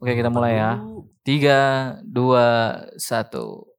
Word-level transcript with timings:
Oke 0.00 0.12
kita 0.12 0.28
mulai 0.28 0.60
ya. 0.60 0.76
Tiga, 1.24 1.60
dua, 2.04 2.76
satu. 3.00 3.75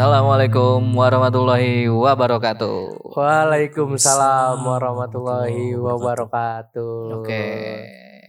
Assalamualaikum 0.00 0.96
warahmatullahi 0.96 1.84
wabarakatuh. 1.84 3.12
Waalaikumsalam 3.20 4.64
warahmatullahi 4.64 5.76
wabarakatuh. 5.76 7.20
Oke, 7.20 7.44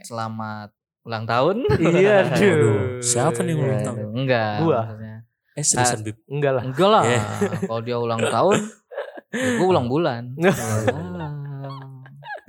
selamat 0.04 0.76
ulang 1.08 1.24
tahun. 1.24 1.64
Iya, 1.80 2.28
aduh. 2.36 3.00
siapa 3.00 3.40
nih 3.48 3.56
yang 3.56 3.64
ulang 3.64 3.84
tahun? 3.88 4.04
Enggak. 4.12 4.56
Gua. 4.68 4.84
maksudnya. 4.84 5.16
Eh 5.56 5.64
seriusan 5.64 6.00
Bib? 6.04 6.18
Enggak 6.28 6.52
lah. 6.60 6.64
Enggak 6.68 6.90
lah. 6.92 7.04
Yeah. 7.08 7.24
Kalau 7.64 7.82
dia 7.88 7.98
ulang 8.04 8.20
tahun, 8.20 8.58
ya 9.32 9.50
gue 9.56 9.68
ulang 9.72 9.88
bulan. 9.88 10.24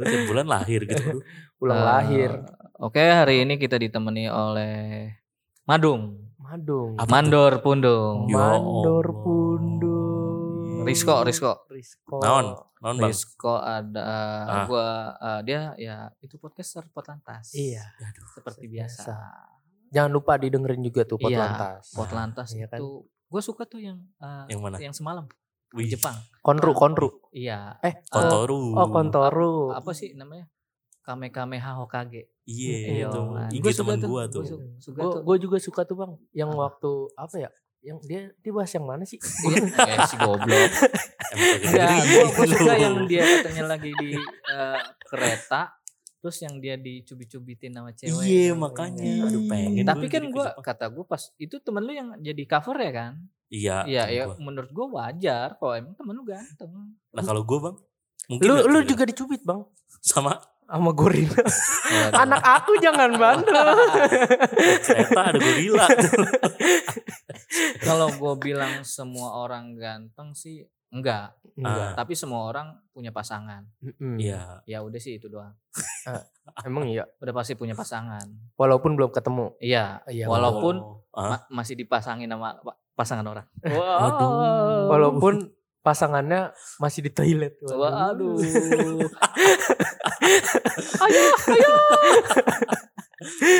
Tiap 0.02 0.22
bulan 0.26 0.46
lahir 0.50 0.82
gitu. 0.82 1.22
Ulang 1.62 1.78
Eh, 1.78 1.86
lahir. 1.86 2.30
Oke, 2.74 2.98
hari 2.98 3.46
ini 3.46 3.54
kita 3.54 3.78
ditemani 3.78 4.26
oleh 4.26 4.74
Madung, 5.62 6.31
Madung. 6.52 7.00
Apa 7.00 7.08
Mandor 7.08 7.52
Pundung, 7.64 8.28
Ya 8.28 8.36
Mandor 8.36 9.06
pundung. 9.24 10.84
Rizko, 10.84 11.24
Rizko. 11.24 11.64
Rizko. 11.72 12.20
Naon? 12.20 12.52
Naon 12.84 12.96
bang? 13.00 13.08
Rizko 13.08 13.56
ada 13.56 14.04
Ah. 14.44 14.64
gua 14.68 14.86
eh, 15.16 15.40
dia 15.48 15.72
ya 15.80 16.12
itu 16.20 16.36
podcaster 16.36 16.84
Potlantas. 16.92 17.56
Iya. 17.56 17.80
Aduh. 17.96 18.28
Seperti 18.36 18.68
biasa. 18.68 19.00
Biasa. 19.00 19.16
Jangan 19.88 20.10
lupa 20.12 20.36
didengerin 20.36 20.84
juga 20.84 21.08
tuh 21.08 21.16
Iya, 21.16 21.24
Potlantas. 21.24 21.84
Potlantas 21.96 22.48
Iya 22.52 22.68
kan? 22.68 22.80
itu 22.84 23.08
gue 23.08 23.40
suka 23.40 23.64
tuh 23.64 23.80
yang 23.80 23.96
eh, 24.20 24.44
Yang 24.52 24.60
mana? 24.60 24.76
Yang 24.76 24.94
semalam 25.00 25.24
Wih. 25.72 25.88
Jepang. 25.88 26.20
Konru, 26.44 26.76
konru. 26.76 27.08
Iya. 27.32 27.80
Eh, 27.80 28.04
Kontoru. 28.12 28.76
Oh, 28.76 28.92
kontoru. 28.92 29.72
Apa 29.72 29.96
sih 29.96 30.12
namanya? 30.12 30.52
Kamehameha 31.00 31.80
Hokage. 31.80 32.28
Iya 32.42 33.06
itu. 33.06 33.20
Iya. 33.22 33.46
IG 33.54 33.62
Gua 33.62 33.72
suka 33.72 33.94
temen 33.94 34.10
gua 34.10 34.22
tuh. 34.26 34.42
Gue 34.42 35.06
tuh. 35.06 35.20
gue 35.22 35.36
juga 35.38 35.56
suka 35.62 35.80
tuh 35.86 35.96
bang. 35.98 36.12
Yang 36.34 36.50
Apa? 36.54 36.62
waktu 36.66 36.92
apa 37.14 37.36
ya? 37.38 37.50
Yang 37.82 37.98
dia 38.06 38.20
dia 38.38 38.52
bahas 38.54 38.70
yang 38.74 38.86
mana 38.86 39.04
sih? 39.06 39.18
Iya, 39.46 39.94
eh, 39.94 39.98
si 40.10 40.16
goblok. 40.18 40.70
Gua, 41.62 41.86
gua 42.34 42.44
lu. 42.46 42.54
suka 42.54 42.74
yang 42.78 42.96
dia 43.10 43.22
katanya 43.22 43.64
lagi 43.78 43.90
di 43.94 44.10
eh, 44.18 44.80
kereta 45.06 45.62
terus 46.22 46.38
yang 46.38 46.62
dia 46.62 46.78
dicubit-cubitin 46.78 47.74
sama 47.74 47.90
cewek. 47.94 48.22
Iya 48.26 48.54
makanya. 48.54 49.26
Aduh 49.26 49.42
pengen. 49.50 49.82
Tapi 49.86 50.06
kan 50.06 50.22
Jepang. 50.26 50.54
kata 50.62 50.84
gua 50.90 51.04
pas 51.06 51.22
itu 51.38 51.58
temen 51.62 51.82
lu 51.82 51.94
yang 51.94 52.14
jadi 52.22 52.42
cover 52.46 52.78
ya 52.78 52.92
kan? 52.94 53.12
Iya. 53.52 53.76
Iya, 53.86 54.04
ya 54.10 54.24
gua. 54.30 54.38
menurut 54.38 54.70
gua 54.70 54.86
wajar 55.02 55.54
kalau 55.58 55.74
emang 55.78 55.94
temen 55.94 56.14
lu 56.14 56.22
ganteng. 56.26 56.70
Lah 57.14 57.22
kalau 57.22 57.42
gua 57.46 57.70
bang. 57.70 57.76
Mungkin 58.30 58.46
Lu 58.46 58.54
lu 58.70 58.78
ya? 58.82 58.86
juga 58.86 59.02
dicubit 59.02 59.42
bang 59.42 59.66
Sama 59.98 60.38
sama 60.72 60.90
gorila. 60.90 61.42
Anak 62.16 62.40
aku 62.40 62.80
jangan 62.80 63.12
bandel. 63.12 63.68
kereta 64.80 65.20
ada 65.28 65.36
gorila. 65.36 65.84
kalau 67.82 68.08
gua 68.16 68.34
bilang 68.36 68.80
semua 68.82 69.36
orang 69.36 69.76
ganteng 69.76 70.32
sih 70.32 70.64
enggak, 70.88 71.36
Enggak. 71.56 71.92
tapi 71.94 72.12
semua 72.12 72.44
orang 72.46 72.72
punya 72.90 73.08
pasangan. 73.08 73.64
Iya. 74.16 74.64
Ya 74.64 74.80
udah 74.80 74.96
sih 74.96 75.16
itu 75.16 75.28
doang. 75.28 75.52
Emang 76.64 76.84
iya. 76.84 77.04
Udah 77.16 77.32
pasti 77.32 77.52
punya 77.52 77.72
pasangan. 77.72 78.24
Walaupun 78.56 78.96
belum 78.96 79.08
ketemu. 79.08 79.52
Iya, 79.58 80.00
Iya. 80.06 80.24
walaupun 80.26 80.80
Oh. 80.80 81.04
Ma- 81.12 81.44
masih 81.52 81.76
dipasangin 81.76 82.24
sama 82.26 82.56
pa- 82.56 82.80
pasangan 82.94 83.24
orang. 83.26 83.44
Waduh. 83.62 84.32
Walaupun 84.88 85.52
pasangannya 85.82 86.54
masih 86.78 87.04
di 87.04 87.10
toilet. 87.10 87.58
Waduh. 87.62 88.38
ayo, 91.04 91.22
ayo. 91.50 91.72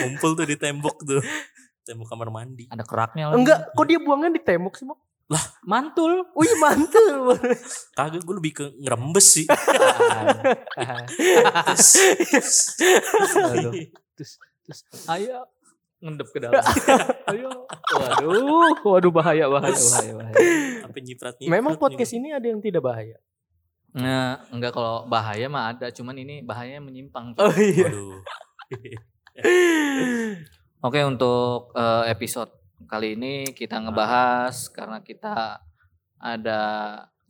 Ngumpul 0.06 0.30
tuh 0.38 0.46
di 0.46 0.56
tembok 0.56 0.96
tuh. 1.02 1.22
Tembok 1.82 2.06
kamar 2.08 2.30
mandi. 2.30 2.70
Ada 2.70 2.86
keraknya 2.86 3.34
lagi. 3.34 3.42
Enggak, 3.42 3.74
kok 3.74 3.86
dia 3.90 3.98
buangnya 3.98 4.30
di 4.30 4.42
tembok 4.42 4.78
sih, 4.78 4.86
Bang? 4.86 4.98
Mantul. 5.64 6.26
Oh 6.34 6.42
iya 6.44 6.56
mantul. 6.60 7.38
Kagak 7.98 8.22
gue 8.22 8.34
lebih 8.36 8.52
ke 8.52 8.64
ngerembes 8.82 9.26
sih. 9.26 9.46
Aduh. 13.52 13.72
terus, 14.12 14.36
terus, 14.68 14.80
ayo 15.08 15.48
ngendep 16.02 16.28
ke 16.34 16.38
dalam. 16.42 16.62
ayo. 17.32 17.48
Waduh, 17.94 18.74
waduh 18.82 19.12
bahaya, 19.14 19.46
bahaya, 19.46 19.78
bahaya, 19.78 20.12
bahaya. 20.18 20.36
Sampai 20.82 21.00
nyiprat 21.06 21.34
nyiprat. 21.38 21.54
Memang 21.54 21.78
podcast 21.78 22.12
ini 22.18 22.34
ada 22.34 22.44
yang 22.44 22.58
tidak 22.58 22.82
bahaya. 22.82 23.16
Nah, 23.94 24.42
enggak 24.50 24.74
kalau 24.74 25.06
bahaya 25.06 25.46
mah 25.46 25.70
ada, 25.70 25.94
cuman 25.94 26.18
ini 26.18 26.42
bahayanya 26.42 26.82
menyimpang. 26.82 27.38
Oh 27.38 27.54
iya. 27.54 27.88
Waduh. 27.88 28.18
Oke, 30.86 31.00
untuk 31.06 31.70
eh, 31.78 32.04
episode 32.10 32.50
kali 32.90 33.14
ini 33.14 33.46
kita 33.54 33.78
ngebahas 33.78 34.68
karena 34.74 34.98
kita 35.00 35.62
ada 36.18 36.60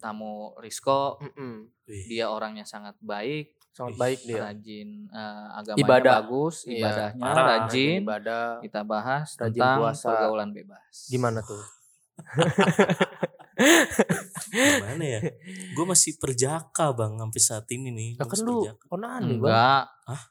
tamu 0.03 0.59
Rizko, 0.59 1.23
Mm-mm. 1.23 1.71
Wih, 1.87 2.03
dia 2.11 2.27
orangnya 2.33 2.67
sangat 2.67 2.99
baik, 2.99 3.55
Sangat 3.73 3.97
baik 3.97 4.21
dia. 4.23 4.41
rajin 4.45 4.89
eh, 5.09 5.45
agamanya 5.51 5.81
Ibadah. 5.81 6.15
bagus, 6.21 6.57
Iya, 6.63 6.77
ibadahnya 6.79 7.23
parah. 7.25 7.45
rajin. 7.59 7.99
ibadah. 8.01 8.45
Kita 8.61 8.81
bahas 8.83 9.29
Rajin 9.35 9.49
tentang 9.57 9.79
puasa. 9.79 10.07
pergaulan 10.07 10.51
bebas. 10.51 10.97
Gimana 11.07 11.41
tuh? 11.41 11.65
Gimana 14.53 15.05
ya? 15.07 15.21
Gue 15.73 15.85
masih 15.87 16.13
perjaka 16.17 16.93
bang 16.93 17.17
sampai 17.17 17.41
saat 17.41 17.67
ini 17.71 17.89
nih. 17.91 18.11
Ya 18.15 18.23
kan 18.23 18.29
masih 18.31 18.45
lu 18.45 18.57
perjaka. 18.61 18.85
onani, 18.91 19.33
Bang. 19.33 19.41
Enggak. 19.41 19.85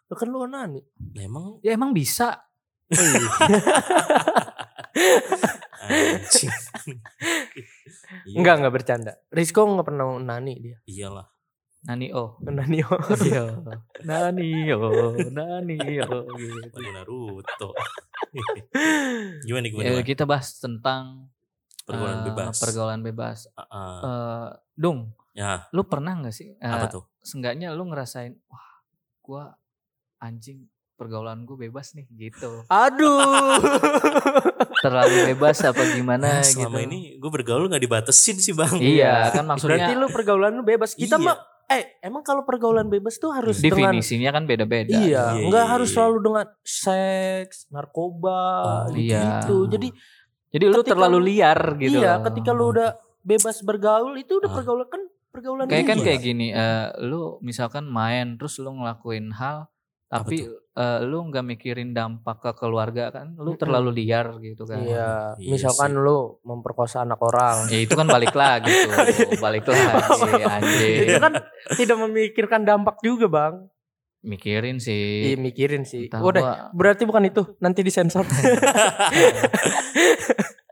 Ya 0.03 0.15
kan 0.15 0.27
lu 0.27 0.37
onani. 0.39 0.81
Lah 1.11 1.23
emang 1.23 1.45
Ya 1.59 1.71
emang 1.71 1.91
bisa. 1.91 2.45
anjing. 5.81 6.51
Iya, 8.23 8.35
Enggak, 8.35 8.55
enggak 8.59 8.73
bercanda. 8.73 9.11
Rizko 9.29 9.63
enggak 9.65 9.87
pernah 9.87 10.05
onani 10.11 10.53
dia. 10.59 10.77
Iyalah. 10.85 11.30
Nani 11.81 12.13
oh. 12.13 12.37
Onani. 12.45 12.85
oh. 12.85 13.01
Iya. 13.25 13.43
Nani 14.05 14.69
oh, 14.77 15.17
nani 15.33 15.77
oh 16.05 16.29
gitu. 16.37 16.77
Lagi 16.77 16.91
Naruto. 16.93 17.69
gimana 19.49 19.65
gimana? 19.65 19.97
Ya, 19.97 20.01
kita 20.05 20.29
bahas 20.29 20.61
tentang 20.61 21.27
Pergaulan 21.81 22.21
eh, 22.21 22.25
bebas. 22.29 22.55
Pergaulan 22.61 23.01
bebas. 23.01 23.39
Ah, 23.57 23.65
ah. 23.67 23.97
Eh, 24.05 24.49
Dung, 24.77 25.09
ya, 25.33 25.65
lu 25.73 25.81
pernah 25.89 26.13
nggak 26.21 26.33
sih? 26.33 26.53
eh, 26.55 26.69
apa 26.69 26.87
tuh? 26.87 27.03
Seenggaknya 27.25 27.73
lu 27.73 27.89
ngerasain, 27.89 28.37
wah, 28.47 28.67
gua 29.25 29.43
anjing 30.21 30.69
pergaulan 30.93 31.49
gue 31.49 31.57
bebas 31.57 31.97
nih 31.97 32.05
gitu. 32.13 32.61
Aduh. 32.69 33.57
Terlalu 34.85 35.33
bebas 35.33 35.57
apa 35.65 35.81
gimana 35.97 36.41
Nah, 36.41 36.45
selama 36.45 36.77
gitu. 36.77 36.85
ini 36.93 36.99
gue 37.17 37.31
bergaul 37.33 37.65
nggak 37.65 37.81
dibatesin 37.81 38.37
sih 38.37 38.53
bang. 38.53 38.77
Iya, 38.77 39.13
kan 39.35 39.49
maksudnya 39.49 39.89
Berarti 39.89 39.93
lu 39.97 40.07
pergaulan 40.13 40.53
lu 40.53 40.61
bebas. 40.61 40.93
Kita 40.93 41.17
Iya. 41.17 41.25
mah 41.25 41.37
eh 41.71 41.83
emang 42.01 42.21
kalau 42.21 42.43
pergaulan 42.43 42.85
bebas 42.85 43.15
tuh 43.15 43.31
harus 43.31 43.57
dengan 43.57 43.95
definisinya 43.95 44.29
kan 44.29 44.43
beda-beda. 44.43 44.91
Iya, 44.91 45.35
Iya, 45.35 45.47
enggak 45.47 45.63
iya, 45.63 45.71
harus 45.71 45.89
iya. 45.89 45.95
selalu 45.95 46.17
dengan 46.21 46.45
seks, 46.61 47.57
narkoba, 47.67 48.43
Oh, 48.61 48.83
iya. 48.91 49.41
gitu. 49.41 49.65
Jadi 49.67 49.87
Jadi 50.51 50.65
lu 50.67 50.83
terlalu 50.83 51.17
lu- 51.17 51.25
liar 51.25 51.79
gitu. 51.79 51.97
iya, 51.97 52.19
ketika 52.21 52.51
lu 52.51 52.69
udah 52.69 52.89
bebas 53.21 53.63
bergaul 53.63 54.13
itu 54.15 54.35
udah 54.35 54.51
Ah. 54.51 54.55
pergaulan 54.57 54.87
kan 54.87 55.01
pergaulan 55.31 55.65
kayak 55.65 55.87
kan 55.87 55.97
kayak 55.97 56.19
gini, 56.19 56.51
eh, 56.51 56.91
lu 57.01 57.39
misalkan 57.39 57.87
main 57.87 58.35
terus 58.35 58.59
lu 58.59 58.67
ngelakuin 58.73 59.31
hal 59.31 59.71
tapi 60.11 60.43
eh, 60.73 60.99
lu 61.01 61.23
nggak 61.25 61.45
mikirin 61.45 61.91
dampak 61.91 62.37
ke 62.37 62.51
keluarga 62.57 63.09
kan, 63.09 63.31
lu 63.33 63.55
terlalu 63.55 63.95
liar 63.97 64.35
gitu 64.37 64.63
kan. 64.63 64.77
Iya, 64.77 65.11
Iya 65.35 65.49
misalkan 65.49 65.91
sih. 65.91 65.99
lu 65.99 66.17
memperkosa 66.41 67.01
anak 67.01 67.17
orang. 67.17 67.65
Ya 67.67 67.79
itu 67.79 67.91
kan 67.91 68.03
balik 68.05 68.31
lagi 68.33 68.67
tuh, 68.67 68.91
balik 69.45 69.63
lagi 69.63 70.43
anjing. 70.51 71.07
itu 71.07 71.15
kan 71.17 71.33
tidak 71.73 71.97
memikirkan 71.97 72.61
dampak 72.61 72.99
juga, 72.99 73.25
Bang. 73.25 73.71
Mikirin 74.21 74.77
Iya, 74.77 74.85
sih. 74.85 75.33
mikirin 75.33 75.81
sih. 75.81 76.05
Entah 76.05 76.21
Udah, 76.21 76.41
gua- 76.41 76.69
berarti 76.75 77.03
bukan 77.03 77.25
itu. 77.25 77.41
Nanti 77.57 77.81
disensor. 77.81 78.21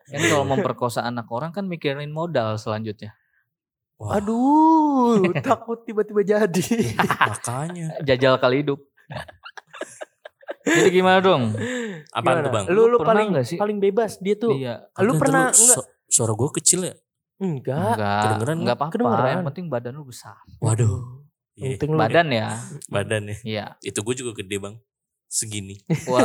kan 0.06 0.22
kalau 0.24 0.44
memperkosa 0.44 1.02
anak 1.02 1.26
orang 1.30 1.50
kan 1.50 1.64
mikirin 1.64 2.10
modal 2.10 2.58
selanjutnya. 2.58 3.14
Wah, 3.98 4.16
Aduh, 4.16 5.20
takut 5.40 5.84
tiba-tiba 5.84 6.24
jadi. 6.24 6.66
makanya. 6.96 8.00
Jajal 8.02 8.38
kali 8.38 8.64
hidup. 8.64 8.80
Jadi 10.62 10.90
gimana 10.92 11.18
dong? 11.20 11.56
Apaan 12.10 12.24
Gimana? 12.36 12.46
tuh 12.46 12.52
bang? 12.52 12.66
Lu 12.70 12.82
lu 12.86 12.98
Pernah 12.98 13.10
paling 13.10 13.28
nggak 13.32 13.46
sih? 13.48 13.58
paling 13.58 13.78
bebas 13.80 14.12
dia 14.18 14.36
tuh. 14.36 14.54
Iya. 14.54 14.86
Lu 15.00 15.18
pernah 15.18 15.50
ntar 15.50 15.56
enggak? 15.56 15.76
su- 15.76 15.88
suara 16.08 16.34
gue 16.34 16.50
kecil 16.56 16.80
ya? 16.84 16.96
Enggak. 17.38 17.96
Enggak, 17.96 18.22
kedengeran 18.22 18.58
enggak 18.60 18.76
apa-apa. 18.76 18.94
Kedengeran. 18.94 19.32
Yang 19.32 19.48
penting 19.48 19.66
badan 19.68 19.94
lu 19.94 20.06
besar. 20.06 20.38
Waduh. 20.60 21.26
Iya, 21.56 21.76
Penting 21.76 21.90
lu 21.90 21.98
Badan 21.98 22.28
ya. 22.30 22.48
badan 22.88 23.24
ya. 23.26 23.38
Iya. 23.42 23.66
Itu 23.82 24.00
gue 24.00 24.16
juga 24.16 24.32
gede 24.34 24.58
bang. 24.58 24.76
Segini. 25.26 25.76
Wow. 26.10 26.22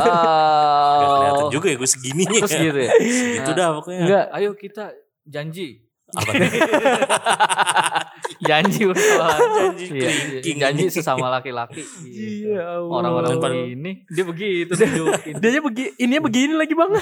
Gak 0.95 1.09
kelihatan 1.11 1.45
juga 1.51 1.67
ya 1.67 1.75
gue 1.75 1.89
segini. 1.89 2.23
Terus 2.25 2.53
gitu 2.53 2.79
ya. 2.81 2.91
Itu 3.35 3.49
Nah, 3.49 3.55
dah 3.55 3.67
pokoknya. 3.73 4.01
Enggak. 4.03 4.25
Ayo 4.31 4.49
kita 4.53 4.85
janji. 5.23 5.67
Apa 6.07 6.29
tuh? 6.29 6.45
janji. 8.43 8.83
Janji 8.89 9.85
Iya, 9.91 10.09
kelingking. 10.09 10.57
janji 10.59 10.83
sesama 10.89 11.29
laki-laki. 11.29 11.81
Gitu. 12.03 12.53
Iya. 12.53 12.81
Orang-orang 12.85 13.37
begini 13.37 13.91
dia 14.07 14.23
begitu 14.23 14.71
tunjukin. 14.73 15.33
Dia 15.39 15.61
begini, 15.61 15.89
ininya 15.97 16.21
begini 16.23 16.53
lagi 16.55 16.73
bang. 16.73 16.91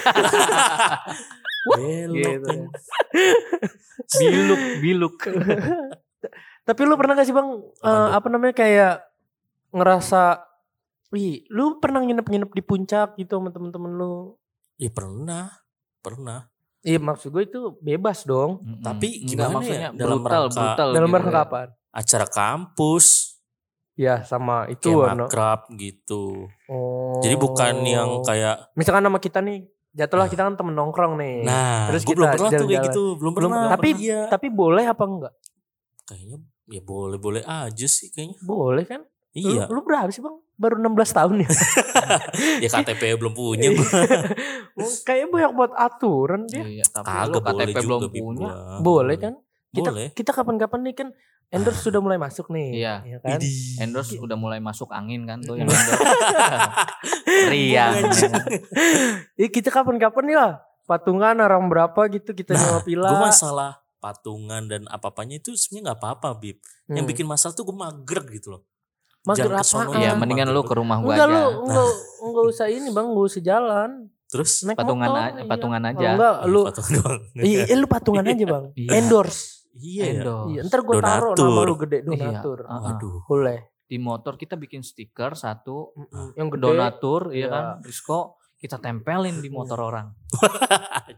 Gitu. 1.64 2.44
kan. 2.44 2.60
biluk, 4.20 4.62
biluk. 4.84 5.14
Tapi 6.64 6.80
lu 6.84 6.94
pernah 6.96 7.16
gak 7.16 7.24
sih 7.28 7.32
bang, 7.36 7.48
Apaan 7.80 7.88
eh, 7.88 8.08
tuh? 8.08 8.16
apa 8.16 8.26
namanya 8.28 8.54
kayak 8.56 8.94
ngerasa, 9.72 10.44
wih, 11.12 11.44
lu 11.52 11.80
pernah 11.80 12.00
nginep-nginep 12.04 12.50
di 12.52 12.62
puncak 12.64 13.16
gitu 13.16 13.40
sama 13.40 13.48
temen-temen 13.52 13.92
lu? 13.96 14.36
Ya 14.76 14.88
pernah. 14.92 15.52
Pernah. 16.04 16.52
Iya 16.84 17.00
maksud 17.00 17.32
gue 17.32 17.42
itu 17.42 17.60
bebas 17.80 18.22
dong. 18.22 18.60
Mm-mm. 18.60 18.84
Tapi 18.84 19.08
Enggak, 19.18 19.26
gimana 19.26 19.48
ya, 19.48 19.54
maksudnya 19.56 19.88
dalam 19.90 20.18
brutal, 20.20 20.42
rangka- 20.44 20.60
brutal 20.60 20.88
Dalam 20.92 21.08
gitu 21.08 21.16
rangka 21.16 21.30
ya. 21.30 21.36
kapan? 21.40 21.66
Acara 21.90 22.26
kampus. 22.28 23.06
Ya 23.94 24.14
sama 24.22 24.56
itu. 24.68 24.90
Kayak 24.92 25.16
no. 25.16 25.24
makrab 25.24 25.60
gitu. 25.72 26.24
Oh. 26.66 27.16
Jadi 27.18 27.34
bukan 27.34 27.74
yang 27.80 28.20
kayak. 28.20 28.74
Misalkan 28.74 29.00
nama 29.00 29.16
kita 29.16 29.40
nih, 29.40 29.64
jatuhlah 29.92 30.28
kita 30.28 30.42
kan 30.42 30.54
temen 30.54 30.74
nongkrong 30.74 31.16
nih. 31.16 31.36
Nah, 31.42 31.88
Terus 31.88 32.02
gue 32.02 32.10
kita 32.10 32.18
belum 32.18 32.30
pernah 32.34 32.50
tuh 32.52 32.66
kayak 32.66 32.82
gitu. 32.84 33.04
Belum 33.16 33.32
Belum, 33.32 33.50
pernah. 33.50 33.70
tapi- 33.70 33.94
iya. 33.96 34.20
Tapi 34.26 34.46
boleh 34.50 34.84
apa 34.84 35.04
enggak? 35.04 35.34
Kayaknya 36.04 36.36
ya 36.66 36.80
boleh-boleh 36.80 37.42
aja 37.42 37.86
sih 37.86 38.10
kayaknya. 38.10 38.36
Boleh 38.42 38.84
kan? 38.84 39.00
Iya. 39.34 39.66
Lu, 39.66 39.76
lu 39.76 39.80
berapa 39.82 40.06
sih 40.08 40.22
bang? 40.22 40.36
Baru 40.54 40.78
16 40.78 40.94
tahun 41.10 41.34
ya? 41.42 41.50
ya 42.64 42.68
KTP 42.70 43.18
belum 43.18 43.34
punya 43.34 43.74
gue. 43.74 43.82
Kayaknya 45.06 45.26
banyak 45.28 45.52
buat 45.52 45.72
aturan 45.74 46.46
dia. 46.46 46.62
Iya, 46.62 46.84
tapi 46.88 47.10
lu 47.26 47.42
Kagak 47.42 47.66
KTP 47.66 47.76
belum 47.82 48.00
punya. 48.08 48.50
Boleh 48.78 49.16
kan? 49.18 49.34
Kita 49.74 49.90
Boleh. 49.90 50.14
kita 50.14 50.30
kapan-kapan 50.30 50.80
nih 50.86 50.94
kan 50.94 51.08
endorse 51.50 51.82
sudah 51.82 51.98
mulai 51.98 52.14
masuk 52.14 52.46
nih. 52.48 52.68
Iya. 52.78 52.94
ya 53.02 53.18
kan? 53.18 53.28
Widih. 53.34 53.58
Endorse 53.82 54.14
udah 54.16 54.38
mulai 54.38 54.62
masuk 54.62 54.94
angin 54.94 55.26
kan 55.26 55.42
tuh 55.42 55.58
yang 55.58 55.66
endorse. 55.66 55.98
Riang. 57.50 57.94
ya 59.34 59.48
kita 59.50 59.74
kapan-kapan 59.74 60.24
ya 60.30 60.46
patungan 60.84 61.34
orang 61.40 61.66
berapa 61.66 62.00
gitu 62.12 62.30
kita 62.30 62.54
Nah, 62.54 62.60
nyewa 62.60 62.80
pila. 62.84 63.10
Gue 63.10 63.20
masalah 63.26 63.70
patungan 63.98 64.62
dan 64.68 64.84
apa-apanya 64.86 65.40
itu 65.40 65.56
sebenarnya 65.56 65.90
nggak 65.90 65.98
apa-apa 65.98 66.28
Bib. 66.38 66.62
Yang 66.86 67.02
Hmm. 67.02 67.10
bikin 67.10 67.26
masalah 67.26 67.52
tuh 67.56 67.64
gue 67.64 67.74
mager 67.74 68.20
gitu 68.30 68.48
loh. 68.54 68.62
Mager 69.24 69.48
Jangan 69.48 69.56
apaan? 69.58 69.86
Iya, 69.90 69.96
Mager 70.06 70.16
mendingan 70.18 70.46
lu 70.46 70.54
banget. 70.54 70.68
ke 70.68 70.74
rumah 70.76 70.96
gua 70.98 71.10
Enggak 71.10 71.24
aja. 71.24 71.34
lu 71.34 71.44
enggak 71.62 71.88
enggak 72.20 72.44
usah 72.46 72.66
ini 72.68 72.88
Bang, 72.90 73.06
enggak 73.08 73.26
usah 73.26 73.42
jalan. 73.42 73.90
Terus 74.26 74.50
Naik 74.62 74.76
Patungan 74.76 75.06
motor, 75.06 75.16
a- 75.16 75.30
iya. 75.30 75.44
patungan 75.46 75.80
Kalau 75.80 75.94
aja. 75.94 76.08
Enggak 76.10 76.34
Ih, 76.36 76.46
lu 76.46 76.60
patungan 76.62 76.92
doang. 76.94 77.20
iya 77.48 77.62
eh, 77.64 77.76
lu 77.76 77.86
patungan 77.86 78.24
aja 78.26 78.44
Bang. 78.46 78.64
Iya. 78.74 78.90
Endorse. 78.94 79.42
Iya 79.74 80.02
ya. 80.02 80.12
Endorse. 80.14 80.48
Iya, 80.50 80.60
ntar 80.62 80.80
gua 80.82 80.94
taruh 81.00 81.32
nama 81.34 81.60
lu 81.62 81.74
gede 81.78 81.98
Iya. 81.98 82.06
donatur. 82.06 82.58
Ah, 82.62 82.70
ah. 82.70 82.80
Waduh. 82.90 83.16
Boleh. 83.24 83.58
Di 83.84 83.96
motor 83.98 84.34
kita 84.34 84.54
bikin 84.54 84.80
stiker 84.80 85.32
satu 85.34 85.92
Mm-mm. 85.94 86.26
Yang 86.34 86.48
gede 86.50 86.62
donatur 86.62 87.22
ya 87.30 87.38
Iya. 87.38 87.48
kan. 87.48 87.64
Risco 87.80 88.18
kita 88.64 88.80
tempelin 88.80 89.38
di 89.38 89.48
motor 89.48 89.76
orang. 89.92 90.08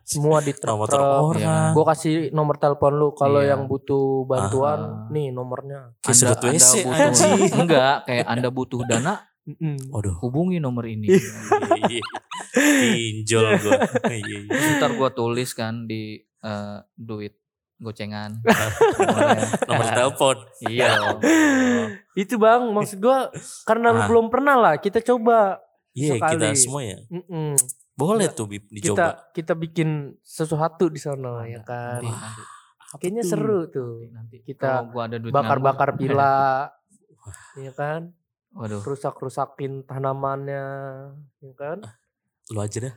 semua 0.03 0.43
di 0.43 0.51
Nama 0.51 0.75
motor 0.75 0.99
truk. 0.99 1.23
orang. 1.33 1.71
Gua 1.71 1.85
kasih 1.87 2.15
nomor 2.31 2.59
telepon 2.59 2.93
lu 2.93 3.09
kalau 3.13 3.39
Iya. 3.39 3.55
yang 3.55 3.65
butuh 3.65 4.27
bantuan, 4.27 4.81
Ah. 4.81 5.07
nih 5.09 5.31
nomornya. 5.31 5.95
Sedot 6.03 6.43
WC 6.43 6.83
butuh 6.83 7.07
anjing. 7.07 7.55
enggak 7.57 7.97
kayak 8.05 8.27
Anda 8.27 8.51
butuh 8.51 8.83
dana. 8.83 9.23
Waduh. 9.89 10.19
hubungi 10.19 10.59
nomor 10.59 10.83
ini. 10.85 11.07
Iya. 11.07 12.03
Pinjol 12.53 13.47
gue. 13.57 13.79
Iya. 14.09 14.37
iya. 14.43 14.61
Ntar 14.77 14.91
gua 14.93 15.11
tulis 15.11 15.53
kan 15.53 15.87
di 15.87 16.19
eh, 16.19 16.79
duit 16.93 17.39
gocengan. 17.77 18.41
Nomor 19.69 19.87
telepon. 19.87 20.37
iya. 20.65 21.15
Itu 22.15 22.37
Bang, 22.37 22.73
maksud 22.73 22.99
gua 22.99 23.29
karena 23.63 23.93
lu 23.93 24.01
Ah. 24.01 24.09
belum 24.09 24.27
pernah 24.27 24.57
lah, 24.57 24.75
kita 24.77 24.99
coba. 25.01 25.61
Iya 25.97 26.13
Sekali. 26.15 26.33
kita 26.37 26.47
semua 26.55 26.83
ya. 26.85 26.99
Mm-mm. 27.09 27.57
Boleh 27.97 28.29
Iya. 28.29 28.37
tuh 28.37 28.47
Kita 28.47 28.69
dicoba. 28.69 29.07
kita 29.33 29.53
bikin 29.57 29.89
sesuatu 30.21 30.93
di 30.93 31.01
sana 31.01 31.43
ya 31.43 31.65
kan. 31.65 32.05
Nanti, 32.05 32.43
Apa 32.87 33.01
Kayaknya 33.01 33.23
tuh? 33.23 33.31
seru 33.33 33.61
tuh. 33.67 33.93
nanti. 34.11 34.37
Kita 34.41 34.85
Bakar-bakar 35.27 35.97
pila. 35.97 36.69
ya 37.59 37.73
kan? 37.73 38.13
Waduh. 38.53 38.81
Rusak-rusakin 38.81 39.85
tanamannya, 39.85 40.65
ya 41.39 41.55
kan? 41.55 41.81
Lu 42.49 42.61
aja 42.61 42.79
dah. 42.79 42.95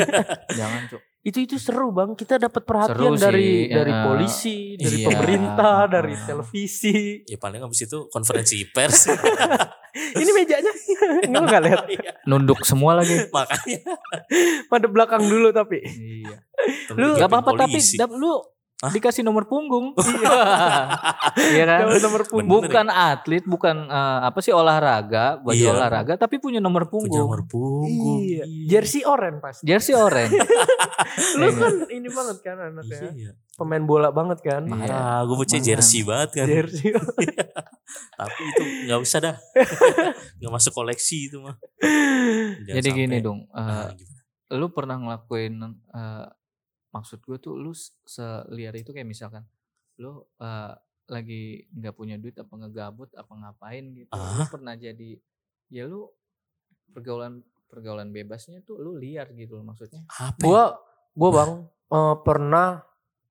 Jangan, 0.58 0.80
Cuk. 0.88 1.02
Itu 1.20 1.38
itu 1.40 1.56
seru, 1.56 1.88
Bang. 1.90 2.12
Kita 2.12 2.36
dapat 2.36 2.62
perhatian 2.62 2.94
Seru 2.94 3.12
sih, 3.12 3.20
dari 3.20 3.48
dari 3.66 3.90
ya. 3.90 4.00
polisi, 4.02 4.56
dari 4.76 4.96
Iya. 4.98 5.06
pemerintah, 5.08 5.78
dari 5.90 6.12
Ah. 6.12 6.20
televisi. 6.22 7.24
Ya 7.24 7.36
paling 7.36 7.60
abis 7.60 7.80
itu 7.82 8.08
konferensi 8.08 8.60
pers. 8.66 9.08
Ini 9.94 10.30
mejanya. 10.34 10.72
Enggak 11.30 11.42
enggak 11.46 11.62
lihat. 11.62 11.80
Iya, 11.86 12.10
Nunduk 12.26 12.66
semua 12.66 12.98
lagi. 12.98 13.14
Makanya. 13.30 13.94
Pada 14.66 14.86
belakang 14.90 15.22
dulu 15.22 15.54
tapi. 15.54 15.86
iya. 15.86 16.42
Lu- 16.98 17.14
Gak 17.14 17.30
apa-apa 17.30 17.66
tapi 17.66 17.78
dap, 17.94 18.10
lu 18.10 18.40
Hah? 18.76 18.90
dikasih 18.90 19.22
nomor 19.22 19.46
punggung. 19.46 19.94
Iya 21.34 21.64
kan? 21.64 21.80
Dapat 21.84 22.02
nomor 22.02 22.22
punggung. 22.24 22.50
Bukan 22.62 22.86
atlet, 22.86 23.44
bukan 23.44 23.76
eh, 23.86 24.18
apa 24.24 24.38
sih 24.38 24.50
olahraga, 24.50 25.38
baju 25.38 25.56
Iya. 25.56 25.72
olahraga, 25.72 26.14
tapi 26.16 26.36
punya 26.36 26.58
nomor 26.58 26.84
Punya 26.84 26.92
punggung. 27.08 27.24
nomor 27.24 27.40
punggung. 27.44 28.20
Iya. 28.20 28.44
Jersey 28.68 29.02
oranye 29.02 29.40
pasti. 29.40 29.62
Jersey 29.64 29.94
oranye. 29.94 30.30
Lu 31.38 31.46
Iya. 31.46 31.56
kan 31.56 31.74
ini 31.88 32.08
banget 32.08 32.38
kan 32.40 32.56
anaknya. 32.60 33.00
Iya. 33.10 33.32
Pemain 33.54 33.84
bola 33.84 34.08
banget 34.10 34.38
kan. 34.42 34.62
Iya. 34.64 35.22
Gue 35.24 35.36
punya 35.38 35.58
jersey 35.60 36.00
banget 36.02 36.30
kan. 36.34 36.46
Jersey. 36.46 36.90
Tapi 38.18 38.40
itu 38.44 38.62
nggak 38.84 39.00
usah 39.00 39.18
dah. 39.22 39.36
Nggak 40.36 40.52
masuk 40.52 40.72
koleksi 40.72 41.28
itu 41.28 41.38
mah. 41.38 41.56
Jangan 42.60 42.74
Jadi 42.74 42.88
gini 42.90 43.16
sampai. 43.16 43.22
dong, 43.22 43.40
eh, 43.46 43.58
Nah, 43.60 43.90
gimana? 43.90 44.20
lu 44.54 44.66
pernah 44.70 44.96
ngelakuin 44.98 45.54
eh, 45.90 46.24
maksud 46.94 47.18
gue 47.20 47.36
tuh 47.36 47.54
lu 47.54 47.74
seliar 48.04 48.72
itu 48.72 48.88
kayak 48.88 49.04
misalkan 49.04 49.42
lu 49.96 50.10
eh, 50.36 50.72
lagi 51.04 51.42
nggak 51.68 51.92
punya 51.92 52.16
duit 52.16 52.32
apa 52.34 52.54
ngegabut 52.54 53.10
apa 53.12 53.32
ngapain 53.34 53.84
gitu 53.92 54.08
lu 54.08 54.40
Ah. 54.40 54.48
pernah 54.48 54.72
jadi 54.72 55.18
ya 55.68 55.84
lu 55.84 56.06
pergaulan 56.88 57.42
pergaulan 57.66 58.08
bebasnya 58.08 58.62
tuh 58.62 58.78
lu 58.78 58.94
liar 58.94 59.28
gitu 59.32 59.54
loh 59.54 59.66
maksudnya 59.66 60.06
Apa? 60.08 60.38
ya? 60.38 60.40
gua 60.40 60.62
gua 61.12 61.30
Bang 61.32 61.52
eh, 61.90 62.16
pernah 62.22 62.68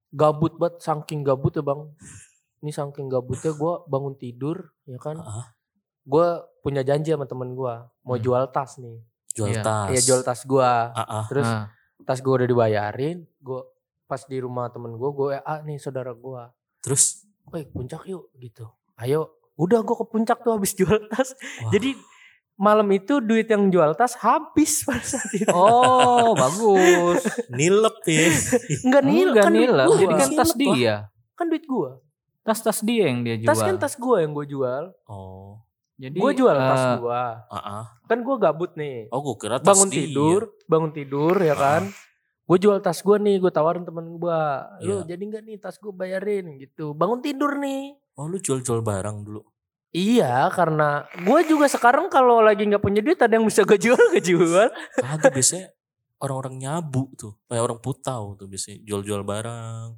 gabut 0.09 0.53
banget 0.55 0.77
saking 0.79 1.23
gabut 1.23 1.49
ya 1.51 1.63
Bang. 1.63 1.89
Ini 2.59 2.69
saking 2.69 3.07
gabutnya 3.07 3.51
gua 3.51 3.83
bangun 3.83 4.13
tidur 4.13 4.55
ya 4.83 4.95
kan. 4.95 5.17
Ah, 5.17 5.51
Gua 6.01 6.27
punya 6.59 6.79
janji 6.79 7.09
sama 7.09 7.23
temen 7.23 7.51
gua 7.51 7.89
mau 8.01 8.13
Hmm. 8.13 8.21
jual 8.21 8.43
tas 8.47 8.77
nih. 8.77 9.01
jual 9.33 9.49
Iya. 9.49 9.63
tas. 9.65 9.89
Iya 9.89 10.01
jual 10.03 10.21
tas 10.21 10.41
gua. 10.43 10.91
Ah, 10.91 11.01
ah. 11.01 11.25
Terus 11.25 11.43
Nah, 11.43 11.65
tas 12.01 12.19
gua 12.19 12.33
udah 12.37 12.47
dibayarin, 12.47 13.23
gua 13.37 13.63
pas 14.03 14.21
di 14.21 14.37
rumah 14.37 14.67
temen 14.67 14.93
gua, 14.93 15.09
gua 15.09 15.27
WA 15.35 15.55
nih 15.61 15.77
saudara 15.77 16.11
gua. 16.11 16.49
Terus 16.79 17.23
Woi 17.43 17.65
puncak 17.65 18.03
yuk 18.05 18.31
gitu. 18.37 18.67
Ayo. 18.95 19.35
Udah 19.53 19.81
gua 19.81 19.95
ke 19.95 20.05
puncak 20.07 20.41
tuh 20.41 20.53
habis 20.53 20.73
jual 20.73 20.97
tas. 21.07 21.35
wah, 21.61 21.69
Jadi 21.69 21.93
malam 22.53 22.85
itu 22.89 23.17
duit 23.17 23.45
yang 23.45 23.67
jual 23.67 23.93
tas 23.93 24.13
habis 24.15 24.81
pada 24.81 25.01
saat 25.01 25.29
itu. 25.31 25.49
oh 25.49 26.33
bagus 26.39 27.21
nilep 27.49 27.97
ya. 28.03 28.29
Enggak 28.81 29.03
nil, 29.03 29.29
Enggak 29.29 29.43
kan 29.43 29.53
nilai 29.53 29.85
gua. 29.85 29.97
jadi 29.97 30.13
kan 30.15 30.29
tas 30.33 30.51
Nilep, 30.51 30.75
dia 30.75 30.95
Kan 31.33 31.45
duit 31.49 31.65
gua. 31.65 31.97
tas-tas 32.43 32.83
dia 32.83 33.07
yang 33.07 33.23
dia 33.23 33.35
jual 33.39 33.47
Tas 33.47 33.59
kan 33.59 33.75
tas 33.75 33.95
gua 33.95 34.19
yang 34.19 34.31
gua 34.31 34.43
jual. 34.43 34.83
Oh. 35.07 35.62
Jadi 35.97 36.17
Gua 36.17 36.31
jual 36.33 36.57
tas 36.57 36.83
eh, 36.83 36.95
gua. 36.99 37.23
Ah, 37.47 37.57
ah. 37.57 37.83
Kan 38.09 38.25
gua 38.25 38.35
gabut 38.41 38.73
nih. 38.73 39.07
Oh, 39.13 39.21
gue 39.21 39.35
kira 39.45 39.61
tas 39.61 39.69
bangun 39.69 39.89
dia. 39.93 40.09
tidur, 40.09 40.51
bangun 40.65 40.91
tidur 40.91 41.35
ya 41.37 41.53
kan. 41.53 41.89
Gue 42.43 42.57
jual 42.59 42.83
tas 42.83 42.99
gua 42.99 43.15
nih, 43.21 43.39
gue 43.39 43.51
tawarin 43.53 43.87
temen 43.87 44.19
gua. 44.19 44.67
Lu 44.83 45.05
Iya. 45.05 45.15
jadi 45.15 45.23
nggak 45.23 45.43
nih 45.47 45.57
tas 45.61 45.79
gua 45.79 45.93
bayarin 45.95 46.59
gitu. 46.59 46.91
Bangun 46.91 47.23
tidur 47.23 47.55
nih. 47.55 47.95
Oh, 48.19 48.27
lu 48.27 48.37
jual-jual 48.37 48.83
barang 48.83 49.25
dulu. 49.25 49.41
Iya, 49.93 50.49
karena 50.49 51.05
gue 51.13 51.39
juga 51.45 51.69
sekarang 51.69 52.09
kalau 52.09 52.41
lagi 52.41 52.65
nggak 52.65 52.81
punya 52.81 53.05
duit 53.05 53.21
ada 53.21 53.37
yang 53.37 53.45
bisa 53.45 53.61
gue 53.61 53.77
jual, 53.77 53.97
gue 54.17 54.25
jual. 54.25 54.73
Kagak 54.97 55.29
biasanya 55.29 55.69
orang-orang 56.17 56.57
nyabu 56.57 57.13
tuh. 57.13 57.37
Kayak 57.45 57.63
orang 57.69 57.79
putau 57.79 58.33
tuh 58.33 58.49
biasanya 58.49 58.81
jual-jual 58.89 59.21
barang. 59.21 59.93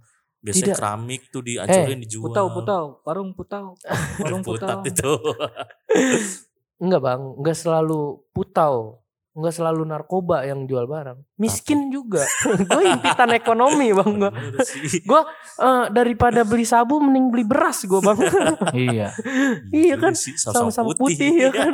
Biasanya 0.46 0.66
Tidak. 0.70 0.78
keramik 0.78 1.22
tuh 1.28 1.42
dihancurin 1.42 1.98
dijual. 1.98 2.30
putau 2.30 2.46
putau 2.54 2.84
warung 3.02 3.34
putau 3.34 3.66
warung 4.22 4.46
Putat 4.46 4.78
putau 4.78 4.86
itu. 4.86 5.12
Enggak 6.84 7.02
bang, 7.02 7.22
enggak 7.34 7.58
selalu 7.58 8.02
putau. 8.30 9.02
nggak 9.36 9.52
selalu 9.52 9.84
narkoba 9.84 10.48
yang 10.48 10.64
jual 10.64 10.88
barang 10.88 11.20
miskin 11.36 11.92
juga 11.92 12.24
gue 12.72 12.84
impitan 12.88 13.36
ekonomi 13.36 13.92
bang 13.92 14.12
gue 14.16 14.32
sih. 14.64 15.04
Eh, 15.04 15.86
daripada 15.92 16.48
beli 16.48 16.64
sabu 16.64 17.04
mending 17.04 17.28
beli 17.28 17.44
beras 17.44 17.84
gue 17.84 18.00
bang 18.00 18.16
iya. 18.72 19.12
Iya 19.68 20.00
kan, 20.00 20.16
sih, 20.16 20.40
saus-saus 20.40 20.72
sama-sama 20.72 20.96
putih 20.96 21.36
ya 21.36 21.52
kan 21.52 21.68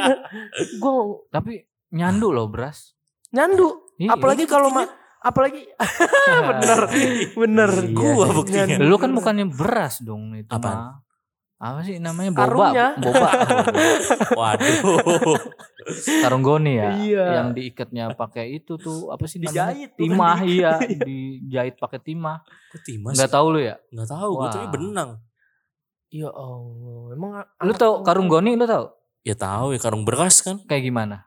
gue 0.73 0.93
Tapi 1.29 1.61
nyandu 1.93 2.33
loh 2.33 2.49
beras. 2.49 2.97
nyandu 3.29 3.77
Iya. 4.01 4.17
apalagi 4.17 4.49
kalau 4.49 4.73
ma 4.73 4.89
apalagi 5.21 5.61
bener 6.49 6.79
bener 7.31 7.69
Iya. 7.71 7.93
Gua 7.93 8.25
buktinya. 8.27 8.65
Nyandu. 8.67 8.83
Lu 8.83 8.95
kan 8.97 9.11
bukannya 9.11 9.45
beras 9.47 10.01
dong 10.01 10.33
itu 10.33 10.49
mah. 10.51 10.99
Apa 11.61 11.85
sih 11.85 12.01
namanya 12.01 12.33
boba? 12.33 12.41
Karungnya. 12.41 12.87
Boba. 12.97 13.29
Waduh. 14.41 15.37
Karung 16.19 16.41
goni 16.41 16.73
ya. 16.75 16.89
Iya. 16.91 17.25
Yang 17.37 17.47
diikatnya 17.53 18.05
pakai 18.11 18.57
itu 18.57 18.75
tuh 18.75 19.13
apa 19.13 19.21
sih 19.25 19.37
namanya? 19.37 19.69
Dijahit, 19.69 19.89
Timah 19.93 20.37
diikat. 20.39 20.49
iya, 20.49 20.71
dijahit 20.99 21.75
pakai 21.77 21.99
timah. 22.01 22.41
Kok 22.67 22.81
timas? 22.81 23.13
Enggak 23.13 23.31
tahu 23.31 23.45
lu 23.51 23.59
ya? 23.61 23.77
Enggak 23.87 24.09
tahu, 24.09 24.29
gue 24.35 24.47
tapi 24.49 24.65
Wah. 24.65 24.73
benang. 24.73 25.11
ya 26.11 26.27
allah 26.27 27.15
emang 27.15 27.31
Lu 27.61 27.71
tahu 27.71 27.93
orang- 27.93 28.03
karung 28.03 28.27
goni 28.27 28.51
lu 28.53 28.65
tahu? 28.65 28.85
Ya 29.21 29.31
tahu 29.31 29.71
ya 29.71 29.79
karung 29.79 30.03
beras 30.03 30.41
kan? 30.41 30.59
Kayak 30.65 30.83
gimana? 30.83 31.17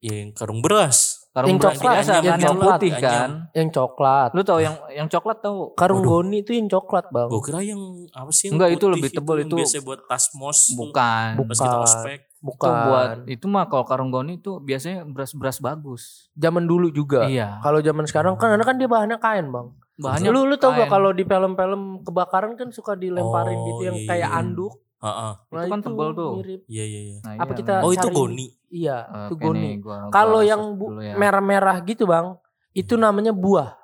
Ya 0.00 0.18
yang 0.18 0.32
karung 0.32 0.58
beras. 0.58 1.15
Karung 1.36 1.48
Yang 1.50 1.58
beras 1.60 1.76
coklat, 1.76 1.92
biasa 1.92 2.08
yang 2.08 2.16
kan 2.16 2.24
yang 2.24 2.40
coklat, 2.48 2.72
putih 2.72 2.92
kan. 2.96 3.28
yang 3.52 3.68
coklat 3.70 4.28
Lu 4.32 4.40
tahu 4.40 4.58
yang 4.58 4.74
yang 4.90 5.04
coklat 5.06 5.38
tahu? 5.38 5.58
karung 5.74 6.00
Waduh. 6.00 6.10
goni 6.16 6.36
itu 6.40 6.50
yang 6.50 6.64
coklat 6.66 7.06
bang 7.06 7.28
Gue 7.28 7.42
kira 7.42 7.60
yang 7.60 7.80
apa 8.10 8.30
sih 8.30 8.44
yang 8.46 8.54
Enggak, 8.56 8.70
itu 8.72 8.84
lebih 8.88 9.10
tebal, 9.10 9.36
itu 9.38 9.52
biasa 9.54 9.76
buat 9.82 10.00
tas 10.02 10.24
mos. 10.32 10.72
Bukan. 10.72 11.28
Bukan. 11.36 11.46
Pas 11.46 11.58
kita 11.58 11.76
ospek. 11.78 12.18
bukan 12.38 12.70
Itu 12.70 12.80
buat 12.82 13.08
itu 13.28 13.46
mah 13.46 13.64
kalau 13.66 13.84
karung 13.84 14.08
goni 14.08 14.38
itu 14.38 14.56
biasanya 14.58 15.04
beras-beras 15.04 15.58
bagus. 15.58 16.32
zaman 16.32 16.64
dulu 16.64 16.88
juga 16.88 17.26
Iya. 17.26 17.60
kalau 17.60 17.80
zaman 17.80 18.04
sekarang 18.04 18.32
kan 18.34 18.48
karena 18.48 18.64
kan 18.64 18.76
dia 18.76 18.86
bahannya 18.86 19.18
kain 19.18 19.46
bang 19.46 19.68
Bahannya 19.94 20.28
lu 20.28 20.44
lu 20.44 20.54
tau 20.54 20.72
gak 20.72 20.88
kalau 20.88 21.08
di 21.10 21.20
film-film 21.22 22.00
kebakaran 22.02 22.52
kan 22.54 22.68
suka 22.68 22.92
dilemparin 22.94 23.56
Oh, 23.56 23.64
gitu 23.66 23.82
yang 23.82 23.96
iya, 23.98 24.06
kayak 24.06 24.30
anduk 24.30 24.72
Heeh. 24.98 25.32
Itu 25.46 25.68
kan 25.68 25.80
tebal 25.80 26.08
tuh. 26.12 26.32
mirip. 26.36 26.60
Iya 26.66 26.84
iya 26.84 27.00
iya. 27.02 27.18
Nah, 27.20 27.32
apa 27.36 27.48
iya. 27.48 27.58
kita 27.58 27.72
Oh 27.80 27.90
itu 27.90 28.00
cari- 28.02 28.16
goni. 28.16 28.46
iya 28.68 28.96
itu 29.22 29.34
Oke 29.34 29.42
goni 29.42 29.70
gua- 29.78 30.00
gua 30.02 30.10
kalau 30.10 30.40
yang 30.40 30.62
bu- 30.74 30.98
ya. 30.98 31.14
merah-merah 31.14 31.76
gitu 31.82 32.04
bang 32.04 32.34
itu 32.72 32.94
namanya 32.94 33.30
buah 33.30 33.76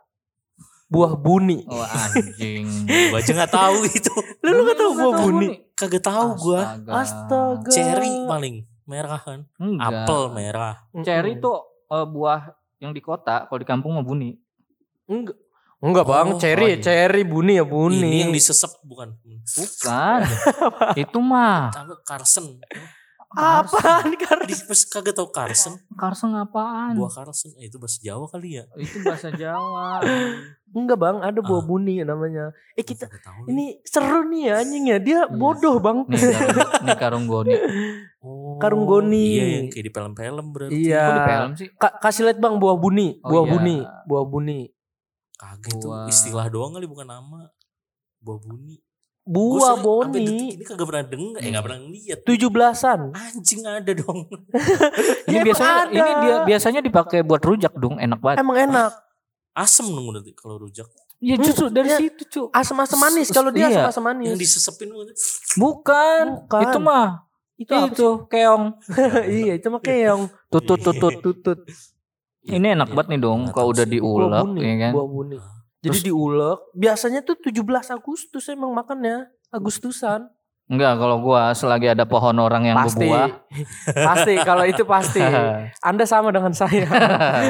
buah 0.87 1.13
buni 1.15 1.65
Oh 1.65 1.81
anjing. 1.81 2.67
Gue 3.11 3.17
aja 3.17 3.31
nggak 3.31 3.53
tahu 3.53 3.79
itu. 3.87 4.13
lu 4.43 4.51
lu 4.51 4.63
gak 4.65 4.77
tau 4.77 4.91
buah 4.93 5.15
buni 5.19 5.49
Kagak 5.73 6.03
tahu 6.03 6.29
gue. 6.39 6.61
Astaga. 6.87 7.69
Cherry 7.69 8.13
paling 8.25 8.55
merah 8.85 9.17
kan. 9.17 9.49
Enggak. 9.57 10.05
Apel 10.05 10.23
merah. 10.31 10.75
Cherry 10.99 11.37
itu 11.37 11.53
eh, 11.89 12.07
buah 12.07 12.41
yang 12.79 12.91
di 12.91 13.01
kota, 13.01 13.47
kalau 13.47 13.57
di 13.57 13.65
kampung 13.65 13.93
mah 13.93 14.03
buni. 14.03 14.37
enggak 15.05 15.37
enggak 15.83 16.07
bang 16.07 16.27
Oh, 16.29 16.39
cherry 16.39 16.63
oh 16.63 16.71
iya. 16.71 16.79
cherry 16.79 17.23
buni 17.23 17.59
ya 17.59 17.65
buni 17.65 17.99
Ini 18.01 18.19
yang 18.23 18.33
disesep 18.33 18.71
bukan. 18.83 19.19
Bukan. 19.43 20.21
itu 21.03 21.19
mah. 21.19 21.75
Carson. 22.03 22.63
apaan 23.33 24.13
Di 24.45 24.55
pas 24.61 24.81
kagak 24.87 25.17
tahu 25.17 25.29
Carson. 25.29 25.81
Karseng 25.91 26.37
apaan? 26.37 26.93
Buah 26.95 27.09
Carson. 27.11 27.57
Eh, 27.57 27.67
itu 27.67 27.77
bahasa 27.77 27.97
Jawa 27.99 28.29
kali 28.29 28.61
ya. 28.61 28.69
Itu 28.75 29.01
bahasa 29.01 29.33
Jawa. 29.33 30.05
enggak 30.73 30.97
bang 30.97 31.17
ada 31.19 31.41
buah 31.41 31.61
Ah. 31.61 31.67
buni 31.67 32.01
namanya 32.01 32.49
eh 32.73 32.81
kita 32.81 33.05
tahu 33.05 33.45
ini 33.47 33.77
seru 33.85 34.25
nih 34.25 34.41
ya 34.43 34.55
anjing 34.59 34.85
ya 34.87 34.97
dia 34.97 35.21
Iya. 35.23 35.29
bodoh 35.29 35.77
bang 35.79 36.09
Nih 36.81 36.97
karung, 36.97 37.27
goni. 37.27 37.53
Oh, 38.23 38.55
Karung 38.57 38.87
goni. 38.87 39.35
Iya 39.35 39.45
yang 39.53 39.67
kayak 39.67 39.83
di 39.83 39.91
film-film 39.91 40.47
berarti. 40.49 40.73
Iya. 40.79 41.03
Kok 41.03 41.13
di 41.13 41.23
film 41.27 41.53
sih? 41.53 41.69
Ka- 41.75 41.97
kasih 41.99 42.23
lihat 42.25 42.39
bang 42.39 42.55
buah 42.57 42.77
buni 42.79 43.19
Oh, 43.19 43.29
buah 43.29 43.43
iya. 43.43 43.51
buni 43.51 43.77
buah 44.07 44.25
buni 44.25 44.59
Kagak 45.43 45.75
itu 45.75 45.83
Buah. 45.83 46.07
istilah 46.07 46.47
doang 46.47 46.71
kali 46.73 46.87
bukan 46.87 47.03
nama. 47.05 47.51
Buah 48.17 48.39
buni. 48.39 48.79
Buah 49.23 49.75
sampai 49.75 49.83
boni 49.85 50.19
detik 50.21 50.51
Ini 50.53 50.65
kagak 50.65 50.87
pernah 50.89 51.05
denger, 51.05 51.35
eh 51.37 51.43
Hmm. 51.43 51.53
gak 51.53 51.63
pernah 51.63 51.79
ngeliat. 51.81 52.19
tujuh 52.23 52.49
belasan 52.49 53.01
Anjing 53.13 53.63
ada 53.63 53.93
dong. 53.93 54.19
Ini 55.27 55.31
Ya, 55.33 55.43
biasanya 55.45 55.75
ada. 55.81 55.91
ini 55.93 56.11
dia 56.21 56.37
biasanya 56.45 56.81
dipakai 56.81 57.23
buat 57.23 57.39
rujak 57.41 57.71
dong, 57.73 57.99
enak 57.99 58.19
banget. 58.19 58.39
emang 58.39 58.59
enak 58.61 58.91
Asem 59.53 59.85
dong 59.85 60.07
berarti 60.09 60.33
kalau 60.33 60.59
rujak. 60.59 60.87
Iya 61.19 61.39
justru 61.39 61.69
dari 61.69 61.87
Iya. 61.87 61.99
situ, 61.99 62.23
cu. 62.25 62.43
asam-asam 62.51 62.99
manis 62.99 63.29
kalau 63.29 63.51
dia 63.51 63.67
Iya. 63.69 63.87
asam-asam 63.87 64.03
manis 64.05 64.27
Yang 64.29 64.39
disesepin. 64.41 64.89
Bukan. 65.55 66.23
Bukan. 66.41 66.63
Itu 66.65 66.79
mah 66.79 67.09
itu 67.55 67.75
itu 67.87 68.09
keong. 68.27 68.65
iya 69.39 69.55
itu 69.55 69.67
mah 69.69 69.79
keong 69.79 70.27
Tutut 70.49 70.81
tutut. 70.81 71.15
tutut 71.21 71.59
Ini 72.45 72.75
enak 72.75 72.91
banget 72.91 73.07
nih 73.09 73.21
dong 73.21 73.41
Nggak 73.45 73.55
kalau 73.55 73.69
udah 73.71 73.87
diulek 73.87 74.47
ya 74.59 74.75
kan. 74.81 74.93
buah 74.93 75.09
buni 75.09 75.37
jadi 75.79 75.99
diulek 76.05 76.59
biasanya 76.73 77.21
tuh 77.21 77.35
17 77.37 77.59
Agustus 77.93 78.45
emang 78.49 78.71
makannya 78.73 79.27
Agustusan 79.49 80.27
Enggak, 80.65 80.95
kalau 80.97 81.21
gua 81.21 81.53
selagi 81.53 81.91
ada 81.91 82.03
pohon 82.03 82.33
orang 82.35 82.65
yang 82.65 82.79
pasti 82.79 83.05
berbuah. 83.05 83.29
pasti 84.09 84.33
kalau 84.41 84.65
itu 84.65 84.83
pasti 84.83 85.21
anda 85.85 86.03
sama 86.03 86.31
dengan 86.31 86.51
saya 86.51 86.87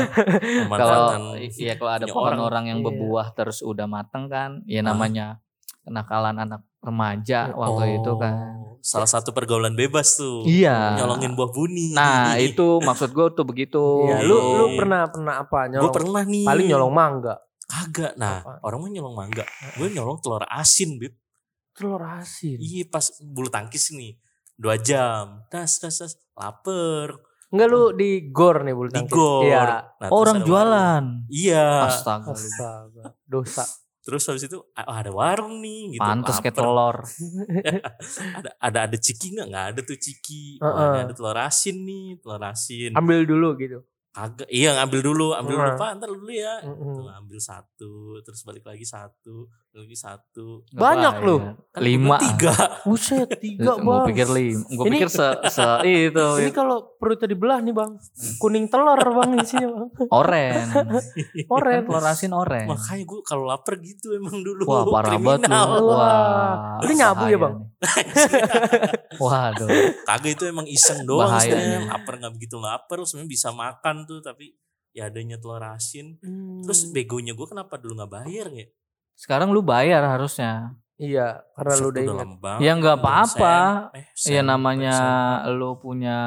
kalau 0.73 1.37
iya 1.39 1.77
kalau 1.77 1.93
ada 1.93 2.07
pohon 2.07 2.33
orang. 2.33 2.41
orang, 2.41 2.65
yang 2.67 2.79
Iya. 2.79 2.87
berbuah 2.89 3.27
terus 3.33 3.61
udah 3.61 3.87
mateng 3.87 4.27
kan, 4.27 4.65
ya 4.65 4.81
Ah. 4.81 4.91
namanya 4.91 5.39
kenakalan 5.83 6.37
anak 6.37 6.61
remaja 6.81 7.53
waktu 7.53 8.01
itu 8.01 8.13
kan. 8.17 8.35
Salah 8.83 9.07
satu 9.07 9.31
pergaulan 9.31 9.73
bebas 9.73 10.19
tuh. 10.19 10.43
Iya. 10.43 10.99
Nyolongin 10.99 11.33
buah 11.33 11.49
buni. 11.49 11.95
Nah, 11.95 12.35
itu 12.37 12.83
maksud 12.83 13.11
gua 13.11 13.31
tuh 13.31 13.47
begitu. 13.47 13.79
Iya, 14.05 14.21
lu 14.21 14.35
lu 14.35 14.65
pernah 14.75 15.07
pernah 15.07 15.35
apa 15.39 15.59
Gue 15.65 15.79
nyolong 15.79 15.95
pernah 15.95 16.23
nih. 16.25 16.43
paling 16.43 16.67
nyolong 16.67 16.93
mangga 16.93 17.35
Kagak. 17.63 18.13
Nah, 18.17 18.43
Apa? 18.43 18.59
orang 18.61 18.79
mah 18.81 18.91
nyolong 18.91 19.15
mangga. 19.17 19.45
Gue 19.75 19.89
nyolong 19.89 20.19
telur 20.19 20.43
asin, 20.45 20.99
Bib. 20.99 21.15
telur 21.73 22.03
asin 22.03 22.59
Iya, 22.59 22.85
pas 22.85 23.07
bulu 23.19 23.49
tangkis 23.49 23.89
nih. 23.91 24.19
Dua 24.53 24.77
jam. 24.77 25.41
Das, 25.49 25.79
das, 25.79 25.97
das. 25.97 26.13
Laper. 26.35 27.17
enggak 27.49 27.69
lu 27.69 27.93
di 27.93 28.29
gor 28.29 28.61
nih 28.61 28.73
bulu 28.73 28.89
Di 28.89 28.97
tangkis 28.99 29.13
gor. 29.13 29.45
iya 29.45 29.85
Nah, 29.97 30.09
Oh, 30.09 30.21
orang 30.21 30.43
jualan. 30.43 31.05
warung. 31.23 31.31
Iya. 31.31 31.87
Astaga. 31.87 32.33
astaga 32.33 33.05
dosa 33.23 33.65
Terus 34.03 34.23
habis 34.27 34.43
itu 34.51 34.59
ah, 34.75 34.99
ada 34.99 35.15
warung 35.15 35.63
nih 35.63 35.95
gitu. 35.95 36.03
Pantes 36.03 36.43
kayak 36.43 36.59
telur. 36.59 37.07
ada 38.39 38.51
ada 38.59 38.79
ada 38.91 38.97
ciki 38.99 39.39
nggak? 39.39 39.47
Nggak 39.47 39.67
ada 39.71 39.81
tuh 39.87 39.99
ciki. 39.99 40.59
Heeh. 40.59 40.75
Wah, 40.75 40.87
ini 40.91 40.99
ada 41.07 41.15
telur 41.15 41.39
asin 41.39 41.77
nih, 41.87 42.19
telur 42.19 42.43
asin. 42.43 42.91
ambil 42.99 43.23
dulu 43.23 43.49
gitu 43.63 43.79
Kagak. 44.13 44.49
Iya, 44.53 44.77
ngambil 44.77 45.01
dulu, 45.01 45.27
ambil 45.33 45.55
dulu 45.57 45.71
Heeh. 45.73 45.81
Pak, 45.81 45.91
ntar 45.97 46.11
dulu 46.13 46.29
ya. 46.29 46.55
Mm-mm. 46.61 46.95
Tuh, 47.01 47.09
ambil 47.09 47.39
satu, 47.41 48.21
terus 48.21 48.45
balik 48.45 48.69
lagi 48.69 48.85
satu, 48.85 49.49
lagi 49.73 49.97
satu. 49.97 50.69
Banyak 50.69 51.15
lu. 51.25 51.37
Kan 51.73 51.81
Lima. 51.81 52.21
tiga. 52.21 52.53
buset 52.87 53.25
tiga 53.41 53.73
Gue 53.73 53.89
bang 53.89 54.05
pikir 54.13 54.29
lima. 54.29 54.63
Gue 54.69 54.85
Ini- 54.85 55.01
pikir 55.01 55.09
se, 55.09 55.27
se 55.49 55.69
itu. 55.89 56.27
ini 56.45 56.53
kalau 56.53 56.93
perutnya 57.01 57.25
dibelah 57.33 57.65
nih 57.65 57.73
bang 57.73 57.97
kuning 58.37 58.69
telur 58.69 59.01
bang 59.01 59.31
isinya 59.41 59.69
bang 59.73 59.89
Oren. 60.13 60.53
Oren. 61.57 61.81
Kan 61.81 61.89
telur 61.89 62.05
asin 62.05 62.33
oren. 62.37 62.69
Makanya 62.69 63.05
gue 63.09 63.21
kalau 63.25 63.45
lapar 63.49 63.81
gitu 63.81 64.13
emang 64.13 64.45
dulu. 64.45 64.63
Wah 64.69 64.85
parah 64.85 65.17
banget 65.17 65.49
lu. 65.49 65.89
Wah. 65.89 66.77
Ini 66.85 66.93
nyabu 66.93 67.25
ya, 67.33 67.39
Bang? 67.41 67.55
Waduh. 69.23 69.69
Kagak 70.05 70.33
itu 70.37 70.45
emang 70.45 70.67
iseng 70.69 71.09
doang 71.09 71.33
Bahaya. 71.33 71.81
Lapar 71.89 72.21
nggak 72.21 72.33
begitu 72.37 72.57
lapar, 72.61 73.01
sebenarnya 73.09 73.31
bisa 73.31 73.49
makan 73.57 74.05
tuh 74.05 74.21
tapi 74.21 74.53
ya 74.93 75.09
adanya 75.09 75.41
telur 75.41 75.65
asin. 75.65 76.21
Hmm. 76.21 76.61
Terus 76.61 76.93
begonya 76.93 77.33
gue 77.33 77.47
kenapa 77.49 77.81
dulu 77.81 77.97
nggak 78.03 78.13
bayar 78.13 78.49
ya? 78.53 78.67
Sekarang 79.23 79.55
lu 79.55 79.63
bayar 79.63 80.03
harusnya. 80.03 80.75
iya 80.99 81.47
karena 81.55 81.75
lu 81.77 81.89
Set, 81.89 81.93
udah 81.93 82.03
ingat. 82.05 82.27
Ya 82.59 82.73
nggak 82.75 82.97
apa-apa. 82.97 83.57
SM, 84.13 84.29
eh, 84.29 84.35
Ya 84.35 84.43
namanya 84.43 84.95
SMA. 84.95 85.51
lu 85.53 85.71
punya 85.77 86.19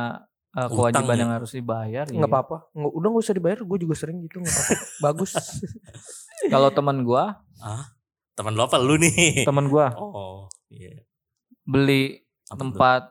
uh, 0.51 0.67
Utang 0.67 0.71
kewajiban 1.03 1.15
ya? 1.15 1.21
yang 1.21 1.33
harus 1.33 1.51
dibayar. 1.51 2.05
nggak 2.05 2.15
iya. 2.21 2.31
apa-apa 2.31 2.57
udah 2.73 3.07
nggak 3.09 3.23
usah 3.23 3.35
dibayar 3.35 3.59
gue 3.61 3.77
juga 3.77 3.95
sering 3.95 4.23
gitu 4.23 4.39
nggak 4.39 4.51
apa-apa 4.51 4.75
bagus 5.05 5.31
Kalau 6.45 6.69
teman 6.69 7.03
gua, 7.03 7.39
Teman 8.31 8.51
lo 8.53 8.63
apa 8.63 8.75
lu 8.77 8.95
nih? 8.95 9.43
teman 9.43 9.67
gua 9.67 9.95
Oh, 9.95 10.47
iya. 10.67 11.03
beli 11.63 12.19
Apa 12.45 12.59
tempat 12.59 13.01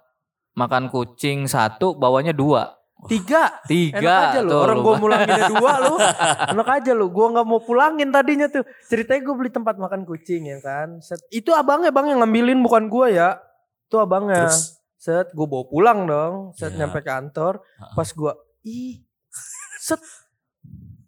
makan 0.54 0.86
kucing 0.86 1.44
satu, 1.44 1.92
bawanya 1.92 2.30
dua. 2.30 2.76
Tiga. 3.06 3.42
Tiga. 3.64 3.98
enak 4.00 4.24
aja 4.32 4.40
lu. 4.40 4.52
orang 4.56 4.78
gue 4.80 4.94
mulanginnya 5.00 5.44
dua 5.50 5.72
lu. 5.82 5.94
Enak 6.54 6.68
aja 6.68 6.92
lu. 6.96 7.06
Gue 7.12 7.26
nggak 7.32 7.46
mau 7.46 7.60
pulangin 7.60 8.08
tadinya 8.08 8.46
tuh. 8.48 8.64
Ceritanya 8.88 9.20
gue 9.24 9.34
beli 9.34 9.50
tempat 9.52 9.76
makan 9.76 10.08
kucing 10.08 10.48
ya 10.48 10.58
kan? 10.60 11.00
Set, 11.04 11.20
itu 11.28 11.52
abangnya 11.52 11.92
bang 11.92 12.16
yang 12.16 12.20
ngambilin 12.24 12.60
bukan 12.64 12.88
gue 12.88 13.16
ya. 13.16 13.38
Itu 13.88 14.00
abangnya. 14.00 14.48
Terus? 14.48 14.80
Set 14.96 15.26
gue 15.32 15.46
bawa 15.46 15.64
pulang 15.68 16.08
dong. 16.08 16.34
Set 16.56 16.72
Iya. 16.72 16.86
nyampe 16.86 17.04
kantor. 17.04 17.60
Pas 17.92 18.08
gue 18.08 18.32
ih 18.64 19.04
set. 19.78 20.00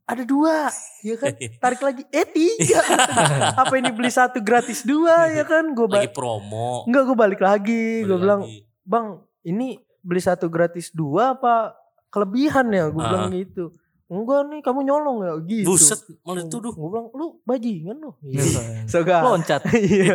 Ada 0.06 0.22
dua 0.22 0.70
ya 1.02 1.18
kan? 1.18 1.34
Tarik 1.64 1.82
lagi 1.82 2.02
eh 2.14 2.26
tiga. 2.30 2.78
Apa 3.66 3.74
ini 3.74 3.90
beli 3.90 4.12
satu 4.12 4.38
gratis 4.38 4.86
dua 4.86 5.32
ya 5.34 5.42
kan? 5.42 5.74
Gue 5.74 5.90
lagi 5.90 6.06
balik 6.06 6.14
promo. 6.14 6.86
enggak 6.86 7.02
gue 7.10 7.16
balik 7.18 7.40
lagi. 7.42 8.06
Gue 8.06 8.18
bilang 8.20 8.46
bang 8.86 9.18
ini 9.42 9.82
beli 10.06 10.22
satu 10.22 10.46
gratis 10.46 10.94
dua 10.94 11.34
apa 11.34 11.74
kelebihan 12.16 12.66
ya 12.70 12.88
gue 12.88 12.96
bilang 12.96 13.28
Ah. 13.28 13.34
gitu 13.34 13.64
enggak 14.06 14.46
nih 14.46 14.60
kamu 14.62 14.86
nyolong 14.86 15.18
ya 15.20 15.32
gitu. 15.42 15.66
Buset, 15.66 15.98
malah 16.22 16.38
dituduh. 16.40 16.70
Gue 16.72 16.88
bilang 16.88 17.10
lu 17.10 17.42
bajingan 17.42 17.98
lu. 17.98 18.14
Iya. 18.22 18.86
Soga. 18.86 19.18
Loncat. 19.20 19.66
Iya. 19.74 20.14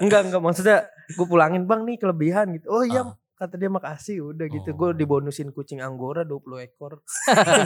enggak 0.00 0.20
enggak 0.26 0.40
maksudnya 0.40 0.88
gue 1.08 1.26
pulangin 1.28 1.68
bang 1.68 1.84
nih 1.84 1.96
kelebihan 1.96 2.56
gitu. 2.56 2.66
Oh 2.66 2.80
iya 2.80 3.04
Ah. 3.04 3.12
kata 3.36 3.54
dia 3.54 3.68
makasih 3.68 4.32
udah 4.32 4.48
gitu. 4.48 4.72
Oh. 4.72 4.74
Gue 4.74 4.88
dibonusin 4.94 5.52
kucing 5.52 5.78
anggora 5.78 6.24
20 6.24 6.40
ekor. 6.64 7.04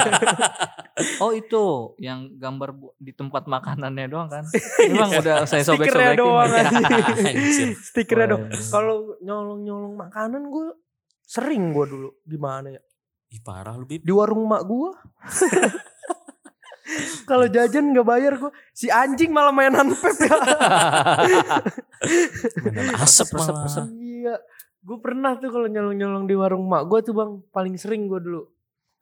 Oh 1.20 1.28
itu 1.30 1.64
yang 1.98 2.32
gambar 2.34 2.72
di 2.96 3.12
tempat 3.12 3.44
makanannya 3.44 4.08
doang 4.08 4.26
kan? 4.26 4.48
Memang 4.82 5.12
udah 5.14 5.44
saya 5.44 5.60
Stikernya 5.60 6.16
sobek-sobekin. 6.16 6.18
doang 6.25 6.48
ya. 6.48 6.64
Stikernya 7.76 8.26
dong. 8.26 8.42
Wah. 8.48 8.64
Kalau 8.66 8.96
nyolong-nyolong 9.20 9.94
makanan 9.94 10.48
gue 10.48 10.72
sering 11.20 11.70
gue 11.70 11.84
dulu 11.84 12.08
gimana 12.22 12.70
ya 12.70 12.80
Ih 13.36 13.44
parah 13.44 13.76
lu 13.76 13.84
Bib. 13.84 14.00
di 14.00 14.08
warung 14.08 14.48
mak 14.48 14.64
gue. 14.64 14.90
Kalau 17.28 17.44
jajan 17.50 17.92
nggak 17.92 18.06
bayar 18.06 18.32
gue 18.38 18.52
si 18.70 18.86
anjing 18.88 19.28
malah 19.28 19.52
mainan 19.52 19.92
pep 19.92 20.16
ya. 20.22 20.38
Mainan 22.64 22.94
asap 22.96 23.02
Resep, 23.02 23.28
resep, 23.36 23.52
malah. 23.52 23.64
resep. 23.68 23.84
Iya. 23.92 24.34
Gue 24.80 24.98
pernah 25.02 25.34
tuh 25.34 25.50
kalau 25.50 25.66
nyolong-nyolong 25.66 26.24
di 26.24 26.34
warung 26.38 26.64
mak 26.64 26.86
gue 26.86 27.02
tuh 27.02 27.12
bang 27.12 27.42
paling 27.50 27.74
sering 27.76 28.06
gue 28.06 28.22
dulu. 28.22 28.46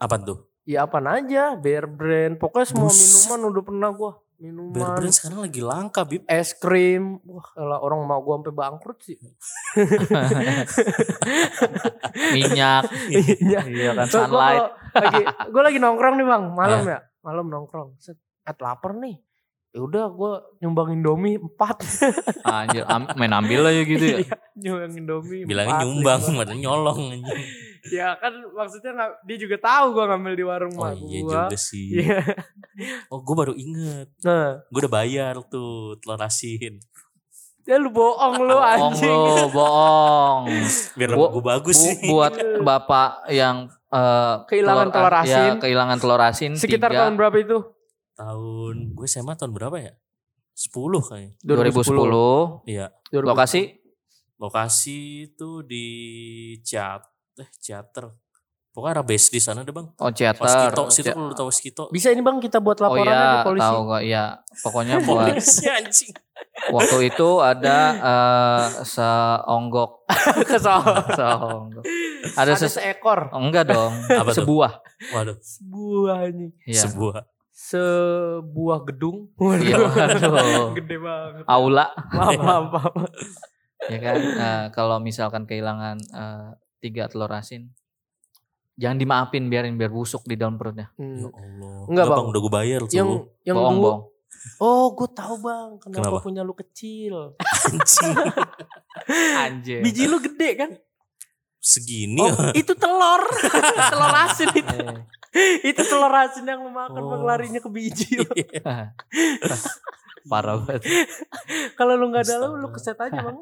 Apa 0.01 0.17
tuh? 0.19 0.49
Ya 0.65 0.89
apaan 0.89 1.05
aja, 1.05 1.61
Bear 1.61 1.85
Brand, 1.85 2.41
pokoknya 2.41 2.67
semua 2.67 2.89
Buset. 2.89 3.29
minuman 3.29 3.53
udah 3.53 3.63
pernah 3.63 3.91
gue. 3.93 4.13
Bear 4.45 4.53
Minuman, 4.53 4.95
Brand 4.95 5.11
sekarang 5.11 5.41
lagi 5.41 5.61
langka 5.61 6.03
Bib. 6.03 6.23
es 6.27 6.53
krim, 6.53 7.17
wah 7.25 7.47
kalau 7.49 7.79
orang 7.81 8.05
mau 8.05 8.21
gue 8.21 8.35
sampai 8.35 8.53
bangkrut 8.53 8.99
sih. 9.01 9.17
Minyak. 12.33 12.83
Iya. 13.09 13.61
Iya 13.65 13.91
kan 13.95 14.07
Gua- 14.07 14.29
gua 14.29 14.29
sunlight. 14.29 14.63
kalau 14.93 15.03
lagi 15.03 15.23
gue 15.49 15.63
lagi 15.63 15.79
nongkrong 15.79 16.15
nih 16.17 16.27
bang 16.27 16.43
malam 16.51 16.79
Ah. 16.79 16.87
ya 16.87 16.99
malam 17.21 17.47
nongkrong 17.49 17.97
set 17.99 18.15
at 18.43 18.59
lapar 18.59 18.93
nih 18.95 19.17
ya 19.75 19.81
udah 19.81 20.07
gue 20.09 20.33
nyumbang 20.61 20.95
indomie 20.95 21.35
empat 21.35 21.83
Anjir, 22.47 22.87
am- 22.87 23.11
main 23.15 23.35
ambil 23.35 23.67
aja 23.67 23.83
gitu 23.83 24.05
ya. 24.05 24.19
Iya, 24.23 24.39
nyumbang 24.57 24.95
indomie 24.95 25.43
Bilangnya 25.43 25.75
empat, 25.75 25.83
nyumbang, 25.85 26.21
padahal 26.33 26.57
nyolong 26.57 27.01
anjing. 27.11 27.25
ya 27.93 28.15
kan 28.15 28.33
maksudnya 28.51 28.91
nggak 28.93 29.11
dia 29.25 29.37
juga 29.37 29.57
tahu 29.59 29.87
gue 29.93 30.05
ngambil 30.07 30.33
di 30.33 30.45
warung 30.45 30.73
Oh 30.75 30.89
iya 30.89 31.21
gue 31.21 31.27
juga 31.27 31.57
sih. 31.59 31.87
iya 31.99 32.23
Oh 33.09 33.19
gue 33.21 33.35
baru 33.35 33.53
inget. 33.53 34.09
nah 34.21 34.63
Gue 34.65 34.81
udah 34.81 34.93
bayar 34.95 35.35
tuh 35.45 35.99
telur 35.99 36.17
asin. 36.19 36.79
ya 37.65 37.75
lu 37.75 37.91
bohong 37.91 38.35
lu 38.41 38.55
Bohong 38.55 38.93
anjing 38.93 39.11
lo, 39.11 39.51
bohong. 39.51 40.43
Biar 40.95 41.11
Bu- 41.13 41.33
gue 41.33 41.45
bagus 41.45 41.75
Bu- 41.75 41.83
sih. 41.83 41.97
buat 42.07 42.33
bapak 42.61 43.11
yang 43.29 43.67
eh, 43.91 44.35
Kehilangan 44.47 44.89
telur 44.89 45.11
ya, 45.13 45.21
asin. 45.21 45.53
kehilangan 45.59 45.97
telur 45.99 46.21
asin 46.21 46.53
sekitar 46.55 46.89
tiga, 46.89 47.05
tahun 47.05 47.15
berapa 47.17 47.37
itu 47.37 47.59
Tahun 48.15 48.75
gue 48.93 49.07
SMA 49.07 49.35
tahun 49.35 49.51
berapa 49.51 49.77
ya? 49.77 49.93
10 50.53 50.71
kayaknya. 51.03 51.33
2010. 51.43 52.63
Iya. 52.65 52.87
2010. 53.11 53.27
Lokasi 53.27 53.61
Lokasi 54.35 54.99
itu 55.29 55.63
di 55.63 55.87
Ciat 56.61 57.03
eh 57.37 57.49
Ciater. 57.57 58.11
Pokoknya 58.71 58.91
arah 58.93 59.07
base 59.07 59.31
di 59.31 59.39
sana 59.39 59.63
deh 59.63 59.71
bang. 59.71 59.87
oh 59.87 60.11
theater. 60.11 60.43
Waskito, 60.43 60.83
situ 60.91 61.07
Cia- 61.07 61.15
kalau 61.15 61.31
lu 61.31 61.35
tahu 61.37 61.47
Waskito. 61.47 61.85
bisa 61.89 62.11
ini 62.11 62.19
bang 62.21 62.39
kita 62.39 62.59
buat 62.59 62.75
Oh 62.77 62.91
laporannya 62.91 63.15
iya, 63.15 63.31
di 63.31 63.39
polisi 63.45 63.63
tahu 63.65 63.79
kok. 63.85 64.01
Iya, 64.03 64.25
pokoknya 64.61 64.95
buat 65.07 65.31
Polisi 65.31 65.67
anjing. 65.69 66.13
waktu 66.67 66.97
itu 67.07 67.29
ada 67.41 67.77
eh 67.95 68.65
seonggok 68.85 69.91
kesal 70.51 70.83
seonggok. 71.09 71.85
Ada 72.35 72.51
ada 72.53 72.67
seekor 72.69 73.31
Oh, 73.31 73.39
enggak 73.41 73.65
dong, 73.69 73.95
Apa 74.11 74.31
tuh? 74.31 74.43
sebuah. 74.43 74.73
Waduh, 75.15 75.39
sebuah 75.39 76.15
anjing 76.27 76.51
Iya. 76.67 76.83
sebuah. 76.85 77.23
Sebuah 77.55 78.83
gedung 78.85 79.31
Iya, 79.39 79.79
waduh. 79.79 80.75
gede 80.75 80.97
banget 80.99 81.45
Aula 81.47 81.87
maaf 82.11 82.35
maaf, 82.37 82.65
maaf. 82.75 82.95
ya 83.85 83.99
kan 84.01 84.17
Eh, 84.19 84.65
kalau 84.71 84.99
misalkan 84.99 85.45
kehilangan 85.45 85.97
eh, 85.97 86.49
tiga 86.81 87.07
telur 87.07 87.31
asin 87.31 87.71
jangan 88.75 88.99
dimaafin 88.99 89.47
biarin 89.47 89.75
biar 89.75 89.89
busuk 89.89 90.23
di 90.25 90.35
dalam 90.35 90.55
perutnya 90.55 90.91
Hmm. 90.95 91.15
Ya 91.17 91.31
Allah. 91.31 91.79
Enggak, 91.87 92.05
Bang. 92.09 92.27
udah 92.27 92.41
gue 92.41 92.53
bayar 92.53 92.81
tuh. 92.83 92.91
yang 92.91 93.09
yang 93.43 93.55
bohong 93.55 93.79
bohong 93.79 94.03
oh 94.57 94.87
gue 94.93 95.09
tahu 95.11 95.35
bang 95.39 95.71
kenapa, 95.79 96.03
Kenapa? 96.05 96.19
punya 96.21 96.43
lu 96.43 96.53
kecil 96.53 97.39
anjing. 97.39 98.15
anjir 99.47 99.81
biji 99.81 100.05
lu 100.05 100.19
gede 100.19 100.51
kan 100.55 100.71
Segini 101.57 102.21
oh 102.21 102.29
ya. 102.29 102.53
itu 102.53 102.75
telur 102.75 103.23
telur 103.89 104.13
asin 104.21 104.51
itu 104.53 104.75
Eh, 104.75 105.01
itu 105.71 105.83
telur 105.85 106.15
asin 106.15 106.47
yang 106.47 106.63
lu 106.63 106.71
makan 106.71 107.01
Oh. 107.05 107.23
larinya 107.27 107.59
ke 107.59 107.71
biji 107.71 108.19
Bang. 108.23 108.95
parah 110.31 110.57
banget 110.57 110.81
kalau 111.77 112.01
lu 112.01 112.09
nggak 112.09 112.25
ada 112.25 112.49
lu 112.49 112.57
lu 112.57 112.73
keset 112.73 112.97
aja 112.97 113.21
bang 113.21 113.39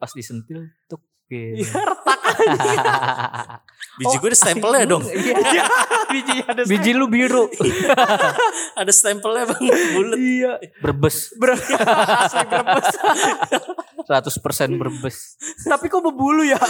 pas 0.00 0.08
disentil 0.16 0.72
tuk 0.88 1.04
gitu. 1.28 1.58
Iya, 1.66 1.82
retak 1.82 2.20
aja. 2.22 2.72
Biji 3.98 4.16
gue 4.22 4.30
ada 4.30 4.38
stempelnya 4.38 4.86
dong. 4.86 5.02
Iya, 5.02 5.66
biji 6.06 6.36
ada 6.46 6.62
biji 6.62 6.90
lu 6.94 7.10
biru 7.10 7.50
ada 8.78 8.92
stempelnya 8.94 9.50
bang. 9.50 9.62
Bulat. 9.92 10.16
Iya. 10.16 10.52
berbes 10.78 11.34
Ber 11.34 11.58
asli 11.58 12.46
berbes. 12.46 12.88
100% 14.06 14.78
berbes 14.78 15.16
Tapi 15.66 15.84
kok 15.90 15.98
berbulu 16.00 16.46
ya? 16.46 16.62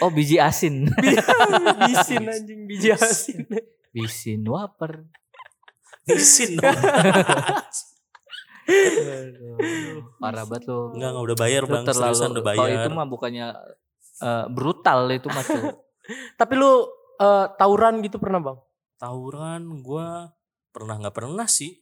Oh 0.00 0.10
biji 0.10 0.36
asin 0.36 0.88
Bisin 1.86 2.24
anjing 2.26 2.60
biji 2.68 2.92
asin. 2.92 3.44
bisin 3.90 4.40
waper 4.44 5.04
Isin 6.06 6.54
dong. 6.56 6.78
parah 10.22 10.44
banget 10.46 10.64
lo 10.70 10.94
Enggak, 10.94 11.10
enggak 11.14 11.24
udah 11.26 11.36
bayar 11.38 11.62
Lu 11.66 11.70
bang. 11.70 11.84
Seriusan 11.86 12.30
udah 12.34 12.44
kalau 12.44 12.66
bayar. 12.66 12.82
itu 12.82 12.88
mah 12.94 13.06
bukannya 13.06 13.46
eh, 14.22 14.44
brutal 14.50 15.00
itu 15.10 15.28
mah 15.30 15.44
cuy. 15.44 15.62
Tapi 16.40 16.52
lu 16.54 16.70
eh, 17.18 17.46
tawuran 17.58 17.94
gitu 18.02 18.16
pernah 18.18 18.40
bang? 18.42 18.58
Tawuran 18.96 19.62
gue 19.82 20.08
pernah 20.70 20.94
nggak 21.00 21.14
pernah 21.14 21.46
sih. 21.46 21.74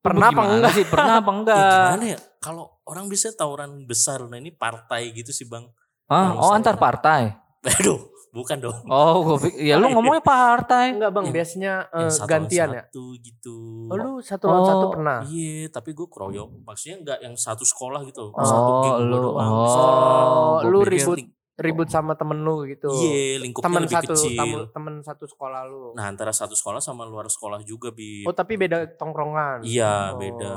Pernah 0.00 0.30
apa 0.30 0.42
enggak? 0.46 0.72
sih 0.76 0.84
pernah 0.86 1.14
apa 1.18 1.30
Ya, 1.32 1.36
enggak 1.40 1.58
gimana 1.72 2.04
ya? 2.06 2.18
Kalau 2.38 2.64
orang 2.86 3.06
bisa 3.10 3.34
tawuran 3.34 3.88
besar, 3.88 4.22
nah 4.30 4.38
ini 4.38 4.54
partai 4.54 5.10
gitu 5.10 5.34
sih 5.34 5.48
bang. 5.48 5.66
Ah, 6.06 6.30
oh 6.32 6.50
antar 6.50 6.74
partai 6.74 7.34
Aduh, 7.66 7.98
bukan 8.30 8.56
dong. 8.60 8.78
oh 8.86 9.34
pik- 9.36 9.58
ya 9.58 9.74
lu 9.74 9.90
ngomongnya 9.92 10.22
partai 10.22 10.94
Enggak 10.94 11.10
bang, 11.10 11.24
Yang- 11.24 11.34
biasanya 11.34 11.72
eh, 11.88 11.98
Yang 12.00 12.14
satu 12.14 12.28
gantian 12.28 12.62
lawan 12.64 12.70
ya. 12.72 12.82
Satu 12.84 13.02
gitu. 13.18 13.56
Oh 13.84 13.96
lu 13.96 14.12
satu 14.20 14.44
lawan 14.46 14.62
satu 14.64 14.78
Oh, 14.80 14.92
pernah? 14.92 15.18
Iya, 15.24 15.66
tapi 15.68 15.90
gue 15.92 16.06
keroyok. 16.06 16.48
Maksudnya 16.62 16.96
enggak 16.96 17.18
yang 17.20 17.34
satu 17.34 17.62
sekolah 17.62 18.00
gitu. 18.04 18.24
Oh, 18.28 18.44
satu 18.44 18.70
geng 18.80 18.98
lu- 19.04 19.18
doang. 19.26 19.50
oh, 19.50 19.66
Oh, 19.66 20.56
lu 20.64 20.78
ribut 20.80 21.18
ribut 21.56 21.88
sama 21.88 22.12
temen 22.12 22.38
lu 22.38 22.62
gitu. 22.66 22.86
Iya, 22.86 23.40
lingkupnya 23.40 23.66
Temen 23.66 23.82
lebih 23.82 23.96
satu 23.96 24.12
kecil. 24.12 24.36
tamu- 24.36 24.68
temen 24.70 24.94
satu 25.00 25.24
sekolah 25.24 25.60
lu. 25.64 25.90
Nah, 25.92 26.06
antara 26.06 26.30
satu 26.30 26.52
sekolah 26.52 26.78
sama 26.78 27.02
luar 27.02 27.26
sekolah 27.26 27.58
juga 27.60 27.90
bi. 27.90 28.22
Oh 28.22 28.30
tapi 28.30 28.54
beda 28.54 28.94
tongkrongan. 28.94 29.64
Iya, 29.64 30.12
Oh. 30.12 30.20
beda. 30.20 30.54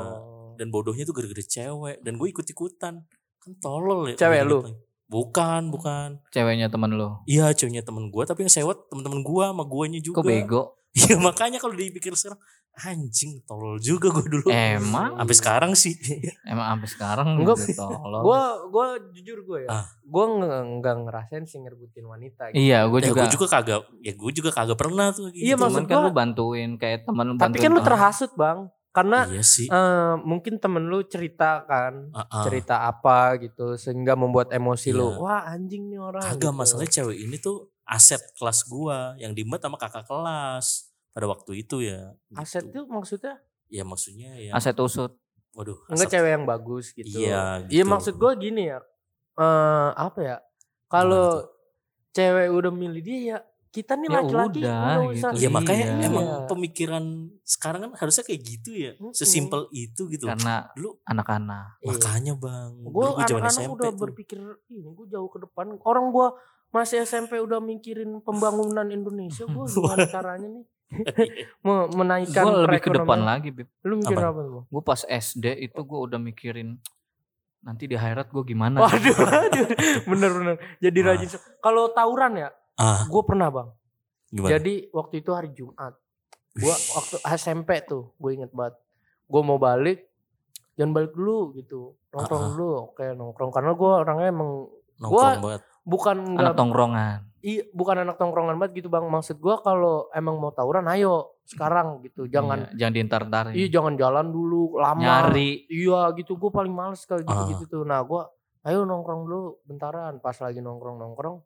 Dan 0.53 0.69
bodohnya 0.69 1.01
tuh 1.01 1.15
gara-gara 1.15 1.39
cewek. 1.39 2.03
Dan 2.03 2.13
gue 2.15 2.27
ikut-ikutan. 2.29 3.01
Kan 3.39 3.51
tolol 3.57 4.11
ya. 4.11 4.15
Cewek 4.19 4.43
lu? 4.43 4.59
gitu. 4.61 4.88
Bukan, 5.09 5.73
bukan. 5.73 6.21
ceweknya 6.29 6.69
temen 6.69 6.93
lu 6.93 7.17
Iya, 7.25 7.49
ceweknya 7.51 7.81
temen 7.81 8.07
gue. 8.07 8.23
Tapi 8.23 8.45
yang 8.45 8.53
sewot 8.53 8.87
temen-temen 8.87 9.19
gue 9.19 9.43
sama 9.43 9.63
guanya 9.63 9.97
juga. 9.97 10.21
kok 10.21 10.25
bego 10.25 10.61
Iya, 10.89 11.17
makanya 11.19 11.57
kalau 11.57 11.73
dipikir 11.73 12.13
sekarang. 12.13 12.37
Anjing, 12.79 13.43
tolol 13.43 13.75
juga 13.77 14.07
gue 14.09 14.25
dulu. 14.25 14.47
emang 14.47 15.17
Sampai 15.17 15.35
sekarang 15.35 15.71
sih. 15.73 15.93
emang 16.47 16.63
sampai 16.71 16.89
sekarang 16.89 17.27
Enggak, 17.35 17.57
gitu 17.59 17.75
tolong 17.75 18.23
Gua 18.23 18.41
gua 18.67 18.85
jujur 19.11 19.43
gue 19.43 19.59
ya. 19.65 19.69
Ah. 19.69 19.85
Gua 20.01 20.25
nge- 20.31 20.79
nggak 20.79 20.95
ngerasain 21.03 21.43
sih 21.43 21.59
ngerebutin 21.59 22.05
wanita 22.05 22.49
gitu. 22.49 22.61
iya 22.61 22.87
gue 22.87 22.99
ya, 22.99 23.07
juga 23.09 23.19
gue 23.19 23.33
juga 23.35 23.47
kagak. 23.51 23.81
Ya 23.99 24.13
gue 24.15 24.31
juga 24.31 24.49
kagak 24.49 24.77
pernah 24.77 25.11
tuh. 25.11 25.27
Iya, 25.29 25.53
gitu. 25.53 25.59
maksud 25.59 25.75
cuman 25.75 25.83
kan 25.85 25.95
gua- 25.95 26.05
lu 26.05 26.11
bantuin 26.15 26.69
kayak 26.75 26.99
temen 27.03 27.25
lu 27.25 27.33
Tapi 27.33 27.41
bantuin 27.43 27.61
kan 27.61 27.71
lu 27.71 27.81
terhasut, 27.83 28.31
Bang. 28.33 28.59
Karena 28.89 29.25
Iya 29.25 29.41
sih. 29.41 29.67
eh, 29.67 30.15
mungkin 30.19 30.57
temen 30.57 30.83
lu 30.83 31.01
cerita 31.03 31.61
kan, 31.63 32.09
Ah, 32.09 32.25
ah. 32.27 32.41
cerita 32.41 32.83
apa 32.83 33.37
gitu 33.37 33.73
sehingga 33.75 34.13
membuat 34.13 34.49
emosi 34.49 34.89
lu. 34.91 35.13
Iya. 35.13 35.19
Wah, 35.19 35.41
anjing 35.47 35.83
nih 35.87 35.99
orang. 35.99 36.23
Kagak 36.23 36.41
gitu. 36.43 36.57
masalahnya 36.57 36.91
cewek 36.91 37.17
ini 37.19 37.37
tuh 37.37 37.57
aset 37.83 38.21
kelas 38.33 38.65
gua 38.65 39.13
yang 39.15 39.31
dimet 39.31 39.57
sama 39.57 39.75
kakak 39.75 40.03
kelas 40.03 40.67
pada 41.09 41.25
waktu 41.25 41.51
itu 41.59 41.81
ya. 41.81 42.17
Aset 42.33 42.65
gitu. 42.65 42.81
tuh 42.81 42.83
maksudnya 42.87 43.37
Ya 43.67 43.83
maksudnya 43.83 44.33
ya. 44.35 44.51
aset 44.51 44.73
usut 44.75 45.13
Waduh. 45.51 45.77
enggak 45.87 46.05
aset- 46.05 46.13
cewek 46.15 46.31
yang 46.31 46.45
bagus 46.45 46.85
gitu. 46.91 47.17
Iya. 47.19 47.61
Iya 47.63 47.83
gitu. 47.83 47.85
maksud 47.87 48.13
gua 48.15 48.33
gini 48.33 48.67
ya. 48.67 48.81
Eh 49.35 49.89
apa 49.95 50.19
ya? 50.19 50.37
Kalau 50.87 51.45
cewek 52.11 52.49
udah 52.49 52.71
milih 52.71 52.99
dia 52.99 53.19
ya 53.27 53.39
kita 53.69 53.93
nih 53.93 54.07
Ya 54.07 54.15
laki-laki 54.17 54.59
udah, 54.59 54.81
usah. 55.07 55.29
gitu. 55.29 55.39
Iya 55.39 55.49
makanya 55.49 55.85
Iya. 55.85 56.05
emang 56.05 56.25
Iya. 56.25 56.37
pemikiran 56.45 57.03
sekarang 57.43 57.79
kan 57.85 57.91
harusnya 57.95 58.23
kayak 58.23 58.41
gitu 58.43 58.69
ya. 58.73 58.91
Sesimpel 59.11 59.69
itu 59.69 60.01
gitu. 60.07 60.25
karena 60.25 60.73
Dulu 60.73 60.97
anak-anak 61.03 61.77
Iya. 61.77 61.87
makanya 61.87 62.33
bang. 62.35 62.71
gue 62.79 63.05
anak-anak 63.15 63.69
udah 63.69 63.89
tuh. 63.89 63.99
berpikir 63.99 64.39
ini 64.67 64.89
gue 64.89 65.05
jauh 65.07 65.27
ke 65.27 65.39
depan 65.39 65.77
orang 65.79 66.09
gue 66.09 66.27
masih 66.69 67.01
SMP 67.01 67.37
udah 67.37 67.57
mikirin 67.59 68.21
pembangunan 68.21 68.85
Indonesia, 68.87 69.41
gue 69.43 69.63
gimana 69.75 70.05
caranya 70.07 70.49
nih 70.49 70.65
Me- 71.61 71.89
menaikkan 71.91 72.43
Gue 72.43 72.65
lebih 72.65 72.79
ke 72.79 72.89
depan 72.91 73.21
lagi, 73.21 73.49
Bib. 73.51 73.69
Lu 73.83 73.97
mikir 73.97 74.17
Apa? 74.17 74.33
apa? 74.33 74.65
Gue 74.65 74.81
pas 74.81 74.97
SD 74.99 75.45
itu 75.61 75.79
gue 75.79 75.99
udah 75.99 76.17
mikirin 76.17 76.81
nanti 77.59 77.85
di 77.85 77.93
akhirat 77.93 78.27
gue 78.27 78.43
gimana. 78.43 78.81
Waduh, 78.81 79.13
waduh, 79.21 79.67
bener-bener. 80.05 80.55
Jadi 80.79 80.99
Wah. 80.99 81.07
rajin. 81.11 81.29
Kalau 81.59 81.83
tawuran 81.91 82.33
ya, 82.37 82.49
Ah, 82.79 83.03
gue 83.05 83.21
pernah 83.21 83.49
bang. 83.49 83.69
gimana? 84.29 84.51
Jadi 84.55 84.73
waktu 84.89 85.15
itu 85.19 85.31
hari 85.31 85.49
Jumat, 85.51 85.97
gue 86.53 86.69
waktu 86.69 87.15
SMP 87.33 87.81
tuh, 87.81 88.13
gue 88.15 88.31
inget 88.31 88.51
banget. 88.51 88.77
Gue 89.25 89.41
mau 89.41 89.57
balik, 89.57 90.05
jangan 90.73 90.93
balik 90.93 91.11
dulu 91.11 91.51
gitu, 91.53 91.97
nongkrong 92.09 92.39
Ah. 92.39 92.49
dulu, 92.51 92.67
oke 92.87 93.05
nongkrong 93.11 93.49
karena 93.49 93.71
gue 93.73 93.91
orangnya 93.99 94.29
emang 94.29 94.51
Nongkrong 94.95 95.41
banget. 95.41 95.61
bukan 95.81 96.17
Anak 96.29 96.37
nggak 96.37 96.55
tongkrongan. 96.55 97.17
iya 97.41 97.63
bukan 97.71 97.95
anak 97.99 98.15
tongkrongan 98.15 98.55
banget 98.55 98.73
gitu 98.77 98.87
bang. 98.87 99.01
Maksud 99.03 99.37
gue 99.37 99.55
kalau 99.59 99.95
emang 100.11 100.37
mau 100.37 100.51
tawuran, 100.51 100.85
ayo 100.87 101.33
sekarang 101.43 101.99
gitu, 102.01 102.27
jangan 102.27 102.69
Iya, 102.69 102.77
jangan 102.77 102.93
diintar-intar. 102.93 103.45
iya 103.51 103.67
jangan 103.67 103.93
jalan 103.95 104.29
dulu 104.29 104.77
lama. 104.77 105.01
Nyari. 105.01 105.65
Iya 105.65 106.13
gitu, 106.13 106.37
gue 106.37 106.47
paling 106.49 106.69
males 106.69 107.01
kalau 107.03 107.23
Ah. 107.23 107.43
gitu-gitu 107.43 107.65
tuh. 107.67 107.83
Nah 107.83 107.99
gue, 107.99 108.21
ayo 108.63 108.85
nongkrong 108.85 109.25
dulu 109.25 109.39
bentaran. 109.63 110.19
Pas 110.19 110.37
lagi 110.37 110.59
nongkrong-nongkrong, 110.59 111.41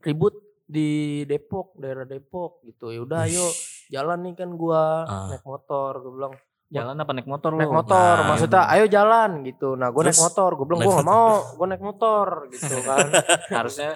ribut 0.00 0.34
di 0.64 0.88
Depok, 1.24 1.74
daerah 1.74 2.04
Depok 2.04 2.62
gitu. 2.62 2.88
Ya 2.88 3.00
udah 3.00 3.26
ayo 3.26 3.46
jalan 3.88 4.22
nih 4.22 4.34
kan 4.34 4.50
gue 4.50 4.82
Ah. 5.02 5.28
naik 5.28 5.42
motor. 5.42 5.92
Gue 5.98 6.14
bilang 6.14 6.34
Jalan 6.70 6.94
apa 6.94 7.10
naik 7.10 7.26
motor 7.26 7.50
lu? 7.50 7.58
naik 7.58 7.74
motor, 7.74 8.14
Nah, 8.16 8.26
maksudnya 8.30 8.62
ayo 8.70 8.86
jalan 8.86 9.42
gitu. 9.42 9.74
Nah 9.74 9.90
gue 9.90 10.02
naik 10.04 10.22
motor, 10.22 10.54
gue 10.54 10.62
bilang 10.64 10.80
gue 10.80 10.94
gak 10.94 11.02
mau, 11.04 11.28
gue 11.50 11.66
naik 11.66 11.82
motor 11.82 12.26
gitu 12.48 12.76
kan. 12.86 13.06
harusnya 13.50 13.90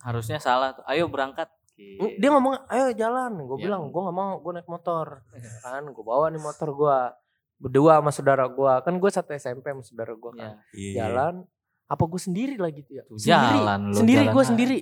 harusnya 0.00 0.38
salah 0.38 0.74
tuh. 0.74 0.82
Ayo 0.84 1.06
berangkat. 1.06 1.46
Mm, 1.74 2.18
Dia 2.18 2.28
ngomong 2.30 2.54
ayo 2.68 2.90
jalan, 2.92 3.32
gue 3.40 3.56
Ya. 3.56 3.64
bilang 3.64 3.82
gue 3.88 4.00
gak 4.00 4.16
mau, 4.16 4.32
gue 4.36 4.52
naik 4.52 4.66
motor. 4.66 5.22
Kan 5.60 5.84
gue 5.86 6.04
bawa 6.04 6.26
nih 6.28 6.38
motor 6.38 6.68
gue 6.72 6.96
berdua 7.56 7.96
sama 7.96 8.10
saudara 8.10 8.44
gue 8.44 8.72
kan 8.82 8.92
gue 8.92 9.08
satu 9.08 9.30
SMP 9.32 9.70
sama 9.70 9.80
saudara 9.80 10.12
gue 10.12 10.30
kan 10.32 10.42
Ya, 10.42 10.50
Iya. 10.74 10.92
jalan 11.00 11.34
apa 11.86 12.02
gue 12.04 12.20
sendiri 12.20 12.54
lagi 12.56 12.82
tuh 12.82 12.94
ya 12.94 13.02
tuh 13.06 13.14
sendiri 13.16 13.56
jalan 13.56 13.80
sendiri 13.94 14.24
gue 14.26 14.44
sendiri 14.44 14.78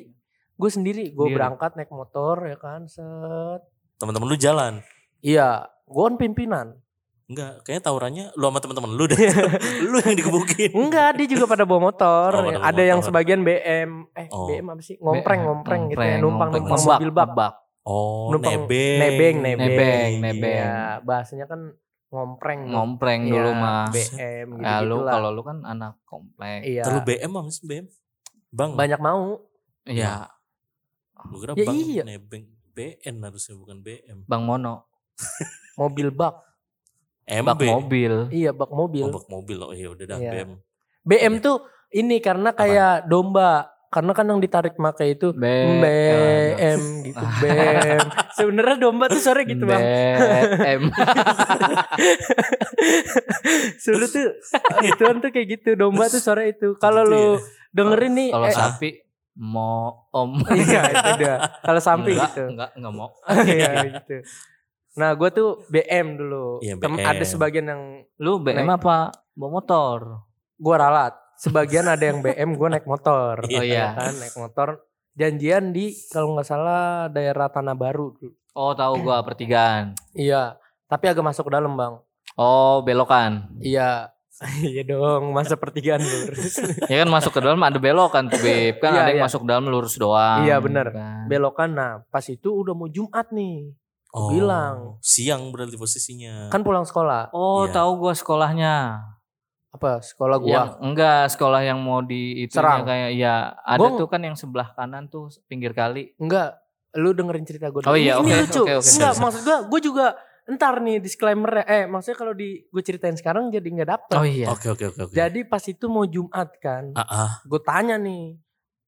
gue 0.54 0.70
sendiri 0.70 1.04
gue 1.08 1.26
berangkat 1.28 1.74
naik 1.74 1.88
motor 1.88 2.40
ya 2.42 2.56
kan 2.56 2.84
set 2.84 3.62
Teman-teman 3.94 4.26
lu 4.26 4.36
jalan. 4.36 4.82
iya 5.20 5.48
gue 5.82 6.02
kan 6.02 6.16
pimpinan 6.16 6.68
Enggak, 7.24 7.64
kayaknya 7.64 7.82
tawurannya 7.82 8.24
lu 8.34 8.44
sama 8.44 8.58
teman-teman 8.58 8.92
lu 8.92 9.04
deh. 9.06 9.16
lu 9.88 9.96
yang 9.98 10.12
digebukin. 10.12 10.68
enggak 10.70 11.16
dia 11.16 11.26
juga 11.30 11.46
pada 11.46 11.62
bawa 11.62 11.88
motor 11.88 12.28
Oh, 12.30 12.44
pada 12.44 12.60
bawa 12.60 12.66
ada 12.66 12.82
yang 12.82 12.98
motor. 12.98 13.08
sebagian 13.08 13.40
BM 13.40 13.90
eh 14.12 14.26
Oh. 14.28 14.44
BM 14.44 14.66
apa 14.68 14.82
sih 14.82 14.96
ngompreng 14.98 15.40
Be- 15.40 15.46
ngompreng 15.46 15.82
gitu 15.86 15.96
ya 15.96 16.04
ngompreng, 16.12 16.20
numpang 16.20 16.48
ngompreng. 16.50 16.64
numpang 16.68 16.82
mobil 16.90 17.10
bak 17.10 17.26
ngebak. 17.26 17.52
Oh, 17.82 18.28
Numpang 18.28 18.52
nebeng. 18.60 18.98
nebeng 19.00 19.36
nebeng 19.38 19.60
Nebeng, 19.64 20.10
nebeng. 20.20 20.60
Iya, 20.60 20.76
bahasanya 21.00 21.46
kan 21.46 21.60
ngompreng 22.08 22.60
Ngompreng 22.68 23.20
Iya, 23.22 23.32
dulu 23.32 23.50
mah. 23.54 23.86
BM 23.88 24.46
gitu 24.52 24.62
Ya 24.62 24.74
lu 24.82 24.96
lah 25.00 25.12
kalau 25.12 25.30
lu 25.30 25.42
kan 25.42 25.58
anak 25.62 25.92
komplek. 26.02 26.60
iya 26.62 26.82
Terus 26.82 27.00
BM 27.02 27.32
apa 27.32 27.48
sih 27.48 27.64
BM? 27.64 27.86
Bang. 28.50 28.70
banyak 28.74 29.00
mau 29.00 29.40
Iya, 29.82 30.28
Gua 31.24 31.38
kira 31.40 31.52
Ya 31.52 31.64
bang 31.64 31.76
iya. 31.78 32.02
nebeng. 32.02 32.44
BN 32.68 33.20
harusnya 33.20 33.54
bukan 33.54 33.78
BM. 33.78 34.24
Bang 34.24 34.42
Mono. 34.42 34.88
mobil 35.74 36.08
bak 36.08 36.40
MB. 37.24 37.46
Bak 37.46 37.58
mobil. 37.62 38.14
iya 38.30 38.50
bak 38.50 38.68
mobil 38.68 39.04
Oh, 39.04 39.12
bak 39.12 39.26
mobil. 39.26 39.58
Oh 39.58 39.70
iya 39.70 39.88
udah 39.88 40.04
dah 40.06 40.18
Iya. 40.18 40.32
BM. 40.34 40.50
BM 41.02 41.34
tuh 41.38 41.62
ini 41.90 42.18
karena 42.18 42.50
kayak 42.50 43.04
domba 43.04 43.68
karena 43.88 44.10
kan 44.10 44.24
yang 44.24 44.40
ditarik 44.40 44.72
pakai 44.72 45.12
itu 45.12 45.30
B 45.30 45.44
BM 45.76 46.80
gitu 47.04 47.24
BM 47.38 48.00
sebenarnya 48.32 48.76
domba 48.80 49.04
tuh 49.06 49.20
sore 49.20 49.44
gitu 49.44 49.62
bang 49.62 49.82
BM. 50.56 50.82
Sudah 53.76 54.08
tuh 54.08 54.26
ituan 54.88 55.16
tuh 55.18 55.28
kayak 55.28 55.48
gitu 55.50 55.74
domba 55.74 56.08
tuh 56.08 56.20
sore 56.20 56.50
itu 56.50 56.74
kalau 56.76 57.04
Gitu 57.04 57.12
lu 57.12 57.24
ya? 57.36 57.40
dengerin 57.72 58.12
nih 58.14 58.28
Kalau 58.30 58.46
eh, 58.46 58.54
sapi 58.54 58.88
mau 59.34 60.06
om. 60.10 60.36
iya 60.54 60.82
itu 60.86 61.10
dia 61.18 61.34
kalau 61.58 61.80
sampai 61.80 62.12
enggak, 62.12 62.28
gitu 62.28 62.42
enggak, 62.48 62.70
enggak 62.74 62.92
mau. 62.92 63.08
iya 63.48 63.70
gitu 63.90 64.16
nah 64.92 65.10
gue 65.10 65.28
tuh 65.28 65.48
BM 65.66 66.14
dulu 66.14 66.60
Iya, 66.60 66.76
Tem- 66.76 66.92
BM. 66.94 67.06
ada 67.06 67.24
sebagian 67.24 67.66
yang 67.66 67.82
Lu 68.16 68.36
BM 68.38 68.62
Naik. 68.62 68.76
apa? 68.78 68.96
Bawa 69.32 69.50
motor. 69.54 69.98
gue 70.54 70.74
ralat 70.74 71.16
sebagian 71.34 71.86
ada 71.86 72.04
yang 72.04 72.20
BM 72.20 72.54
gue 72.54 72.68
naik 72.70 72.84
motor 72.84 73.40
Oh 73.50 73.64
iya. 73.64 73.92
kan 73.92 74.12
naik 74.14 74.36
motor 74.36 74.84
janjian 75.12 75.70
di 75.70 75.90
kalau 76.06 76.32
nggak 76.32 76.44
salah 76.44 76.84
daerah 77.06 77.48
Tanah 77.48 77.72
Baru. 77.72 78.12
Oh, 78.52 78.72
tahu 78.72 79.00
gua 79.00 79.20
pertigaan. 79.20 79.96
iya 80.12 80.56
tapi 80.84 81.08
agak 81.08 81.20
masuk 81.22 81.48
ke 81.48 81.52
dalam 81.52 81.72
bang 81.72 81.96
Oh, 82.32 82.80
belokan. 82.80 83.48
Iya. 83.58 84.08
Iya 84.68 84.82
dong, 84.84 85.30
masa 85.30 85.54
pertigaan 85.54 86.00
lurus. 86.00 86.58
Ya 86.90 87.02
kan 87.02 87.08
masuk 87.08 87.32
ke 87.32 87.40
dalam 87.40 87.58
ada 87.58 87.76
belokan 87.76 88.26
tuh, 88.26 88.38
Beb. 88.38 88.78
Kan 88.78 88.92
Iya, 88.92 89.00
ada 89.00 89.10
yang 89.10 89.20
iya. 89.20 89.26
masuk 89.26 89.42
dalam 89.42 89.64
lurus 89.64 89.94
doang. 89.94 90.42
Iya, 90.42 90.58
bener. 90.58 90.90
kan. 90.90 91.24
Belokan 91.26 91.70
nah, 91.72 91.92
pas 92.06 92.24
itu 92.24 92.48
udah 92.48 92.72
mau 92.72 92.86
Jumat 92.86 93.30
nih. 93.30 93.70
Oh, 94.12 94.28
bilang. 94.28 95.00
siang 95.00 95.48
berarti 95.48 95.72
posisinya. 95.74 96.48
Kan 96.48 96.60
pulang 96.60 96.84
sekolah. 96.84 97.32
Oh, 97.32 97.64
Iya. 97.64 97.72
tahu 97.74 97.90
gua 97.98 98.12
sekolahnya. 98.12 98.74
Apa? 99.72 100.04
Sekolah 100.04 100.36
gua. 100.36 100.52
Yang 100.52 100.68
enggak 100.84 101.22
sekolah 101.32 101.60
yang 101.62 101.80
mau 101.80 102.04
di 102.04 102.44
itu 102.44 102.52
Serang. 102.52 102.84
kayak 102.84 103.16
ya 103.16 103.56
ada 103.58 103.80
Gua- 103.80 103.96
tuh 103.96 104.06
kan 104.06 104.20
yang 104.20 104.36
sebelah 104.36 104.68
kanan 104.72 105.08
tuh 105.08 105.32
pinggir 105.46 105.72
kali. 105.72 106.12
Enggak, 106.16 106.60
lu 106.92 107.16
dengerin 107.16 107.48
cerita 107.48 107.72
gue 107.72 107.80
Oh 107.82 107.96
iya, 107.96 108.20
oke, 108.20 108.28
oke, 108.52 108.60
oke. 108.76 108.84
Enggak, 108.84 109.12
maksud 109.16 109.40
gue, 109.40 109.58
gue 109.64 109.80
juga 109.80 110.12
entar 110.42 110.82
nih 110.82 110.98
disclaimer 110.98 111.62
eh 111.62 111.86
maksudnya 111.86 112.18
kalau 112.18 112.34
di 112.34 112.66
gue 112.66 112.82
ceritain 112.82 113.14
sekarang 113.14 113.48
jadi 113.48 113.62
nggak 113.62 113.90
dapet. 113.90 114.16
Oh 114.18 114.26
iya. 114.26 114.50
Oke 114.50 114.68
oke 114.68 114.84
oke 114.90 115.00
oke. 115.10 115.14
Jadi 115.14 115.46
pas 115.46 115.62
itu 115.62 115.86
mau 115.86 116.02
Jumat 116.02 116.50
kan, 116.58 116.90
ah, 116.94 117.02
ah. 117.06 117.30
gue 117.46 117.60
tanya 117.62 117.94
nih, 117.96 118.34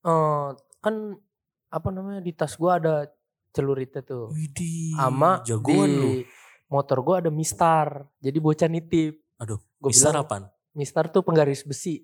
eh 0.02 0.46
kan 0.82 0.94
apa 1.70 1.88
namanya 1.90 2.20
di 2.20 2.34
tas 2.34 2.54
gue 2.54 2.70
ada 2.70 3.06
celuritnya 3.50 4.02
tuh, 4.02 4.34
Widih, 4.34 4.98
sama 4.98 5.38
jagoan 5.46 5.90
lu. 5.90 6.02
di 6.02 6.14
motor 6.66 6.98
gue 7.06 7.14
ada 7.26 7.30
mistar, 7.30 8.02
jadi 8.18 8.38
bocah 8.38 8.66
nitip. 8.66 9.14
Aduh, 9.38 9.58
gue 9.78 9.90
Mistar 9.94 10.10
bilang 10.14 10.26
apaan? 10.26 10.44
mistar 10.74 11.06
tuh 11.06 11.22
penggaris 11.22 11.62
besi, 11.62 12.02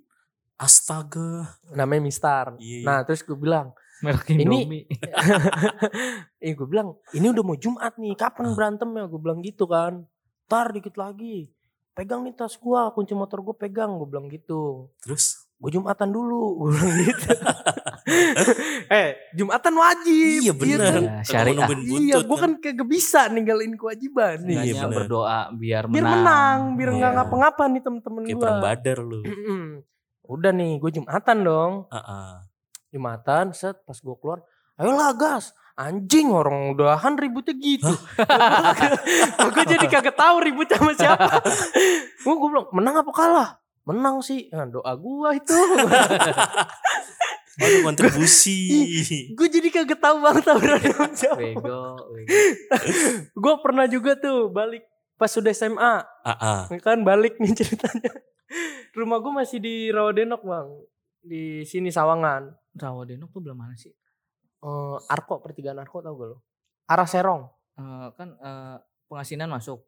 Astaga. 0.54 1.58
namanya 1.74 2.02
mistar. 2.04 2.46
Iya, 2.58 2.76
iya. 2.82 2.86
Nah 2.86 2.98
terus 3.02 3.22
gue 3.22 3.34
bilang, 3.34 3.74
Merek 4.00 4.26
Ini- 4.30 4.88
eh 6.40 6.52
gue 6.52 6.64
bilang 6.64 6.96
ini 7.10 7.26
udah 7.26 7.42
mau 7.42 7.54
Jumat 7.54 7.94
nih, 7.94 8.12
Ah. 8.12 8.18
kapan 8.22 8.46
berantem 8.52 8.88
ya? 8.90 9.04
Gue 9.04 9.20
bilang 9.20 9.40
gitu 9.40 9.64
kan. 9.64 10.04
Tar 10.46 10.70
dikit 10.70 10.94
lagi. 10.94 11.52
Pegang 11.90 12.22
nih 12.22 12.32
tas 12.32 12.56
gua, 12.56 12.90
kunci 12.90 13.12
motor 13.12 13.40
gue 13.40 13.52
pegang, 13.52 13.94
gue 13.94 14.08
bilang 14.08 14.26
gitu. 14.26 14.88
Terus? 15.00 15.46
Gue 15.54 15.68
Jumatan 15.70 16.08
dulu, 16.08 16.40
gue 16.58 16.68
bilang 16.72 16.92
gitu. 16.98 17.28
eh, 18.90 19.08
Jumatan 19.32 19.74
wajib. 19.76 20.40
Iya 20.40 20.52
benar. 20.54 20.80
kan? 20.88 21.02
Ya, 21.02 21.14
syariah. 21.22 21.54
Kalau 21.58 21.76
nungguin 21.76 22.00
Iya, 22.00 22.14
buntut 22.16 22.24
gue 22.24 22.38
kan 22.38 22.52
kagak 22.58 22.88
bisa 22.88 23.20
ninggalin 23.28 23.74
kewajiban 23.74 24.36
nih. 24.40 24.56
Iya, 24.66 24.82
bener. 24.82 24.96
berdoa 24.96 25.40
biar 25.52 25.84
menang. 25.84 25.92
Biar 25.92 26.06
menang, 26.08 26.58
biar 26.74 26.90
nggak 26.90 27.04
Iya. 27.06 27.18
ngapa-ngapa 27.20 27.62
nih 27.66 27.82
temen-temen 27.82 28.22
Kayak 28.22 28.32
gue. 28.32 28.40
perang 28.40 28.60
badar 28.60 28.98
lu. 28.98 29.20
Udah 30.24 30.52
nih, 30.52 30.72
gue 30.78 30.90
Jumatan 30.94 31.38
dong. 31.42 31.72
Ah, 31.86 31.98
ah. 32.00 32.32
Jumatan, 32.90 33.54
set 33.54 33.78
pas 33.86 33.94
gue 33.94 34.16
keluar, 34.18 34.42
ayolah 34.78 35.14
gas. 35.14 35.54
Anjing 35.80 36.28
orang 36.28 36.76
udahan 36.76 37.16
ributnya 37.16 37.56
gitu. 37.56 37.88
gue 39.56 39.64
jadi 39.64 39.86
kagak 39.88 40.12
tahu 40.12 40.44
ribut 40.44 40.68
sama 40.68 40.92
siapa. 40.92 41.40
gue 42.20 42.34
gue 42.36 42.48
bilang 42.52 42.68
menang 42.76 43.00
apa 43.00 43.12
kalah? 43.16 43.50
Menang 43.88 44.20
sih. 44.20 44.52
Nah, 44.52 44.68
doa 44.68 44.92
gua 45.00 45.32
itu. 45.32 45.56
Aduh 47.60 47.80
kontribusi. 47.84 48.60
gue 49.36 49.48
jadi 49.48 49.68
kagak 49.72 50.00
tahu 50.00 50.20
bang 50.20 50.38
tawuran 50.44 50.80
sama 50.84 51.08
siapa. 51.16 51.40
Bego, 51.40 51.96
bego. 52.12 52.36
Gue 53.36 53.54
pernah 53.64 53.88
juga 53.88 54.20
tuh 54.20 54.52
balik 54.52 54.84
pas 55.16 55.28
sudah 55.28 55.52
SMA. 55.52 55.96
ah, 56.04 56.28
ah. 56.28 56.60
Kan 56.80 57.08
balik 57.08 57.40
nih 57.40 57.52
ceritanya. 57.56 58.12
Rumah 58.96 59.18
gue 59.20 59.32
masih 59.32 59.58
di 59.60 59.88
Rawadenok 59.92 60.44
bang. 60.44 60.68
Di 61.20 61.64
sini 61.64 61.88
Sawangan. 61.92 62.59
Rawadenok 62.72 63.28
tuh 63.28 63.40
belum 63.40 63.56
mana 63.56 63.74
sih? 63.74 63.90
Eh, 64.60 64.96
Arko, 65.06 65.40
pertigaan 65.40 65.76
Arko 65.76 65.98
tau 65.98 66.14
gak 66.14 66.28
lo? 66.28 66.38
Arah 66.86 67.04
Serong. 67.04 67.48
Eh, 67.74 68.08
kan 68.14 68.28
eh, 68.34 68.76
pengasinan 69.06 69.48
masuk. 69.48 69.82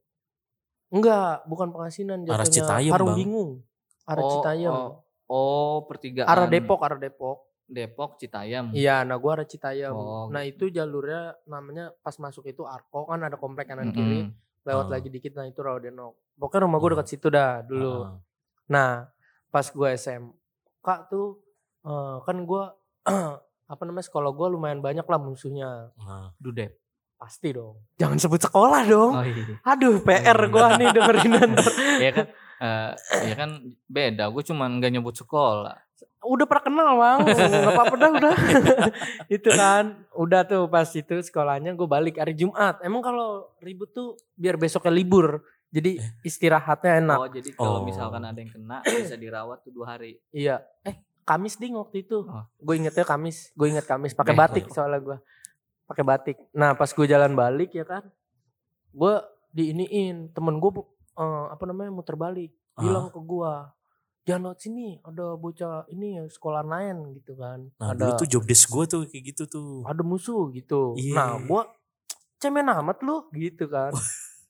Enggak, 0.88 1.46
bukan 1.46 1.68
pengasinan 1.70 2.20
Arah 2.24 2.42
jatuhnya 2.42 2.52
Citayam, 2.58 2.92
Parung 2.92 3.08
Bang. 3.08 3.18
Bingung. 3.18 3.50
Arah 4.04 4.22
Oh, 4.22 4.30
Citayam. 4.34 4.72
oh. 4.72 4.90
Oh, 5.26 5.76
pertigaan. 5.86 6.26
Arah 6.26 6.44
Depok, 6.46 6.80
arah 6.80 6.98
Depok. 6.98 7.48
Depok, 7.64 8.20
Citayam. 8.20 8.68
Iya, 8.70 9.00
nah 9.00 9.16
gua 9.16 9.32
arah 9.34 9.46
Citayam. 9.46 9.92
Oh, 9.92 10.26
nah, 10.28 10.42
itu 10.42 10.68
jalurnya 10.68 11.38
namanya 11.46 11.88
pas 11.96 12.12
masuk 12.14 12.44
itu 12.44 12.62
Arko 12.62 13.06
kan 13.06 13.22
ada 13.22 13.34
komplek 13.34 13.64
kanan 13.66 13.88
kiri, 13.88 14.28
Mm-mm. 14.28 14.36
lewat 14.62 14.86
Oh. 14.86 14.92
lagi 14.92 15.08
dikit 15.08 15.32
nah 15.32 15.44
itu 15.44 15.56
Rawadenok. 15.58 16.12
Pokoknya 16.34 16.60
rumah 16.62 16.76
gua 16.76 16.84
Oh. 16.84 16.92
dekat 16.94 17.08
situ 17.08 17.26
dah 17.28 17.62
dulu. 17.62 18.04
Ah, 18.04 18.20
Nah, 18.64 18.90
pas 19.48 19.64
gua 19.68 19.88
SMK 19.90 20.28
tuh 21.08 21.40
eh, 21.82 22.16
kan 22.22 22.36
gua 22.42 22.74
apa 23.72 23.82
namanya 23.82 24.04
sekolah 24.04 24.30
gue 24.30 24.48
lumayan 24.50 24.78
banyak 24.78 25.02
lah 25.02 25.16
musuhnya. 25.16 25.90
Nah, 25.96 26.28
Dudep. 26.36 26.76
Pasti 27.16 27.54
dong. 27.54 27.78
Jangan 27.96 28.18
sebut 28.18 28.42
sekolah 28.42 28.82
dong. 28.84 29.12
Oh 29.14 29.22
iya. 29.22 29.56
Aduh 29.64 30.02
PR 30.02 30.38
gua 30.46 30.74
nih 30.74 30.90
dengerin 30.90 31.32
ntar. 31.54 31.70
ya 32.04 32.10
kan 32.12 32.26
eh 32.62 32.90
ya 33.26 33.34
kan 33.34 33.50
beda 33.84 34.30
gue 34.30 34.42
cuman 34.44 34.78
nggak 34.78 34.92
nyebut 34.92 35.16
sekolah 35.16 35.74
Udah 36.22 36.46
pernah 36.46 36.62
kenal 36.62 36.90
bang. 36.94 37.18
Gak 37.66 37.74
apa-apa 37.74 37.94
dah 37.96 38.10
udah. 38.12 38.34
itu 39.36 39.50
kan. 39.50 40.06
Udah 40.14 40.46
tuh 40.46 40.70
pas 40.70 40.86
itu 40.86 41.18
sekolahnya 41.18 41.74
gue 41.74 41.82
balik 41.82 42.14
hari 42.14 42.38
Jumat. 42.38 42.78
Emang 42.78 43.02
kalau 43.02 43.50
ribut 43.58 43.90
tuh 43.90 44.14
biar 44.38 44.54
besoknya 44.54 44.94
libur. 44.94 45.42
Jadi 45.74 45.98
istirahatnya 46.22 47.02
enak. 47.02 47.18
oh 47.18 47.26
jadi 47.26 47.50
kalau 47.50 47.82
Oh. 47.82 47.82
misalkan 47.82 48.22
ada 48.22 48.38
yang 48.38 48.54
kena 48.54 48.78
bisa 48.84 49.18
dirawat 49.18 49.66
tuh 49.66 49.74
dua 49.74 49.98
hari 49.98 50.22
Iya. 50.30 50.62
Eh 50.86 50.94
Kamis 51.22 51.54
ding 51.58 51.78
waktu 51.78 52.02
itu. 52.02 52.26
Oh. 52.26 52.44
Gue 52.58 52.78
ingetnya 52.78 53.06
Kamis. 53.06 53.54
Gue 53.54 53.70
inget 53.70 53.86
Kamis. 53.86 54.12
Pakai 54.14 54.34
batik 54.34 54.66
soalnya 54.74 54.98
gue. 54.98 55.18
Pakai 55.86 56.04
batik. 56.06 56.36
Nah 56.54 56.74
pas 56.74 56.90
gue 56.90 57.06
jalan 57.06 57.32
balik 57.34 57.74
ya 57.74 57.86
kan. 57.86 58.02
Gue 58.90 59.22
diiniin. 59.54 60.34
Temen 60.34 60.58
gue 60.58 60.70
apa 61.48 61.64
namanya 61.66 61.90
muter 61.94 62.18
balik. 62.18 62.50
Bilang 62.74 63.10
ke 63.14 63.20
gue. 63.22 63.54
Jangan 64.22 64.40
lewat 64.50 64.58
sini. 64.62 64.98
Ada 65.02 65.26
bocah 65.38 65.86
ini 65.90 66.18
ya 66.18 66.24
sekolah 66.26 66.62
lain 66.62 67.18
gitu 67.18 67.34
kan. 67.38 67.70
nah 67.78 67.94
ada 67.94 68.10
dulu 68.10 68.12
tuh 68.22 68.28
job 68.30 68.44
desk 68.46 68.70
gue 68.70 68.84
tuh 68.86 69.00
kayak 69.06 69.34
gitu 69.34 69.44
tuh. 69.46 69.86
ada 69.86 70.02
musuh 70.02 70.50
gitu. 70.54 70.94
Iya. 70.98 71.14
Nah 71.14 71.30
gue 71.42 71.62
cemen 72.42 72.66
amat 72.66 72.98
lu 73.06 73.30
gitu 73.34 73.70
kan. 73.70 73.94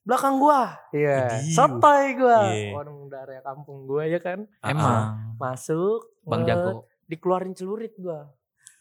Belakang 0.03 0.43
gua. 0.43 0.77
Iya. 0.91 1.39
Idiot. 1.39 1.55
Sotoy 1.55 2.05
gua. 2.19 2.41
Iya. 2.51 2.71
Orang 2.75 3.07
dari 3.07 3.39
kampung 3.43 3.87
gua 3.87 4.05
ya 4.07 4.19
kan. 4.19 4.47
Emang 4.63 5.35
Masuk. 5.39 6.11
bang 6.23 6.47
nget, 6.47 6.55
jago 6.55 6.71
dikeluarin 7.11 7.51
celurit 7.51 7.99
gua 7.99 8.31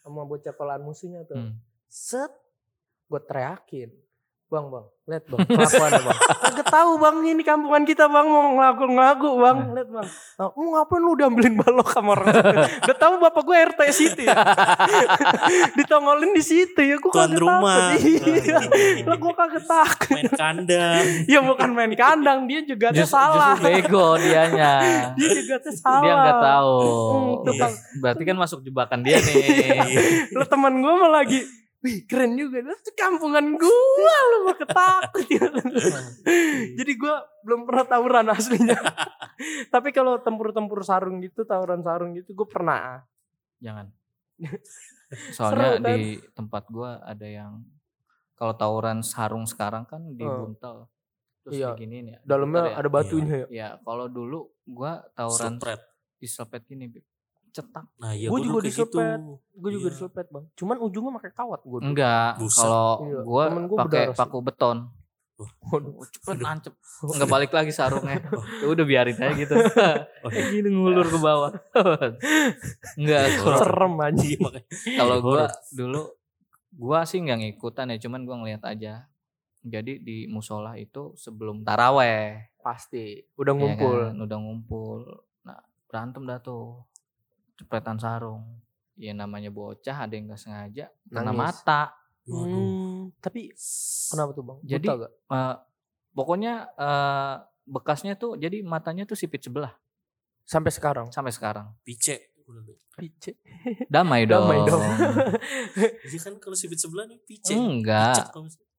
sama 0.02 0.26
bocah 0.26 0.54
kolaan 0.58 0.82
musuhnya 0.82 1.22
tuh. 1.26 1.38
Hmm. 1.38 1.62
Set, 1.86 2.34
gue 3.06 3.22
teriakin. 3.22 3.90
Bang, 4.52 4.68
bang, 4.68 4.84
lihat 5.08 5.24
bang, 5.26 5.40
kelakuannya 5.48 6.02
bang. 6.04 6.18
Kagak 6.44 6.68
tahu 6.68 6.92
bang, 7.00 7.16
ini 7.24 7.40
kampungan 7.40 7.88
kita 7.88 8.04
bang 8.06 8.28
mau 8.28 8.52
ngelagu-ngelagu 8.52 9.32
bang, 9.40 9.58
lihat 9.72 9.90
bang. 9.90 10.08
Nah, 10.36 10.48
mau 10.52 10.68
ngapain 10.76 11.00
lu 11.00 11.16
udah 11.16 11.26
ambilin 11.26 11.56
balok 11.56 11.88
sama 11.88 12.20
orang 12.20 12.36
tahu 12.92 13.14
bapak 13.18 13.44
gue 13.48 13.56
RT 13.72 13.80
situ 13.96 14.22
ya. 14.28 14.36
Ditongolin 15.80 16.36
di 16.36 16.44
situ 16.44 16.76
ya, 16.78 17.00
gue 17.00 17.08
kagak 17.10 17.40
rumah. 17.40 17.96
takut. 17.96 18.04
Iya, 18.04 18.60
lah 19.02 19.18
gue 19.18 19.34
kagak 19.34 19.64
takut. 19.64 20.16
Main 20.20 20.28
kandang. 20.36 21.04
Ya 21.32 21.40
bukan 21.40 21.70
main 21.72 21.94
kandang, 21.96 22.40
dia 22.44 22.60
juga 22.62 22.92
tuh 22.92 23.08
salah. 23.08 23.56
justru 23.56 23.72
bego 23.72 24.20
dianya 24.20 24.72
Dia 25.16 25.32
juga 25.32 25.64
tuh 25.64 25.72
salah. 25.72 26.04
dia 26.04 26.14
nggak 26.14 26.40
tahu 26.44 26.76
Hmm, 26.76 27.32
tuh, 27.40 27.54
Iya. 27.56 27.62
Bang. 27.64 27.74
berarti 28.04 28.24
kan 28.26 28.36
masuk 28.36 28.60
jebakan 28.62 29.00
dia 29.00 29.16
nih 29.16 30.28
Lo 30.36 30.44
teman 30.44 30.76
gue 30.76 30.92
mah 30.94 31.12
lagi 31.14 31.40
Wih 31.82 32.06
keren 32.06 32.38
juga 32.38 32.62
Itu 32.62 32.92
kampungan 32.94 33.58
gue 33.58 34.16
Lu 34.32 34.38
mah 34.46 34.54
ketakut 34.54 35.26
ya. 35.28 35.50
Jadi 36.78 36.92
gue 36.94 37.16
belum 37.42 37.66
pernah 37.66 37.86
tawuran 37.86 38.30
aslinya 38.30 38.78
Tapi 39.68 39.90
kalau 39.90 40.18
tempur-tempur 40.18 40.82
sarung 40.82 41.18
gitu 41.20 41.42
Tawuran 41.42 41.82
sarung 41.82 42.14
gitu 42.14 42.34
Gue 42.34 42.46
pernah 42.46 43.02
jangan 43.58 43.94
soalnya 45.38 45.78
Seru 45.78 45.86
kan? 45.86 45.94
di 45.94 46.02
tempat 46.34 46.64
gua 46.68 46.98
ada 47.04 47.28
yang 47.28 47.62
kalau 48.34 48.58
tawuran 48.58 49.06
sarung 49.06 49.46
sekarang 49.46 49.86
kan 49.86 50.02
dibuntel 50.12 50.90
terus 51.42 51.62
Iya. 51.62 51.74
diginiin 51.74 52.08
ya 52.10 52.20
Dalamnya 52.24 52.74
ya. 52.74 52.76
ada 52.82 52.90
batunya 52.90 53.36
ya 53.38 53.48
ya 53.52 53.70
kalau 53.82 54.10
dulu 54.10 54.50
gua 54.66 55.06
tawuran 55.14 55.62
Slepret. 55.62 55.82
diselepet 56.18 56.62
gini 56.66 56.86
Bib. 56.90 57.06
Cetak. 57.52 57.86
Nah 57.96 58.12
iya 58.12 58.28
Gua 58.28 58.38
gue 58.38 58.48
juga 58.48 58.60
gitu. 58.60 58.68
diselepet. 58.88 59.20
Gue 59.52 59.70
juga 59.70 59.84
Iya. 59.84 59.94
diselepet 59.94 60.28
bang. 60.28 60.46
Cuman 60.54 60.78
ujungnya 60.80 61.12
pakai 61.16 61.32
kawat 61.32 61.62
gue 61.62 61.80
enggak 61.82 62.32
kalau 62.50 62.90
Iya, 63.04 63.20
gua 63.22 63.44
pakai 63.78 64.04
paku 64.12 64.40
beton. 64.40 64.78
Waduh. 65.42 65.90
Oh, 65.92 66.06
cepet 66.14 66.38
nancep. 66.38 66.74
Nggak 67.02 67.30
balik 67.30 67.52
lagi 67.52 67.72
sarungnya. 67.72 68.22
Ya 68.62 68.68
udah 68.68 68.86
biarin 68.86 69.18
aja 69.18 69.34
gitu. 69.34 69.54
Oh, 70.24 70.30
kayak 70.30 70.48
gini 70.50 70.70
ngulur 70.70 71.04
ke 71.04 71.18
bawah. 71.18 71.50
Enggak 72.94 73.22
kalau 73.38 73.58
Serem 73.58 73.94
aja 73.98 74.22
Iya, 74.22 74.38
makanya. 74.40 74.68
kalau 74.96 75.16
gua 75.20 75.44
dulu 75.72 76.02
gua 76.72 77.00
sih 77.04 77.20
nggak 77.20 77.38
ngikutan 77.38 77.92
ya 77.92 77.98
cuman 78.00 78.22
gua 78.24 78.36
ngeliat 78.38 78.64
aja. 78.64 79.10
Jadi 79.62 79.98
di 79.98 80.18
musola 80.26 80.74
itu 80.76 81.14
sebelum 81.16 81.62
taraweh. 81.62 82.50
Pasti. 82.60 83.22
Udah 83.36 83.54
ya 83.54 83.58
ngumpul. 83.58 83.98
kan, 84.08 84.18
udah 84.20 84.38
ngumpul. 84.38 85.00
Nah 85.42 85.58
berantem 85.86 86.24
dah 86.24 86.38
tuh 86.38 86.82
cepretan 87.60 87.98
sarung 87.98 88.44
ya 88.96 89.16
namanya 89.16 89.50
bocah 89.50 90.06
ada 90.06 90.14
yang 90.14 90.30
nggak 90.30 90.42
sengaja 90.42 90.86
kena 91.10 91.34
mata 91.34 91.96
Waduh. 92.30 92.54
Hmm, 92.54 93.02
Tapi 93.18 93.50
kenapa 94.14 94.32
tuh 94.38 94.44
bang? 94.46 94.58
Jadi, 94.62 94.86
Buta 94.86 94.94
gak? 95.02 95.12
Eh, 95.34 95.56
pokoknya 96.14 96.54
eh, 96.78 97.36
bekasnya 97.66 98.14
tuh 98.14 98.38
jadi 98.38 98.62
matanya 98.62 99.10
tuh 99.10 99.18
sipit 99.18 99.42
sebelah 99.42 99.74
Sampai 100.46 100.70
sekarang 100.74 101.10
sampai 101.10 101.34
sekarang 101.34 101.72
Pice. 101.82 102.30
Pice 102.94 103.40
damai 103.94 104.28
dong 104.30 104.46
Damai 104.46 104.60
dong. 104.68 104.84
Iya 106.06 106.20
kan 106.22 106.34
kalau 106.38 106.54
sibit 106.54 106.78
sebelah 106.78 107.10
nih 107.10 107.18
pice. 107.26 107.56
enggak 107.58 108.30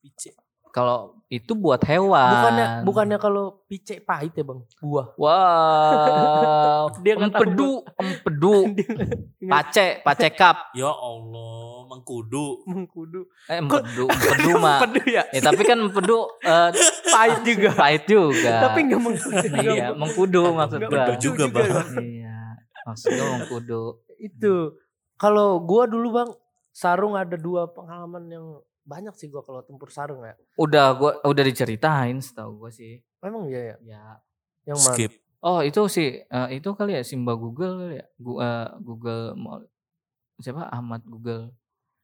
pice. 0.04 0.30
Kalau 0.72 0.98
itu 1.28 1.52
buat 1.52 1.80
hewan 1.82 2.28
Bukannya 2.32 2.66
bukannya 2.82 3.16
kalau 3.16 3.44
pice 3.64 4.00
pahit 4.00 4.32
ya 4.32 4.42
bang? 4.42 4.60
Buah. 4.78 5.06
wow 5.16 6.84
Dia 7.04 7.14
empedu 7.16 7.84
empedu 7.94 8.54
pace 9.42 10.00
pace 10.00 10.28
cup 10.30 10.72
Ya 10.72 10.88
Allah, 10.88 11.84
mengkudu. 11.86 12.64
Mengkudu. 12.64 13.20
eh 13.46 13.56
empedu 13.62 14.04
empedu 14.06 14.50
mah 14.56 14.80
Empedu 14.80 15.00
ya. 15.06 15.22
ya 15.26 15.40
tapi 15.40 15.62
kan 15.62 15.78
empedu 15.78 16.18
eh, 16.42 16.70
Pahit 17.06 17.40
juga. 17.42 17.70
pahit 17.74 18.04
juga 18.04 18.52
Tapi 18.62 18.78
nggak 18.82 19.00
mengkudu. 19.00 19.56
iya 19.62 19.86
mengkudu 19.92 20.42
maksud 20.52 20.78
Nggak 20.78 20.88
gua 20.88 21.00
Empedu 21.02 21.14
juga, 21.18 21.44
Bang. 21.48 21.68
iya 21.98 22.36
maksud 22.82 23.08
gua 23.10 23.26
mengkudu 23.34 23.82
Itu. 24.18 24.54
Kalau 25.14 25.60
gua 25.60 25.86
dulu 25.86 26.08
bang, 26.12 26.30
sarung 26.70 27.14
ada 27.14 27.36
dua 27.36 27.66
pengalaman 27.68 28.24
yang 28.26 28.46
banyak 28.82 29.12
sih 29.12 29.26
gua 29.26 29.40
kalau 29.40 29.60
tempur 29.60 29.88
sarung 29.88 30.20
ya. 30.20 30.34
udah 30.56 30.86
gua 30.92 31.10
udah 31.22 31.44
diceritain 31.44 32.18
setahu 32.18 32.58
gua 32.58 32.70
sih 32.70 32.98
Memang 33.18 33.46
iya 33.46 33.60
ya. 33.62 33.76
ya 33.84 34.02
Yang 34.64 34.78
mana? 34.80 34.92
Skip. 34.92 35.12
Oh 35.40 35.60
itu 35.60 35.80
sih 35.86 36.08
eh, 36.20 36.48
itu 36.52 36.68
kali 36.72 36.92
ya 36.92 37.02
Simba 37.02 37.34
Google 37.34 37.78
kali 37.80 37.94
ya 37.96 38.06
Gu- 38.16 38.38
eh, 38.38 38.68
Google 38.78 39.22
mau- 39.34 39.62
siapa 40.36 40.66
Ahmad 40.68 41.02
Google 41.02 41.54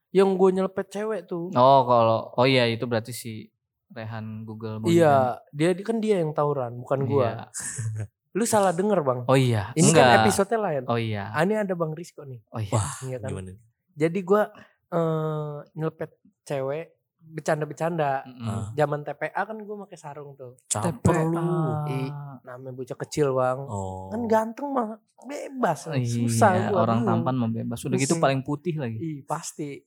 Yang 0.09 0.29
gue 0.33 0.49
nyelepet 0.53 0.87
cewek 0.89 1.21
tuh. 1.25 1.51
oh 1.51 1.79
kalau 1.83 2.31
oh 2.31 2.43
iya 2.43 2.65
itu 2.65 2.83
berarti 2.83 3.11
si 3.11 3.45
Rehan 3.89 4.41
Google 4.43 4.77
Bondan. 4.77 4.89
Iya, 4.91 5.15
dia 5.49 5.73
kan 5.79 5.97
dia 5.97 6.17
yang 6.17 6.29
tawuran, 6.29 6.77
bukan 6.77 7.03
gua. 7.03 7.25
Iya. 7.25 8.05
Lu 8.37 8.45
salah 8.45 8.69
denger 8.69 9.01
bang. 9.01 9.19
oh 9.23 9.33
iya 9.33 9.73
Ini 9.73 9.81
enggak 9.83 10.05
kan 10.05 10.17
episode 10.21 10.53
lain. 10.55 10.83
oh 10.85 10.95
iya 10.95 11.29
Ah, 11.29 11.41
ini 11.41 11.57
ada 11.57 11.73
bang 11.73 11.91
Rizko 11.91 12.21
nih. 12.21 12.37
oh 12.47 12.59
iya 12.59 12.69
Wah, 12.71 12.89
Iya 13.01 13.17
kan? 13.17 13.29
gimana? 13.29 13.51
Jadi 13.93 14.19
gua 14.21 14.43
eh 14.89 15.55
nyelepet 15.73 16.11
cewek 16.49 16.85
bercanda-bercanda. 17.19 18.23
Mm-mm. 18.25 18.73
Zaman 18.73 19.03
TPA 19.03 19.41
kan 19.43 19.57
gue 19.59 19.75
pakai 19.85 19.97
sarung 19.99 20.33
tuh. 20.33 20.55
Caper 20.65 21.27
lu. 21.27 21.43
Ih, 21.85 22.09
namanya 22.41 22.73
bocah 22.73 22.97
kecil 22.97 23.35
bang. 23.35 23.59
Oh. 23.67 24.07
Kan 24.09 24.25
ganteng 24.25 24.71
mah 24.71 24.97
bebas. 25.19 25.91
Iya, 25.91 26.07
Susah 26.07 26.71
gua 26.71 26.87
orang 26.87 27.03
bingung. 27.03 27.09
tampan 27.21 27.35
mah 27.35 27.51
bebas 27.51 27.79
udah 27.83 27.97
gitu 27.99 28.15
paling 28.17 28.39
putih 28.39 28.79
lagi 28.79 28.97
Ih 28.97 29.17
pasti. 29.23 29.83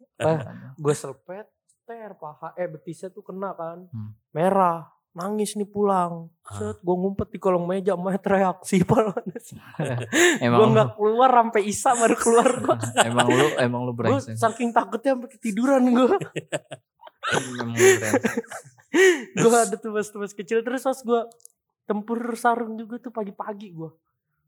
gue 0.76 0.94
selepet, 0.94 1.48
ter 1.82 2.12
paha, 2.14 2.52
eh 2.54 2.68
betisnya 2.68 3.08
tuh 3.08 3.24
kena 3.24 3.56
kan. 3.56 3.88
Hmm. 3.90 4.12
Merah. 4.30 4.86
Nangis 5.12 5.54
nih 5.54 5.68
pulang. 5.68 6.32
Ah. 6.42 6.56
Set, 6.56 6.80
gue 6.80 6.96
ngumpet 6.96 7.28
di 7.28 7.38
kolong 7.38 7.68
meja, 7.68 7.92
main 7.94 8.16
teriak. 8.16 8.64
Si 8.64 8.80
gue 8.86 8.96
emang 10.40 10.72
nggak 10.72 10.96
keluar 10.96 11.30
sampai 11.30 11.62
Isa 11.64 11.92
baru 11.92 12.16
keluar 12.16 12.48
gue. 12.64 12.76
emang 13.04 13.28
lu 13.28 13.46
emang 13.60 13.80
lu 13.84 13.92
gue 13.92 13.98
brengsek 14.08 14.36
saking 14.36 14.72
takutnya 14.72 15.12
sampai 15.12 15.28
ketiduran 15.30 15.84
gue. 15.84 16.16
gue 19.32 19.52
ada 19.52 19.76
tugas-tugas 19.76 20.32
kecil 20.32 20.60
terus 20.60 20.82
pas 20.82 20.98
gue 20.98 21.20
tempur 21.82 22.18
sarung 22.34 22.76
juga 22.76 22.98
tuh 22.98 23.10
pagi-pagi 23.10 23.72
gue 23.72 23.90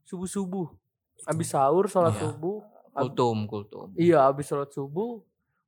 subuh 0.05 0.29
subuh 0.29 0.69
abis 1.25 1.55
sahur 1.55 1.87
sholat 1.87 2.13
Iya. 2.13 2.21
subuh 2.29 2.59
kultum 2.93 3.39
kultum 3.47 3.89
iya 3.97 4.19
abis 4.29 4.51
sholat 4.51 4.69
subuh 4.69 5.23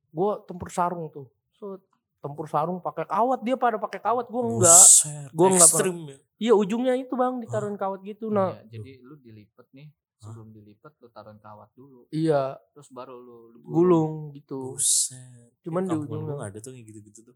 gue 0.09 0.31
tempur 0.45 0.69
sarung 0.69 1.09
tuh 1.09 1.27
Set, 1.55 1.81
tempur 2.27 2.45
sarung 2.45 2.77
pakai 2.77 3.05
kawat 3.05 3.39
dia 3.39 3.55
pada 3.55 3.77
pakai 3.77 3.99
kawat 3.99 4.25
gue 4.25 4.41
enggak 4.43 4.83
Gua 5.31 5.47
enggak, 5.47 5.63
ekstrim 5.63 5.97
ya. 6.05 6.17
iya 6.37 6.53
ujungnya 6.53 6.93
itu 6.93 7.13
bang 7.13 7.39
ditaruhin 7.39 7.75
kawat 7.75 7.99
gitu 8.01 8.27
nah 8.27 8.51
Iya, 8.53 8.67
jadi 8.73 8.91
lu 8.99 9.15
dilipet 9.17 9.67
nih 9.71 9.87
sebelum 10.17 10.47
dilipet 10.49 10.93
lu 10.95 11.07
taruhin 11.07 11.37
kawat 11.37 11.69
dulu 11.71 12.05
iya 12.09 12.59
terus 12.69 12.89
baru 12.89 13.15
lu, 13.15 13.37
lu 13.49 13.59
gulung 13.63 14.13
gitu 14.31 14.73
Buset. 14.73 15.55
Cuman 15.59 15.83
di 15.83 15.89
Kampungan 15.89 16.07
ujungnya. 16.09 16.35
nggak 16.35 16.49
ada 16.49 16.59
tuh 16.59 16.71
kayak 16.71 16.85
gitu-gitu 16.85 17.19
tuh. 17.23 17.35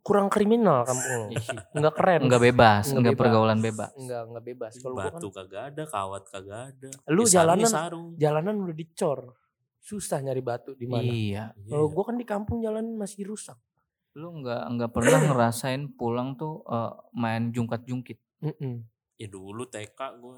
kurang 0.00 0.26
kriminal 0.26 0.82
kampung 0.82 1.30
Ih, 1.34 1.42
nggak 1.72 1.94
keren 1.94 2.20
enggak 2.22 2.42
bebas 2.44 2.84
Nggak 2.88 3.14
pergaulan 3.16 3.58
bebas 3.58 3.90
nggak 3.92 4.22
nggak 4.24 4.44
bebas 4.44 4.72
kalau 4.76 4.94
gua 4.94 5.02
kan 5.04 5.12
Batu 5.12 5.28
kagak 5.30 5.62
ada, 5.66 5.82
kawat 5.84 6.22
kagak 6.26 6.60
ada. 6.68 6.88
Lu 7.08 7.22
Ya, 7.24 7.30
jalanan- 7.36 7.66
sarung. 7.68 8.06
jalanan 8.14 8.54
udah 8.60 8.72
dicor 8.72 9.34
susah 9.78 10.18
nyari 10.20 10.40
batu 10.40 10.72
di 10.72 10.82
mana. 10.84 10.98
Iya. 11.00 11.44
Iya, 11.52 11.68
Kalau 11.68 11.86
iya. 11.86 11.92
gua 11.92 12.04
kan 12.04 12.14
di 12.14 12.24
kampung 12.24 12.58
jalan 12.60 12.86
masih 12.92 13.22
rusak. 13.24 13.54
Lu 14.16 14.32
nggak 14.34 14.62
nggak 14.70 14.90
pernah 14.90 15.18
ngerasain 15.22 15.92
pulang 15.92 16.34
tuh 16.34 16.64
eh, 16.64 16.88
main 17.12 17.48
jungkat-jungkit 17.48 18.16
Mm-mm. 18.38 18.80
Ya 19.14 19.26
dulu 19.26 19.64
TK 19.64 20.00
gue 20.16 20.34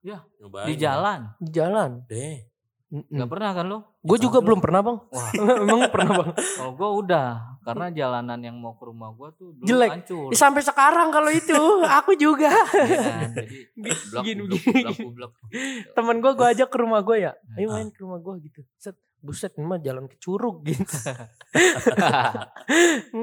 Ya, 0.00 0.24
nyobain. 0.36 0.64
di 0.64 0.74
jalan. 0.74 1.20
Di 1.36 1.50
jalan. 1.52 1.90
Deh. 2.06 2.40
Nggak 2.90 3.28
pernah 3.28 3.50
kan 3.52 3.64
lu? 3.64 3.78
Gue 4.00 4.16
juga 4.16 4.40
kampung. 4.40 4.46
belum 4.48 4.60
pernah 4.60 4.80
bang. 4.80 4.98
Wah. 5.06 5.28
Emang 5.62 5.80
pernah 5.86 6.10
bang. 6.16 6.30
Kalau 6.32 6.72
gua 6.72 6.90
udah, 6.96 7.28
karena 7.60 7.86
jalanan 7.88 8.40
yang 8.40 8.56
mau 8.56 8.72
ke 8.72 8.82
rumah 8.82 9.12
gua 9.12 9.30
tuh 9.30 9.52
dulu 9.52 9.62
Jelek. 9.62 9.90
hancur. 9.94 10.26
Eh, 10.26 10.34
Sampai 10.34 10.64
sekarang 10.64 11.12
kalau 11.12 11.28
itu 11.28 11.52
aku 11.98 12.16
juga. 12.16 12.48
Kan? 12.50 13.30
Jadi 13.30 13.68
blok, 13.76 14.24
blok, 14.24 14.96
blok, 14.96 15.12
blok. 15.12 15.32
Temen 15.92 16.16
gue 16.18 16.32
gue 16.32 16.46
ajak 16.48 16.66
ke 16.66 16.78
rumah 16.78 17.00
gue 17.00 17.16
ya. 17.20 17.32
Ayo 17.54 17.68
Ah. 17.68 17.72
main 17.76 17.92
ke 17.92 18.00
rumah 18.00 18.18
gue 18.18 18.34
gitu. 18.42 18.64
Set. 18.74 18.96
Buset 19.20 19.52
ini 19.54 19.64
mah 19.64 19.78
jalan 19.78 20.04
ke 20.04 20.16
curug 20.16 20.60
gitu. 20.64 20.88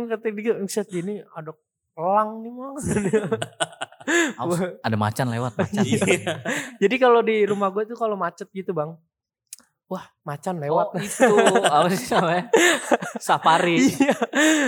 Kata 0.10 0.26
dia 0.32 0.54
set 0.66 0.90
ini 0.94 1.22
ada 1.32 1.52
elang 1.94 2.42
nih 2.42 2.52
mah. 2.52 2.72
Ada 4.88 4.96
macan 4.96 5.28
lewat 5.28 5.60
macan. 5.60 5.84
Iya. 5.84 6.40
Jadi 6.80 6.96
kalau 6.96 7.20
di 7.20 7.44
rumah 7.44 7.68
gue 7.70 7.84
tuh 7.84 7.94
kalau 7.94 8.16
macet 8.16 8.48
gitu 8.56 8.72
bang. 8.72 8.96
Wah 9.88 10.04
macan 10.24 10.56
Oh 10.56 10.60
lewat. 10.64 10.86
itu 11.00 11.28
apa 11.62 11.88
sih 11.92 12.08
namanya? 12.12 12.44
Safari. 13.20 13.76
Iya. 13.84 14.16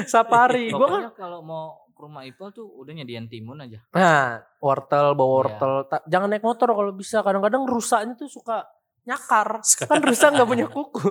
Safari. 0.04 0.68
Gue 0.70 0.84
kan. 0.84 1.08
Kalau 1.16 1.40
mau 1.40 1.88
ke 1.88 2.00
rumah 2.00 2.24
Ipal 2.24 2.52
tuh 2.52 2.68
udah 2.68 2.92
nyediain 2.92 3.28
timun 3.28 3.60
aja. 3.60 3.80
Nah 3.96 4.44
wortel 4.60 5.14
bawa 5.14 5.24
Iya. 5.24 5.36
wortel. 5.40 5.74
Ta- 5.88 6.04
Jangan 6.04 6.28
naik 6.32 6.44
motor 6.44 6.68
kalau 6.72 6.92
bisa. 6.92 7.24
Kadang-kadang 7.24 7.64
rusaknya 7.64 8.16
tuh 8.16 8.28
suka 8.28 8.64
nyakar. 9.10 9.66
Kan 9.90 10.00
rusak 10.00 10.30
nggak 10.32 10.46
punya 10.46 10.66
kuku. 10.66 11.10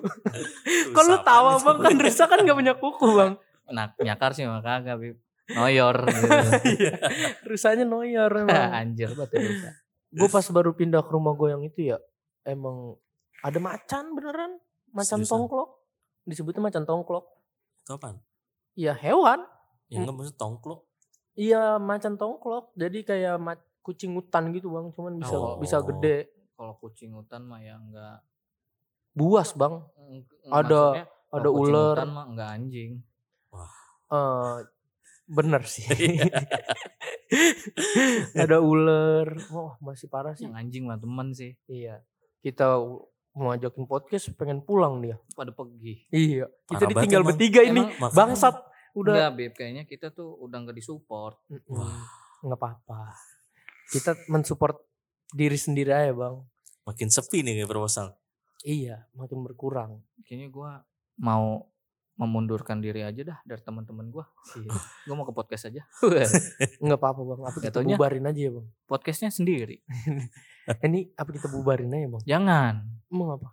Kalau 0.91 1.09
lu 1.09 1.19
tawa 1.21 1.59
bang 1.59 1.79
kan 1.81 1.95
rusak 1.97 2.27
kan 2.27 2.39
nggak 2.39 2.55
punya 2.57 2.75
kuku 2.75 3.07
bang. 3.11 3.33
Nah, 3.69 3.91
nyakar 3.99 4.33
sih 4.33 4.43
mah 4.43 4.61
kagak, 4.61 4.97
Bib. 4.97 5.19
Noyor 5.49 5.97
gitu. 6.05 6.29
Iya. 6.79 6.95
Rusaknya 7.43 7.83
noyor 7.83 8.29
emang. 8.41 8.71
Anjir 8.71 9.11
batu 9.13 9.35
rusa. 9.35 9.71
gue 10.09 10.25
pas 10.27 10.47
baru 10.47 10.73
pindah 10.73 11.01
ke 11.01 11.11
rumah 11.11 11.33
gue 11.33 11.49
yang 11.49 11.61
itu 11.63 11.81
ya 11.87 12.01
emang 12.43 12.97
ada 13.39 13.59
macan 13.59 14.09
beneran 14.11 14.57
macan 14.91 15.21
Seriusan? 15.21 15.29
tongklok 15.45 15.85
disebutnya 16.23 16.63
macan 16.63 16.83
tongklok 16.83 17.29
Itu 17.79 17.93
apaan? 17.93 18.17
iya 18.73 18.93
hewan 18.95 19.45
Ya 19.87 20.01
enggak 20.01 20.15
maksudnya 20.15 20.39
tongklok. 20.39 20.81
iya 21.35 21.77
macan 21.77 22.17
tongklok 22.17 22.73
jadi 22.73 22.99
kayak 23.03 23.37
ma- 23.37 23.61
kucing 23.79 24.13
hutan 24.13 24.49
gitu 24.51 24.69
bang 24.71 24.89
cuman 24.91 25.13
bisa 25.15 25.35
Oh. 25.35 25.57
bisa 25.57 25.77
gede 25.83 26.33
Kalau 26.59 26.75
kucing 26.77 27.15
hutan 27.15 27.47
mah 27.47 27.61
ya 27.61 27.79
enggak 27.79 28.19
buas 29.13 29.51
bang 29.53 29.79
Ada- 30.49 31.07
ada 31.29 31.49
ular 31.49 31.95
hutan 31.95 32.11
mah 32.11 32.27
enggak 32.27 32.51
anjing. 32.53 32.93
Eh, 34.09 34.57
bener 35.29 35.63
sih 35.63 35.85
Iya. 35.93 36.25
ada 38.43 38.59
ular 38.59 39.29
wah 39.47 39.77
masih 39.79 40.09
parah 40.09 40.33
sih 40.33 40.43
Yang 40.43 40.57
anjing 40.57 40.85
mah 40.85 40.97
temen 40.97 41.29
sih. 41.31 41.53
iya 41.67 42.01
kita 42.39 42.81
mau 43.31 43.53
ajakin 43.53 43.85
podcast 43.85 44.33
pengen 44.33 44.59
pulang 44.59 44.99
dia 44.99 45.21
Pada 45.31 45.53
pergi. 45.53 46.09
iya 46.09 46.49
kita 46.65 46.81
Parah 46.81 46.89
banget 46.89 46.95
ditinggal 46.97 47.21
emang. 47.21 47.29
bertiga 47.31 47.61
ini 47.63 47.83
Emang 47.87 48.11
bangsat 48.11 48.57
udah 48.97 49.15
Enggak. 49.29 49.53
Kayaknya 49.53 49.85
kita 49.85 50.07
tuh 50.11 50.33
udah 50.39 50.59
enggak 50.59 50.75
disupport. 50.75 51.37
Wah, 51.69 52.03
nggak 52.41 52.57
apa-apa. 52.57 53.15
Kita 53.87 54.17
mensupport 54.27 54.75
diri 55.31 55.59
sendiri 55.59 55.93
aja 55.93 56.13
bang. 56.13 56.37
Makin 56.85 57.09
sepi 57.09 57.45
nih 57.45 57.61
kayak 57.61 57.71
proposal. 57.71 58.17
Iya, 58.65 59.07
makin 59.15 59.45
berkurang. 59.45 60.03
Kayaknya 60.25 60.49
gua 60.51 60.71
mau 61.21 61.69
memundurkan 62.19 62.83
diri 62.83 63.07
aja 63.07 63.23
dah 63.23 63.39
dari 63.47 63.63
teman-teman 63.63 64.11
gua. 64.11 64.27
Iya. 64.59 64.75
Gua 65.07 65.15
mau 65.15 65.27
ke 65.29 65.31
podcast 65.31 65.71
aja. 65.71 65.87
Nggak 66.83 66.99
apa-apa 67.03 67.21
bang. 67.23 67.41
Apa 67.47 67.59
kita 67.63 67.67
Jatuhnya- 67.71 67.95
bubarin 67.95 68.27
aja 68.27 68.41
ya 68.41 68.51
bang? 68.59 68.67
Podcastnya 68.91 69.31
sendiri. 69.31 69.79
Ini 70.83 71.15
apa 71.15 71.31
kita 71.31 71.47
bubarin 71.47 71.95
aja 71.95 72.07
bang? 72.11 72.23
Jangan. 72.27 72.75
Emang 73.09 73.31
apa? 73.39 73.49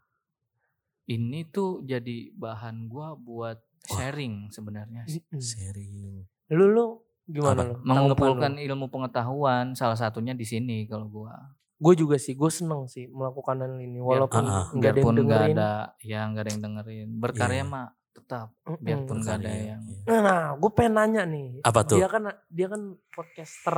Ini 1.05 1.45
tuh 1.53 1.85
jadi 1.85 2.33
bahan 2.33 2.89
gua 2.89 3.13
buat 3.13 3.61
sharing 3.85 4.49
sebenarnya 4.49 5.05
sih. 5.05 5.21
Mm. 5.29 5.37
Sharing. 5.37 6.13
Lu 6.57 6.65
lu 6.65 6.85
gimana 7.25 7.61
Apa? 7.61 7.69
lu? 7.69 7.75
mengumpulkan 7.85 8.57
ilmu 8.57 8.89
pengetahuan 8.89 9.77
salah 9.77 9.97
satunya 9.97 10.33
di 10.33 10.45
sini 10.45 10.89
kalau 10.89 11.05
gua 11.05 11.33
Gue 11.75 11.93
juga 11.93 12.15
sih, 12.15 12.33
gue 12.33 12.47
seneng 12.47 12.85
sih 12.85 13.05
melakukan 13.05 13.59
hal 13.59 13.75
ini 13.75 13.99
walaupun 13.99 14.41
Ah, 14.41 14.63
ah. 14.63 14.65
nggak 14.71 14.89
ada 14.89 14.99
yang 15.01 15.15
dengerin. 15.17 15.55
ada 15.55 15.69
ya 15.99 16.19
nggak 16.25 16.41
ada 16.41 16.49
yang 16.49 16.63
dengerin 16.63 17.09
berkarya 17.15 17.55
Iya. 17.57 17.65
mah 17.65 17.85
tetap 18.07 18.47
Mm-mm. 18.63 18.79
biarpun 18.79 19.17
nggak 19.19 19.35
ada 19.35 19.49
yang 19.51 19.81
iya. 19.83 20.17
Nah, 20.17 20.45
gue 20.55 20.71
pengen 20.71 20.93
nanya 20.93 21.23
nih. 21.25 21.59
Apa 21.61 21.83
tuh? 21.83 21.99
Dia 21.99 22.07
kan 22.07 22.23
dia 22.47 22.67
kan 22.67 22.81
podcaster 23.09 23.75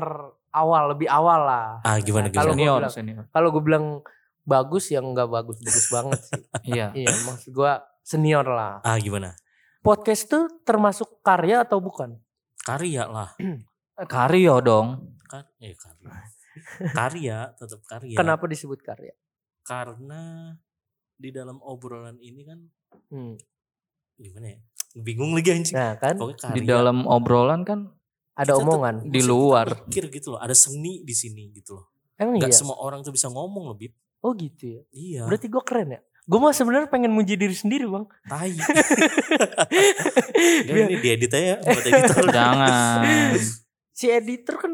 awal, 0.51 0.83
lebih 0.89 1.09
awal 1.09 1.41
lah. 1.41 1.69
Ah 1.81 1.97
gimana 1.97 2.29
Kalau 2.29 2.53
gimana? 2.53 2.53
gua 2.53 2.53
senior 2.53 2.77
bilang- 2.79 2.93
senior 2.93 3.23
Kalau 3.27 3.47
gue 3.49 3.63
bilang 3.63 3.85
bagus 4.43 4.85
ya 4.87 4.99
nggak 4.99 5.27
bagus 5.27 5.57
bagus 5.57 5.87
banget 5.95 6.19
sih. 6.23 6.41
iya 6.67 6.93
Iya, 6.93 7.09
maksud 7.25 7.49
gue 7.49 7.71
senior 8.01 8.45
lah. 8.45 8.77
Ah 8.81 8.95
gimana? 8.97 9.33
Podcast 9.79 10.27
tuh 10.27 10.45
termasuk 10.61 11.19
karya 11.21 11.63
atau 11.63 11.79
bukan? 11.79 12.13
Karya 12.59 13.03
lah. 13.05 13.33
Karyo 14.05 14.61
dong 14.61 15.17
Kan, 15.25 15.49
eh 15.57 15.73
karya. 15.73 16.13
Karya 16.91 17.51
tetap 17.53 17.79
karya. 17.85 18.15
Kenapa 18.15 18.43
disebut 18.45 18.79
karya? 18.79 19.13
Karena 19.61 20.53
di 21.13 21.29
dalam 21.29 21.57
obrolan 21.59 22.15
ini 22.17 22.41
kan 22.43 22.59
Hmm. 23.09 23.35
gimana 24.15 24.53
ya? 24.53 24.57
Bingung 24.95 25.31
lagi 25.31 25.49
anjing. 25.51 25.75
Nah 25.75 25.93
kan 25.95 26.15
karya. 26.17 26.53
di 26.53 26.61
dalam 26.63 27.03
obrolan 27.05 27.61
kan 27.61 27.85
ada 28.33 28.53
omongan. 28.53 29.09
di 29.09 29.21
luar. 29.21 29.85
mikir 29.85 30.07
gitu 30.09 30.33
loh. 30.33 30.39
Ada 30.39 30.53
seni 30.53 31.01
di 31.01 31.11
sini 31.11 31.49
gitu 31.51 31.75
loh. 31.75 31.85
Emang 32.15 32.37
Gak 32.37 32.49
iya? 32.49 32.55
semua 32.55 32.77
orang 32.77 33.01
tuh 33.01 33.11
bisa 33.11 33.27
ngomong 33.27 33.71
lebih. 33.71 33.91
Oh 34.21 34.33
gitu 34.33 34.63
ya. 34.67 34.81
Iya. 34.89 35.21
Berarti 35.25 35.45
gue 35.47 35.61
keren 35.61 35.89
ya? 35.93 35.99
Gue 36.27 36.37
mah 36.37 36.51
sebenarnya 36.51 36.87
pengen 36.87 37.11
muji 37.13 37.33
diri 37.33 37.53
sendiri 37.53 37.87
bang. 37.87 38.03
Tai. 38.27 38.51
Ini 40.63 40.95
diedit 40.99 41.31
aja 41.31 41.55
buat 41.61 41.83
editor. 41.83 42.25
jangan 42.29 43.31
Si 43.91 44.05
editor 44.07 44.55
kan 44.59 44.71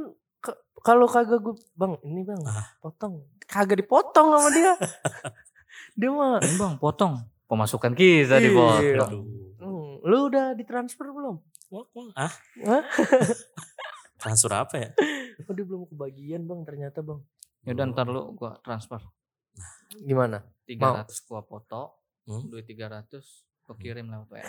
kalau 0.83 1.07
kagak 1.07 1.39
gue 1.39 1.55
bang 1.73 1.95
ini 2.03 2.21
bang 2.21 2.41
Ah. 2.43 2.67
potong 2.77 3.23
kagak 3.41 3.79
dipotong 3.79 4.27
sama 4.29 4.49
dia. 4.49 4.73
dia 5.95 6.09
mah 6.09 6.37
Ini 6.37 6.55
bang 6.55 6.73
potong 6.77 7.13
pemasukan 7.45 7.93
kita 7.93 8.35
Iya. 8.35 8.43
dipotong 8.43 9.09
Aduh. 9.09 9.23
hmm, 9.57 9.91
lu 10.03 10.27
udah 10.27 10.51
ditransfer 10.51 11.07
belum? 11.07 11.39
Wah, 11.69 11.85
wah, 11.89 12.09
ah. 12.19 12.33
Transfer 14.15 14.51
apa 14.53 14.75
ya? 14.77 14.89
Oh 15.41 15.51
dia 15.51 15.63
belum 15.63 15.83
kebagian 15.85 16.43
bang 16.43 16.61
ternyata 16.61 16.99
bang. 16.99 17.19
ya 17.61 17.71
udah 17.71 17.85
ntar 17.89 18.05
lu 18.05 18.33
gua 18.33 18.59
transfer 18.59 18.99
Gimana? 19.97 20.43
300 20.65 21.07
gua 21.23 21.41
foto 21.41 21.95
Hmm? 22.23 22.43
duit 22.45 22.63
300 22.63 23.19
gua 23.61 23.75
kirim 23.75 24.05
lewat 24.05 24.27
WA 24.29 24.43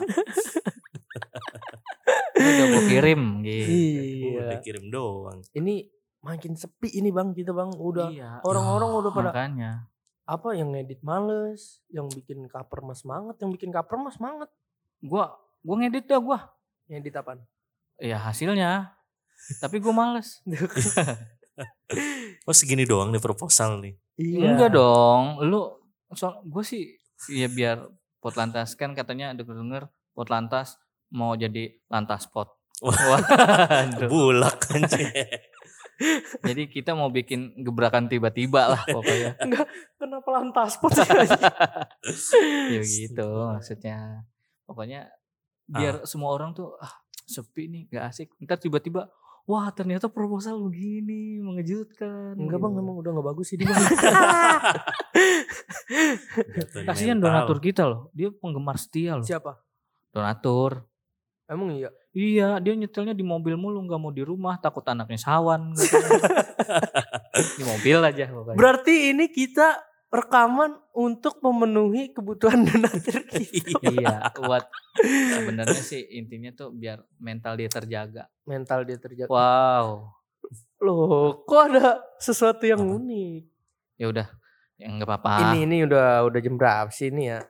udah 2.37 2.67
gua 2.69 2.83
kirim 2.85 3.23
gitu 3.41 3.71
Iya. 3.71 4.41
Udah 4.45 4.61
kirim 4.61 4.85
doang. 4.89 5.39
Ini 5.53 5.87
makin 6.25 6.57
sepi 6.57 6.89
ini 6.91 7.13
bang 7.13 7.31
kita 7.31 7.53
bang. 7.53 7.69
Udah 7.77 8.09
iya 8.09 8.41
orang-orang 8.41 8.91
udah 8.97 9.11
pada 9.13 9.31
makanya 9.31 9.73
apa 10.25 10.57
yang 10.57 10.73
ngedit 10.73 11.05
males, 11.05 11.85
yang 11.93 12.09
bikin 12.09 12.49
cover 12.49 12.81
mas 12.81 13.05
semangat, 13.05 13.37
yang 13.39 13.53
bikin 13.53 13.69
cover 13.69 14.01
mas 14.01 14.17
semangat. 14.17 14.49
gua 14.99 15.37
gua 15.61 15.77
ngedit 15.79 16.09
ya 16.09 16.17
gua 16.17 16.49
Yang 16.89 16.97
edit 17.05 17.15
apaan? 17.15 17.41
ya 17.97 18.17
hasilnya 18.19 18.97
tapi 19.61 19.79
gua 19.79 19.93
males 19.93 20.41
Oh 22.49 22.55
segini 22.57 22.83
doang 22.83 23.13
nih 23.13 23.23
proposal 23.23 23.79
nih. 23.79 23.95
Iya. 24.17 24.47
enggak 24.49 24.71
dong 24.73 25.43
lu 25.45 25.61
soal 26.11 26.39
gue 26.41 26.63
sih 26.63 26.95
ya 27.29 27.51
biar 27.51 27.83
potlantas 28.19 28.79
kan 28.79 28.95
katanya 28.95 29.35
denger 29.35 29.59
denger 29.59 29.83
potlantas 30.13 30.79
mau 31.11 31.35
jadi 31.35 31.75
lantas 31.87 32.27
pot 32.27 32.55
Wah. 32.83 33.23
Bulak 34.11 34.67
anjing. 34.71 35.07
Jadi 36.43 36.63
kita 36.67 36.93
mau 36.99 37.09
bikin 37.11 37.63
gebrakan 37.63 38.11
tiba-tiba 38.11 38.75
lah 38.75 38.83
pokoknya. 38.87 39.39
Kenapa 39.99 40.29
lantas 40.35 40.77
pot? 40.79 40.95
ya 42.75 42.83
gitu 42.83 43.29
maksudnya. 43.55 44.27
Pokoknya 44.67 45.11
biar 45.71 46.05
semua 46.05 46.35
orang 46.35 46.53
tuh 46.53 46.75
ah 46.83 46.93
sepi 47.25 47.71
nih 47.71 47.83
gak 47.95 48.05
asik. 48.11 48.29
Ntar 48.43 48.59
tiba-tiba 48.59 49.09
wah 49.45 49.69
ternyata 49.71 50.11
proposal 50.11 50.59
begini 50.59 51.39
mengejutkan. 51.41 52.35
Enggak 52.37 52.59
gitu. 52.59 52.67
bang, 52.69 52.75
emang 52.81 52.97
udah 52.99 53.11
gak 53.15 53.27
bagus 53.31 53.47
sih 53.53 53.59
dia 53.61 53.71
kasihan 56.89 57.21
donatur 57.21 57.61
kita 57.61 57.85
loh 57.87 58.11
dia 58.17 58.33
penggemar 58.35 58.81
setia 58.81 59.21
loh. 59.21 59.27
Siapa? 59.27 59.65
donatur. 60.15 60.87
Emang 61.51 61.75
iya. 61.75 61.91
Iya, 62.15 62.63
dia 62.63 62.73
nyetelnya 62.73 63.11
di 63.11 63.21
mobil 63.21 63.59
mulu, 63.59 63.83
nggak 63.83 63.99
mau 63.99 64.09
di 64.09 64.23
rumah, 64.23 64.55
takut 64.57 64.87
anaknya 64.87 65.19
sawan. 65.19 65.75
katanya. 65.75 66.23
di 67.59 67.63
mobil 67.63 67.99
aja 68.01 68.25
pokoknya. 68.31 68.55
Berarti 68.55 68.95
ini 69.11 69.27
kita 69.27 69.83
rekaman 70.09 70.79
untuk 70.95 71.43
memenuhi 71.43 72.15
kebutuhan 72.15 72.63
donatur 72.71 73.19
kita. 73.27 73.83
iya 73.83 74.31
buat 74.33 74.63
sebenarnya 75.35 75.83
sih 75.83 76.07
intinya 76.15 76.55
tuh 76.55 76.71
biar 76.71 77.03
mental 77.19 77.59
dia 77.59 77.67
terjaga 77.67 78.31
Mental 78.47 78.87
dia 78.87 78.95
terjaga. 78.95 79.27
wow 79.27 80.07
Loh, 80.79 81.43
kok 81.43 81.63
ada 81.67 81.99
sesuatu 82.17 82.63
yang 82.63 82.79
Apa? 82.79 82.95
unik? 82.95 83.43
ya 83.97 84.07
udah 84.07 84.27
ya 84.75 84.87
nggak 84.89 85.09
apa-apa 85.09 85.51
Ini 85.51 85.59
ini 85.67 85.77
udah 85.83 86.23
udah 86.25 86.39
jam 86.39 86.55
berapa 86.55 86.91
sih 86.91 87.11
ini 87.11 87.35
ya? 87.35 87.43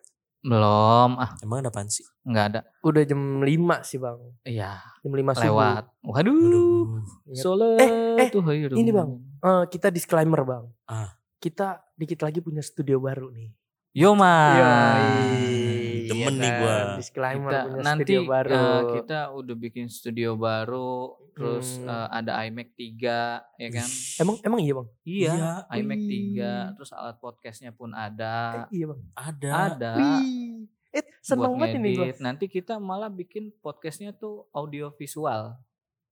Belum 0.44 1.16
ah 1.16 1.32
Emang 1.40 1.58
ada 1.58 1.72
apaan 1.72 1.88
sih? 1.88 2.04
nggak 2.20 2.44
ada 2.46 2.60
Udah 2.80 3.00
jam 3.02 3.40
5 3.40 3.48
sih, 3.80 3.96
Bang. 3.96 4.20
iya 4.44 4.76
Jam 5.00 5.10
5 5.10 5.24
subuh. 5.32 5.40
lewat 5.42 5.84
waduh 6.00 6.36
Aduh. 6.36 6.84
Iya. 7.24 7.40
Sholat 7.40 7.80
Eh, 7.80 8.16
eh, 8.18 8.28
tuh, 8.28 8.44
ini, 8.52 8.90
Bang. 8.90 9.18
Eh, 9.40 9.64
kita 9.66 9.88
disclaimer, 9.88 10.40
Bang. 10.42 10.68
Ah. 10.84 11.16
Kita 11.36 11.80
dikit 11.92 12.20
lagi 12.20 12.38
punya 12.38 12.60
studio 12.60 12.96
baru 12.98 13.28
nih. 13.28 13.50
Yo 13.92 14.12
mas. 14.12 14.58
Yoi, 14.58 15.83
Demen 16.06 16.20
iya 16.30 16.30
nih 16.34 16.50
kan? 16.50 16.60
gua. 16.60 16.76
Disclaimer 16.94 17.50
Kita 17.50 17.60
punya 17.64 17.82
nanti 17.82 18.02
studio 18.04 18.20
baru. 18.24 18.54
eh, 18.54 18.80
kita 18.94 19.18
udah 19.30 19.54
bikin 19.56 19.86
studio 19.86 20.30
baru, 20.34 20.92
terus 21.30 21.66
Hmm. 21.76 21.88
eh, 21.88 22.08
ada 22.12 22.32
iMac 22.42 22.68
3 22.72 23.18
ya 23.54 23.68
kan? 23.70 23.88
Emang 24.18 24.36
emang 24.40 24.60
iya, 24.60 24.72
Bang? 24.72 24.88
Iya, 25.02 25.32
Iya. 25.32 25.52
iMac 25.74 26.00
3, 26.00 26.10
Wih. 26.10 26.74
terus 26.74 26.90
alat 26.90 27.16
podcastnya 27.18 27.70
pun 27.70 27.90
ada. 27.90 28.66
Eh, 28.66 28.76
iya, 28.76 28.86
Bang. 28.86 29.00
Ada. 29.12 29.50
Ada. 29.68 29.92
Wih. 29.94 30.68
Eh, 30.90 31.02
seneng 31.20 31.54
banget 31.54 31.76
ini 31.76 31.90
gua. 31.92 32.06
Nanti 32.18 32.46
kita 32.46 32.78
malah 32.78 33.08
bikin 33.08 33.50
podcastnya 33.58 34.12
tuh 34.12 34.46
audio 34.50 34.90
visual. 34.90 35.58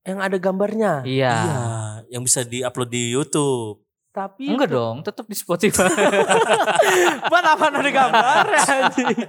Yang 0.02 0.18
ada 0.20 0.36
gambarnya. 0.36 0.92
Iya. 1.02 1.30
Iya, 1.38 1.62
yang 2.10 2.22
bisa 2.22 2.42
diupload 2.42 2.90
di 2.90 3.10
YouTube. 3.10 3.78
Tapi 4.12 4.44
Enggak 4.44 4.68
dong, 4.68 5.00
tetap 5.00 5.24
di 5.24 5.32
Spotify. 5.32 5.88
Buat 7.32 7.44
apa 7.48 7.72
ada 7.72 7.80
gambarnya 7.80 8.60
anjing? 8.60 9.24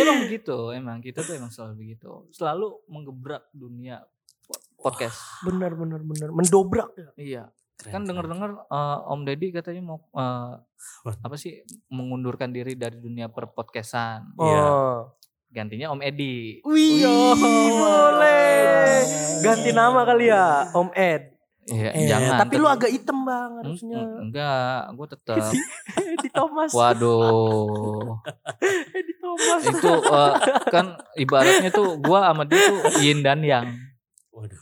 emang 0.00 0.18
begitu, 0.24 0.56
emang 0.72 0.96
kita 1.04 1.20
tuh 1.20 1.36
emang 1.36 1.52
selalu 1.52 1.84
begitu. 1.84 2.24
Selalu 2.32 2.88
menggebrak 2.88 3.52
dunia 3.52 4.00
po- 4.48 4.64
podcast. 4.80 5.44
Bener 5.44 5.76
bener 5.76 6.00
bener 6.00 6.32
mendobrak 6.32 6.88
ya. 6.96 7.08
Iya. 7.20 7.44
Keren, 7.78 7.92
kan 7.94 8.02
dengar-dengar 8.08 8.50
eh, 8.64 9.12
Om 9.12 9.20
Deddy 9.28 9.54
katanya 9.54 9.82
mau 9.84 10.00
What? 11.04 11.20
apa 11.20 11.36
sih 11.36 11.62
mengundurkan 11.92 12.48
diri 12.48 12.80
dari 12.80 12.96
dunia 12.96 13.28
perpodcastan. 13.28 14.24
Iya. 14.40 14.62
Oh. 14.64 14.98
Gantinya 15.52 15.92
Om 15.92 16.00
Edi. 16.00 16.64
Wih, 16.64 17.04
boleh. 17.76 19.04
Ganti 19.44 19.70
nama 19.70 20.00
kali 20.08 20.32
ya, 20.32 20.72
Om 20.72 20.92
Ed. 20.96 21.37
Iya, 21.68 21.90
Eh, 21.92 22.06
jangan. 22.06 22.38
Tapi 22.40 22.54
lu 22.56 22.66
agak 22.66 22.88
hitam 22.88 23.22
bang 23.22 23.50
harusnya. 23.58 23.98
eng- 23.98 24.18
enggak, 24.24 24.80
gue 24.90 25.06
tetap. 25.10 25.44
Di 26.18 26.28
Thomas. 26.30 26.70
Waduh. 26.70 28.16
Di 29.04 29.14
Thomas. 29.18 29.60
itu 29.62 29.92
eh, 29.92 30.32
kan 30.66 30.86
ibaratnya 31.14 31.70
tuh 31.70 31.96
gua 31.98 32.28
sama 32.28 32.42
dia 32.42 32.58
tuh 32.58 32.78
yin 32.98 33.20
dan 33.20 33.40
yang. 33.40 33.68
Waduh. 34.30 34.60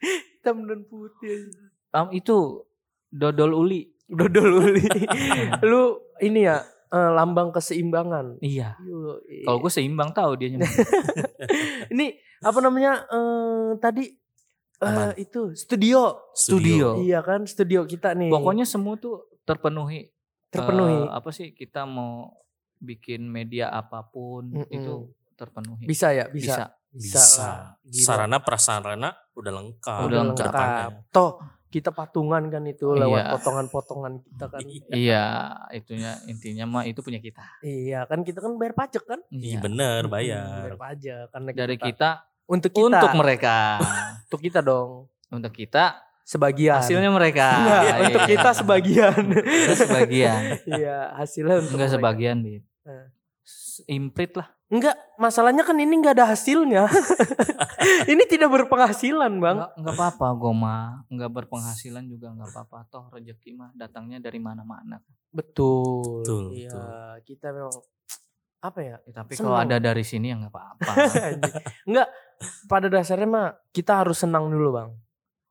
Hitam 0.00 0.64
dan 0.64 0.82
putih. 0.84 1.52
Am, 1.90 2.10
itu 2.10 2.64
dodol 3.08 3.52
uli. 3.52 3.86
Dodol 4.04 4.66
uli. 4.66 4.82
lu 5.62 5.82
ini 6.18 6.42
ya 6.42 6.58
eh, 6.88 7.10
lambang 7.12 7.50
keseimbangan. 7.50 8.40
Iya. 8.40 8.74
Yo, 8.80 9.22
Kalau 9.44 9.58
gue 9.58 9.70
seimbang 9.70 10.10
tahu 10.10 10.34
dia 10.34 10.50
nyebut. 10.50 10.66
ini 11.92 12.14
apa 12.40 12.58
namanya 12.58 13.04
eh, 13.06 13.70
tadi 13.76 14.10
eh, 14.80 14.86
Apaan? 14.86 15.12
itu 15.14 15.52
studio. 15.54 16.32
Studio. 16.32 16.98
Iya 16.98 17.20
kan 17.20 17.44
studio 17.44 17.84
kita 17.84 18.12
nih. 18.12 18.28
Pokoknya 18.28 18.64
semua 18.64 18.96
tuh 18.96 19.28
terpenuhi. 19.42 20.08
terpenuhi. 20.48 20.98
Eh, 20.98 21.08
apa 21.08 21.30
sih 21.30 21.52
kita 21.52 21.84
mau 21.84 22.32
bikin 22.76 23.22
media 23.22 23.68
apa 23.68 24.02
pun 24.02 24.50
Mm-mm. 24.50 24.66
itu 24.68 24.94
terpenuhi. 25.34 25.84
bisa 25.84 26.10
ya, 26.10 26.26
bisa. 26.26 26.74
Bisa. 26.90 27.22
Bisa. 27.22 27.48
Bisa. 27.80 28.02
Sarana 28.04 28.38
prasarana 28.38 29.08
udah 29.32 29.52
lengkap. 29.54 30.00
Udah 30.02 30.20
lengkap. 30.26 30.44
depannya. 30.44 30.86
Toh 31.08 31.38
kita 31.68 31.94
patungan 31.94 32.50
kan 32.50 32.66
itu 32.66 32.90
lewat 32.90 33.20
Iya. 33.20 33.30
potongan-potongan 33.30 34.12
kita 34.20 34.44
kan. 34.48 34.58
Iya, 34.98 35.24
itunya 35.70 36.18
intinya 36.26 36.64
mah 36.66 36.82
itu 36.82 36.98
punya 36.98 37.22
kita. 37.22 37.46
iya 37.60 38.02
kan 38.04 38.20
kita 38.20 38.42
kan 38.42 38.58
bayar 38.58 38.74
pajak 38.74 39.06
kan? 39.06 39.22
Iya 39.28 39.54
Iya. 39.54 39.58
bener 39.60 40.00
Mm-mm, 40.02 40.10
bayar. 40.10 40.74
pajak 40.74 41.24
karena 41.30 41.48
Dari 41.54 41.76
kita, 41.76 41.86
kita 41.86 42.10
untuk 42.50 42.72
kita 42.74 42.98
untuk 42.98 43.14
mereka. 43.14 43.78
untuk 44.26 44.40
kita 44.42 44.58
dong 44.58 45.06
untuk 45.30 45.52
kita 45.54 46.02
sebagian. 46.26 46.82
hasilnya 46.82 47.10
mereka. 47.10 47.48
Iya. 47.62 47.94
untuk 48.10 48.22
kita 48.26 48.50
sebagian. 48.54 49.22
Kita 49.30 49.74
sebagian. 49.78 50.40
Iya, 50.66 50.98
hasilnya 51.14 51.56
untuk 51.62 51.78
Enggak 51.78 51.90
mereka. 51.90 51.98
sebagian, 52.02 52.36
Dit. 52.42 52.62
Eh. 52.86 53.06
Imprit 53.90 54.34
lah. 54.36 54.48
Enggak, 54.70 54.94
masalahnya 55.18 55.66
kan 55.66 55.74
ini 55.74 55.98
enggak 55.98 56.14
ada 56.14 56.30
hasilnya. 56.30 56.86
ini 58.12 58.22
tidak 58.30 58.54
berpenghasilan, 58.54 59.32
Bang. 59.42 59.58
Enggak 59.58 59.72
enggak 59.82 59.94
apa-apa, 59.98 60.26
gue 60.38 60.52
mah 60.54 60.82
enggak 61.10 61.30
berpenghasilan 61.42 62.04
juga 62.06 62.30
enggak 62.30 62.54
apa-apa. 62.54 62.86
Toh 62.86 63.04
rezeki 63.10 63.50
mah 63.58 63.70
datangnya 63.74 64.22
dari 64.22 64.38
mana-mana. 64.38 65.02
Betul. 65.34 66.22
Betul, 66.22 66.44
Iya, 66.54 67.18
kita 67.26 67.50
memang 67.50 67.74
apa 68.60 68.80
ya? 68.80 68.96
Ya, 69.02 69.12
tapi 69.16 69.32
Senang. 69.34 69.52
kalau 69.52 69.58
ada 69.58 69.76
dari 69.76 70.04
sini 70.04 70.28
ya 70.28 70.36
enggak 70.36 70.52
apa-apa. 70.52 70.92
Enggak, 71.88 72.08
pada 72.64 72.86
dasarnya 72.86 73.24
mah 73.24 73.48
kita 73.72 74.04
harus 74.04 74.20
senang 74.20 74.48
dulu, 74.48 74.68
Bang. 74.70 74.90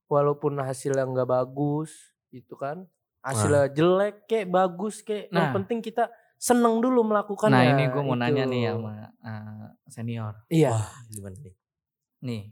Walaupun 0.05 0.57
hasilnya 0.57 1.05
enggak 1.05 1.25
bagus, 1.25 1.89
gitu 2.29 2.53
kan. 2.53 2.85
Hasilnya 3.19 3.69
jelek 3.69 4.25
kek, 4.25 4.45
bagus 4.47 5.01
kek. 5.01 5.27
Yang 5.27 5.47
Nah. 5.49 5.53
penting 5.53 5.81
kita 5.81 6.07
senang 6.37 6.79
dulu 6.79 7.03
melakukannya. 7.03 7.51
nah, 7.51 7.65
ini 7.67 7.83
gue 7.89 7.99
mau 7.99 8.15
nanya 8.15 8.47
Itu. 8.47 8.53
nih 8.53 8.61
sama 8.71 8.93
eh, 9.11 9.67
senior. 9.89 10.33
Iya. 10.47 10.71
Wah 10.71 10.89
gimana 11.09 11.35
nih? 11.35 11.55
Nih, 12.23 12.43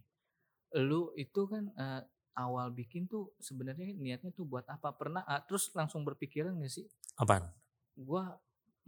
lu 0.75 1.13
itu 1.15 1.41
kan 1.47 1.71
eh, 1.71 2.01
awal 2.35 2.69
bikin 2.69 3.07
tuh 3.07 3.31
sebenarnya 3.39 3.95
niatnya 3.95 4.33
tuh 4.33 4.43
buat 4.43 4.67
apa? 4.67 4.91
Pernah 4.91 5.23
ah, 5.23 5.39
terus 5.39 5.71
langsung 5.71 6.03
berpikiran 6.03 6.57
gak 6.59 6.73
sih? 6.73 6.85
Apaan? 7.15 7.47
Gua 7.95 8.35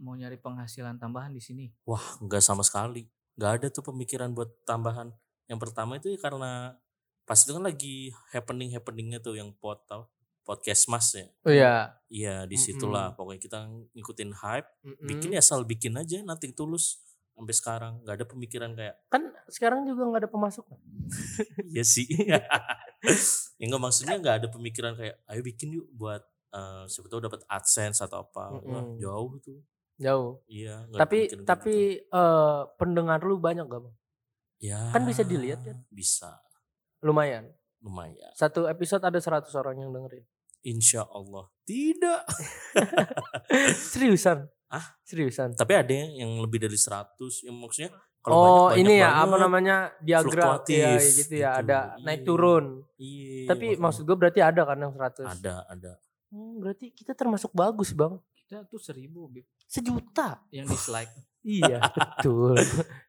mau 0.00 0.16
nyari 0.16 0.40
penghasilan 0.40 0.96
tambahan 0.96 1.30
di 1.36 1.42
sini. 1.44 1.68
Wah 1.84 2.02
nggak 2.24 2.40
sama 2.40 2.64
sekali. 2.64 3.06
Nggak 3.36 3.52
ada 3.60 3.66
tuh 3.68 3.84
pemikiran 3.92 4.32
buat 4.32 4.48
tambahan. 4.64 5.12
Yang 5.46 5.60
pertama 5.68 6.00
itu 6.00 6.08
ya 6.08 6.18
karena 6.18 6.74
pas 7.28 7.38
itu 7.38 7.52
kan 7.54 7.62
lagi 7.62 8.10
happening 8.34 8.74
happeningnya 8.74 9.22
tuh 9.22 9.38
yang 9.38 9.54
pot 9.54 9.84
tau 9.86 10.08
podcast 10.42 10.90
mas 10.90 11.08
ya. 11.14 11.26
Oh 11.46 11.52
iya. 11.52 11.74
Iya 12.10 12.34
di 12.48 12.56
situlah 12.58 13.14
pokoknya 13.14 13.38
kita 13.38 13.58
ngikutin 13.94 14.30
hype. 14.34 14.68
Mm-mm. 14.82 15.06
Bikin 15.06 15.30
ya 15.36 15.44
asal 15.44 15.62
bikin 15.62 15.94
aja 15.94 16.24
nanti 16.26 16.50
tulus 16.50 16.98
sampai 17.36 17.54
sekarang 17.56 17.92
nggak 18.04 18.16
ada 18.20 18.26
pemikiran 18.28 18.70
kayak 18.76 18.98
Kan 19.08 19.32
sekarang 19.48 19.86
juga 19.86 20.04
nggak 20.10 20.26
ada 20.26 20.30
pemasukan. 20.32 20.78
iya 21.72 21.84
sih. 21.86 22.08
ya 22.26 23.64
nggak 23.68 23.80
maksudnya 23.80 24.16
nggak 24.18 24.36
ada 24.44 24.48
pemikiran 24.50 24.92
kayak 24.98 25.16
ayo 25.30 25.40
bikin 25.44 25.76
yuk 25.76 25.86
buat 25.94 26.20
eh, 26.50 26.84
siapa 26.90 27.06
tahu 27.06 27.20
dapat 27.30 27.40
adsense 27.46 28.02
atau 28.02 28.26
apa. 28.26 28.58
Wah, 28.58 28.82
Mm-mm. 28.84 28.98
jauh 28.98 29.38
tuh. 29.38 29.60
Jauh. 30.00 30.40
Iya. 30.48 30.88
Tapi 30.90 31.28
tapi 31.44 31.74
eh, 32.00 32.60
pendengar 32.74 33.20
lu 33.20 33.36
banyak 33.36 33.64
gak 33.64 33.82
bang? 33.84 33.96
ya 34.60 34.92
kan 34.92 35.04
bisa 35.04 35.20
dilihat 35.22 35.60
kan? 35.60 35.76
Bisa 35.88 36.36
Lumayan. 37.00 37.48
lumayan. 37.80 38.28
Satu 38.32 38.64
episode 38.64 39.00
ada 39.00 39.16
100 39.16 39.48
orang 39.54 39.76
yang 39.78 39.88
dengerin. 39.88 40.24
Insya 40.60 41.04
Allah 41.06 41.48
tidak. 41.64 42.28
Seriusan? 43.92 44.44
Ah? 44.68 44.96
Seriusan? 45.02 45.56
Tapi 45.56 45.72
ada 45.74 45.88
yang 45.90 46.10
yang 46.14 46.32
lebih 46.38 46.60
dari 46.60 46.76
100 46.76 47.16
yang 47.42 47.56
maksudnya 47.56 47.90
kalau 48.20 48.36
oh 48.36 48.44
banyak, 48.68 48.68
banyak 48.68 48.80
ini 48.84 48.94
ya 48.94 49.08
banget. 49.08 49.24
apa 49.24 49.36
namanya 49.40 49.76
diagram 49.98 50.28
Fluktuatif 50.60 50.76
ya 50.76 50.92
gitu 51.00 51.34
ya 51.34 51.50
gitu. 51.56 51.60
ada 51.64 51.78
naik 52.04 52.20
Iya. 52.20 52.26
turun. 52.28 52.64
Iya. 53.00 53.46
Tapi 53.48 53.66
maksud 53.80 54.02
gue 54.04 54.16
berarti 54.16 54.40
ada 54.44 54.62
kan 54.62 54.76
yang 54.76 54.92
100. 54.92 55.24
ada 55.24 55.54
ada. 55.66 55.92
Hmm, 56.28 56.60
berarti 56.60 56.92
kita 56.92 57.16
termasuk 57.16 57.50
bagus 57.50 57.90
bang. 57.90 58.20
Kita 58.50 58.66
tuh 58.66 58.82
seribu 58.82 59.30
Bib, 59.30 59.46
Sejuta. 59.62 60.42
yang 60.50 60.66
dislike. 60.66 61.14
iya 61.46 61.78
betul. 61.86 62.58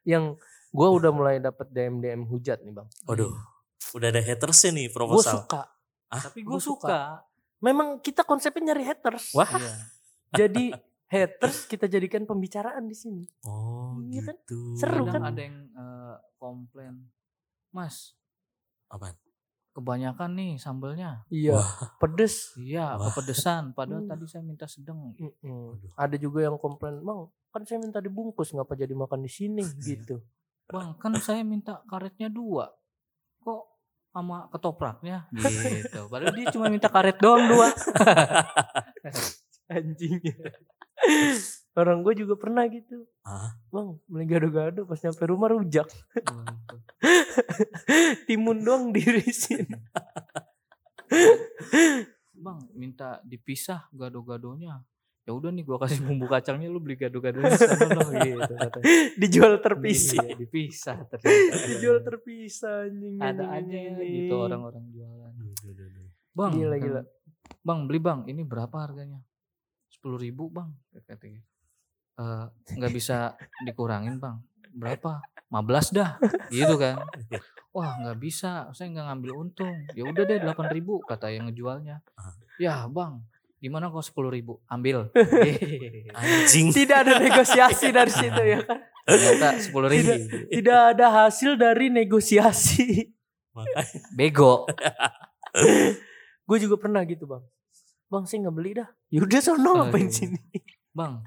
yang 0.06 0.38
gue 0.70 0.88
udah 0.94 1.10
mulai 1.10 1.42
dapat 1.42 1.66
DM 1.66 1.98
DM 1.98 2.22
hujat 2.24 2.62
nih 2.62 2.70
bang. 2.70 2.86
Waduh. 3.04 3.34
Udah 3.90 4.08
ada 4.08 4.22
hatersnya 4.22 4.70
nih 4.70 4.86
Gue 4.86 4.94
proposal. 4.94 5.42
suka. 5.42 5.66
Ah, 6.06 6.22
Tapi 6.22 6.46
gua 6.46 6.54
gue 6.54 6.62
suka. 6.62 6.86
suka. 6.86 7.00
Memang 7.58 7.98
kita 7.98 8.22
konsepnya 8.22 8.70
nyari 8.70 8.86
haters. 8.86 9.34
Wah. 9.34 9.50
Iya. 9.50 9.74
Jadi 10.46 10.70
haters 11.10 11.66
kita 11.66 11.90
jadikan 11.90 12.22
pembicaraan 12.22 12.86
di 12.86 12.94
sini. 12.94 13.26
Oh 13.42 13.98
Iya 14.06 14.22
kan? 14.22 14.38
gitu. 14.38 14.78
Seru 14.78 15.02
Kadang 15.04 15.26
kan? 15.26 15.34
ada 15.34 15.40
yang 15.42 15.58
eh, 15.66 16.16
komplain, 16.38 16.94
Mas, 17.68 18.14
Apaan? 18.86 19.18
Kebanyakan 19.72 20.30
nih 20.36 20.52
sambelnya. 20.56 21.24
Iya. 21.28 21.56
Pedes. 21.96 22.52
Iya, 22.56 22.96
Wah. 22.96 23.08
kepedesan. 23.08 23.72
Padahal 23.72 24.04
Hmm. 24.04 24.10
tadi 24.12 24.24
saya 24.28 24.44
minta 24.44 24.68
sedang. 24.68 25.16
Mm-mm. 25.16 25.80
Ada 25.96 26.16
juga 26.16 26.44
yang 26.44 26.56
komplain, 26.56 27.00
Bang, 27.00 27.28
kan 27.48 27.64
saya 27.64 27.80
minta 27.80 27.98
dibungkus, 27.98 28.52
ngapa 28.52 28.72
jadi 28.72 28.92
makan 28.92 29.24
di 29.24 29.32
sini 29.32 29.64
gitu. 29.80 30.20
Bang, 30.68 30.96
kan 30.96 31.12
saya 31.16 31.40
minta 31.42 31.80
karetnya 31.84 32.28
dua. 32.28 32.68
Kok 33.40 33.62
sama 34.12 34.44
ketopraknya 34.48 35.24
gitu. 35.32 36.04
Padahal 36.06 36.36
dia 36.36 36.52
cuma 36.52 36.68
minta 36.68 36.88
karet 36.88 37.16
doang 37.16 37.48
dua. 37.48 37.72
Anjing. 39.72 40.20
Orang 41.72 42.04
gue 42.04 42.12
juga 42.12 42.36
pernah 42.36 42.68
gitu. 42.68 43.08
Ah. 43.24 43.56
Bang, 43.72 43.96
beli 44.04 44.28
gado-gado 44.28 44.84
pas 44.84 45.00
nyampe 45.00 45.24
rumah 45.24 45.56
rujak. 45.56 45.88
Timun 48.28 48.60
doang 48.60 48.92
dirisin. 48.92 49.64
Bang, 52.36 52.68
minta 52.76 53.24
dipisah 53.24 53.88
gado-gadonya. 53.88 54.84
Ya 55.22 55.38
udah 55.38 55.54
nih 55.54 55.62
gua 55.62 55.78
kasih 55.78 56.02
bumbu 56.02 56.26
kacangnya 56.26 56.66
lu 56.66 56.82
beli 56.82 56.98
gado-gadonya 56.98 57.54
sana 57.54 57.94
loh 57.94 58.10
gitu 58.26 58.54
katanya. 58.58 58.84
Dijual 59.14 59.54
terpisah. 59.62 60.18
Iya, 60.18 60.34
dipisah 60.34 60.96
ternyata. 61.06 61.56
Dijual 61.70 61.98
terpisah 62.02 62.90
anjing. 62.90 63.16
Ada 63.22 63.44
aja 63.54 63.78
gitu 64.02 64.34
orang-orang 64.34 64.82
jualan. 64.90 65.32
Bang, 66.34 66.52
Gila, 66.58 66.76
gila. 66.82 67.02
Bang, 67.62 67.86
beli 67.86 68.02
bang. 68.02 68.26
Ini 68.26 68.42
berapa 68.42 68.74
harganya? 68.82 69.22
Sepuluh 69.86 70.18
ribu 70.18 70.50
bang. 70.50 70.74
Katanya. 71.06 71.38
Eh, 72.22 72.44
nggak 72.78 72.92
bisa 72.94 73.34
dikurangin 73.66 74.22
bang. 74.22 74.38
Berapa? 74.72 75.20
15 75.50 75.92
dah. 75.92 76.16
Gitu 76.48 76.74
kan. 76.78 77.02
Wah 77.74 77.98
nggak 77.98 78.18
bisa. 78.22 78.70
Saya 78.72 78.94
nggak 78.94 79.06
ngambil 79.10 79.30
untung. 79.36 79.74
Ya 79.92 80.06
udah 80.06 80.22
deh 80.24 80.38
8 80.38 80.70
ribu 80.72 81.02
kata 81.02 81.34
yang 81.34 81.50
ngejualnya. 81.50 82.00
Ya 82.62 82.86
bang. 82.86 83.20
Gimana 83.62 83.94
kok 83.94 84.02
sepuluh 84.02 84.30
ribu? 84.32 84.58
Ambil. 84.66 85.10
Anjing. 86.18 86.74
Tidak 86.74 86.98
ada 86.98 87.22
negosiasi 87.22 87.94
dari 87.94 88.10
situ 88.10 88.42
ya 88.42 88.58
kan. 88.66 88.78
Ternyata 89.06 89.48
sepuluh 89.58 89.86
ribu. 89.90 90.10
Tidak 90.50 90.80
ada 90.94 91.26
hasil 91.26 91.58
dari 91.58 91.90
negosiasi. 91.90 93.12
Makanya 93.54 94.00
Bego. 94.18 94.66
Gue 96.42 96.58
juga 96.58 96.76
pernah 96.80 97.04
gitu 97.06 97.28
bang. 97.28 97.44
Bang 98.10 98.24
saya 98.26 98.48
nggak 98.48 98.56
beli 98.56 98.70
dah. 98.76 98.88
Yaudah 99.14 99.40
sono 99.40 99.70
ngapain 99.78 100.10
sini. 100.10 100.40
Bang. 100.92 101.24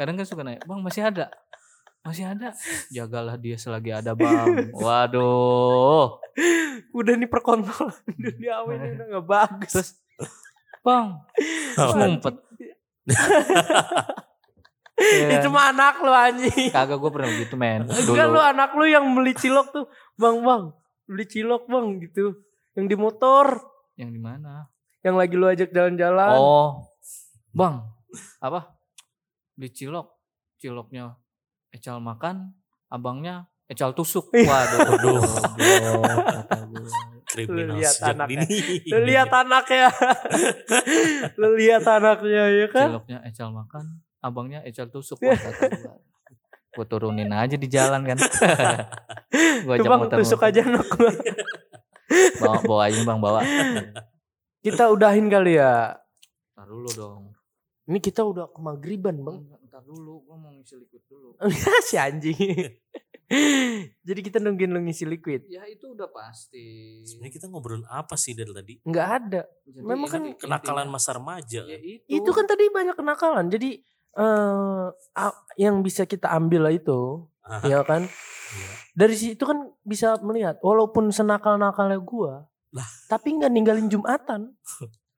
Kadang 0.00 0.16
kan 0.16 0.24
suka 0.24 0.40
nanya, 0.40 0.64
bang 0.64 0.80
masih 0.80 1.04
ada? 1.04 1.28
Masih 2.00 2.24
ada? 2.24 2.56
Jagalah 2.88 3.36
dia 3.36 3.60
selagi 3.60 3.92
ada 3.92 4.16
bang. 4.16 4.72
Waduh. 4.72 6.16
Udah 6.96 7.12
nih 7.20 7.28
perkontrolan 7.28 7.92
dunia 8.16 8.64
ini 8.64 8.96
udah 8.96 9.06
gak 9.20 9.26
bagus. 9.28 9.68
Terus, 9.76 9.90
bang. 10.80 11.20
Terus 11.76 11.92
ngumpet. 12.00 12.34
Iya. 12.56 12.74
Itu 15.36 15.52
mah 15.52 15.68
anak 15.68 16.00
lu 16.00 16.12
anjing. 16.16 16.72
Kagak 16.72 16.96
gue 16.96 17.10
pernah 17.12 17.30
gitu 17.36 17.60
men. 17.60 17.84
Enggak 17.84 18.28
lu 18.32 18.40
anak 18.40 18.72
lu 18.72 18.88
yang 18.88 19.04
beli 19.12 19.36
cilok 19.36 19.68
tuh. 19.68 19.84
Bang 20.16 20.40
bang. 20.40 20.72
Beli 21.04 21.28
cilok 21.28 21.68
bang 21.68 22.00
gitu. 22.08 22.40
Yang 22.72 22.86
di 22.88 22.96
motor. 22.96 23.68
Yang 24.00 24.16
di 24.16 24.20
mana? 24.24 24.64
Yang 25.04 25.14
lagi 25.20 25.34
lu 25.36 25.44
ajak 25.44 25.68
jalan-jalan. 25.76 26.40
Oh. 26.40 26.88
Bang. 27.52 27.84
Apa? 28.40 28.79
Beli 29.60 29.76
cilok. 29.76 30.08
Ciloknya 30.56 31.20
Ecal 31.68 32.00
makan. 32.00 32.56
Abangnya 32.88 33.44
Ecal 33.68 33.92
tusuk. 33.92 34.32
Iya. 34.32 34.48
Waduh. 34.48 34.80
Waduh. 34.88 35.20
Kriminal 37.30 37.76
lihat 37.76 38.00
anaknya. 38.00 38.40
Lu 38.88 38.98
lihat 39.04 39.28
anaknya. 39.28 39.88
lu 41.44 41.48
lihat 41.60 41.84
anaknya 41.84 42.44
ya 42.56 42.66
kan. 42.72 42.88
Ciloknya 42.88 43.18
Ecal 43.28 43.52
makan. 43.52 44.00
Abangnya 44.24 44.64
Ecal 44.64 44.88
tusuk. 44.88 45.20
Wah, 45.20 45.36
kata 45.36 45.68
gue. 45.76 45.92
Gue 46.72 46.86
turunin 46.88 47.28
aja 47.28 47.60
di 47.60 47.68
jalan 47.68 48.00
kan. 48.08 48.16
gue 48.16 49.76
Tuh 49.76 49.84
bang 49.84 50.02
tusuk 50.08 50.40
aja 50.40 50.64
gua. 50.64 51.12
Bawa, 52.40 52.58
bawa 52.64 52.82
aja 52.88 53.00
bang 53.04 53.20
bawa. 53.20 53.40
Kita 54.64 54.88
udahin 54.88 55.28
kali 55.28 55.60
ya. 55.60 56.00
Ntar 56.56 56.64
dulu 56.64 56.88
dong. 56.96 57.22
Ini 57.90 57.98
kita 57.98 58.22
udah 58.22 58.46
kemagriban 58.48 59.18
bang. 59.18 59.38
Bang, 59.42 59.66
ntar 59.66 59.82
dulu. 59.82 60.22
Gue 60.22 60.36
mau 60.36 60.54
ngisi 60.54 60.78
liquid 60.78 61.02
dulu. 61.04 61.34
si 61.88 61.98
anjing. 61.98 62.38
Jadi 64.02 64.20
kita 64.20 64.38
nungguin 64.38 64.70
lu 64.70 64.80
ngisi 64.80 65.06
liquid. 65.06 65.46
Ya 65.46 65.62
itu 65.64 65.90
udah 65.90 66.06
pasti. 66.06 67.02
Sebenarnya 67.02 67.30
kita 67.32 67.46
ngobrolin 67.46 67.86
apa 67.86 68.14
sih 68.14 68.30
dari 68.32 68.50
tadi? 68.50 68.74
Nggak 68.82 69.08
ada. 69.08 69.42
Jadi 69.64 69.78
memang 69.80 70.06
kan 70.06 70.22
Kenakalan 70.34 70.86
intinya- 70.86 70.94
masa 70.94 71.10
remaja. 71.12 71.62
Ya 71.62 71.78
itu. 71.78 72.06
Itu 72.06 72.30
kan 72.30 72.46
tadi 72.46 72.66
banyak 72.68 72.94
kenakalan. 72.94 73.46
Jadi 73.46 73.82
eh 74.10 74.86
a- 75.16 75.40
yang 75.54 75.82
bisa 75.82 76.02
kita 76.04 76.30
ambil 76.30 76.66
lah 76.66 76.74
itu, 76.74 77.30
Ah, 77.40 77.62
ya 77.62 77.82
kan? 77.82 78.02
iya. 78.50 78.70
Dari 78.92 79.14
situ 79.14 79.38
kan 79.40 79.70
bisa 79.80 80.18
melihat 80.20 80.58
walaupun 80.60 81.10
senakal-nakalnya 81.10 81.98
gua, 81.98 82.50
Lah. 82.70 82.88
tapi 83.06 83.30
nggak 83.32 83.50
ninggalin 83.50 83.86
Jumatan. 83.86 84.50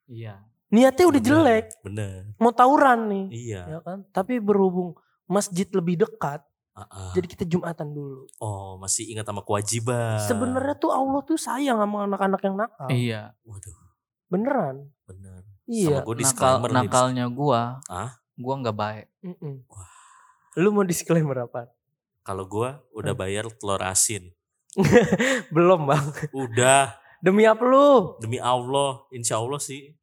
Iya. 0.05 0.45
Niatnya 0.73 1.05
udah 1.07 1.20
Bener, 1.20 1.29
jelek, 1.37 1.64
Bener. 1.85 2.18
mau 2.37 2.49
tawuran 2.51 3.05
nih, 3.07 3.25
Iya. 3.31 3.62
ya 3.68 3.79
kan? 3.81 4.09
Tapi 4.09 4.41
berhubung 4.41 4.97
masjid 5.27 5.68
lebih 5.68 6.01
dekat, 6.01 6.41
ah. 6.73 7.12
jadi 7.12 7.27
kita 7.29 7.45
Jumatan 7.45 7.93
dulu. 7.93 8.25
Oh 8.39 8.77
masih 8.77 9.05
ingat 9.07 9.23
sama 9.23 9.41
kewajiban. 9.41 10.16
Sebenarnya 10.18 10.73
tuh 10.75 10.89
Allah 10.89 11.20
tuh 11.20 11.37
sayang 11.37 11.77
sama 11.77 12.09
anak-anak 12.09 12.41
yang 12.41 12.57
nakal. 12.57 12.89
Iya. 12.89 13.37
Waduh 13.43 13.77
Beneran. 14.27 14.89
bener. 15.05 15.45
Iya. 15.68 16.01
Sama 16.01 16.09
gue 16.09 16.14
Nakal, 16.25 16.55
nih. 16.59 16.73
nakalnya 16.75 17.25
gua. 17.29 17.61
Ah? 17.85 18.16
Gua 18.35 18.55
nggak 18.59 18.73
baik. 18.75 19.07
Mm-mm. 19.20 19.68
Wah. 19.68 19.93
Lu 20.57 20.73
mau 20.73 20.83
disclaimer 20.83 21.37
apa? 21.39 21.68
Kalau 22.23 22.45
gue 22.45 22.68
udah 22.93 23.12
bayar 23.12 23.45
telur 23.53 23.81
asin. 23.81 24.33
Belum 25.55 25.85
bang. 25.85 26.07
Udah 26.33 26.97
Demi 27.20 27.45
apa 27.45 27.62
lu? 27.62 28.18
demi 28.18 28.37
Allah, 28.37 29.05
insya 29.09 29.39
Allah 29.39 29.61
sih. 29.61 29.95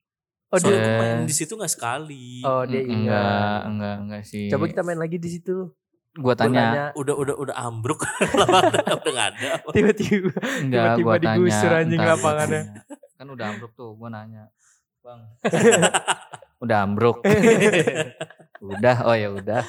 Oh, 0.50 0.58
dia, 0.58 0.98
main 0.98 1.24
di 1.24 1.32
situ 1.32 1.54
nggak 1.54 1.70
sekali. 1.70 2.42
oh 2.42 2.66
dia 2.66 2.82
Mm, 2.82 2.90
ingat. 2.92 3.14
enggak, 3.14 3.60
enggak, 3.64 3.96
enggak 4.00 4.22
sih. 4.26 4.46
Coba 4.48 4.66
kita 4.66 4.82
main 4.82 4.98
lagi 4.98 5.16
di 5.16 5.30
situ. 5.30 5.70
gua 6.12 6.34
Gua 6.34 6.34
tanya. 6.36 6.62
nanya, 6.64 6.86
Udah 6.96 7.14
udah 7.14 7.36
udah 7.38 7.56
ambruk 7.56 8.02
lapangan 8.40 8.98
udah 8.98 9.12
nggak 9.12 9.28
ada. 9.32 9.50
tiba-tiba 9.70 10.34
Enggak, 10.58 10.84
tiba-tiba 10.98 11.06
gua 11.06 11.16
tanya. 11.16 11.30
digusur 11.38 11.72
anjing 11.72 11.96
ntar 11.96 12.08
gua 12.08 12.16
lapangannya. 12.16 12.62
tanya. 12.66 12.82
Kan 13.14 13.28
udah 13.30 13.46
ambruk 13.48 13.72
tuh, 13.74 13.90
gua 13.94 14.10
nanya. 14.10 14.44
Bang. 15.00 15.22
udah 16.64 16.78
ambruk. 16.82 17.18
udah, 18.74 18.96
oh 19.06 19.16
ya 19.16 19.30
udah. 19.32 19.64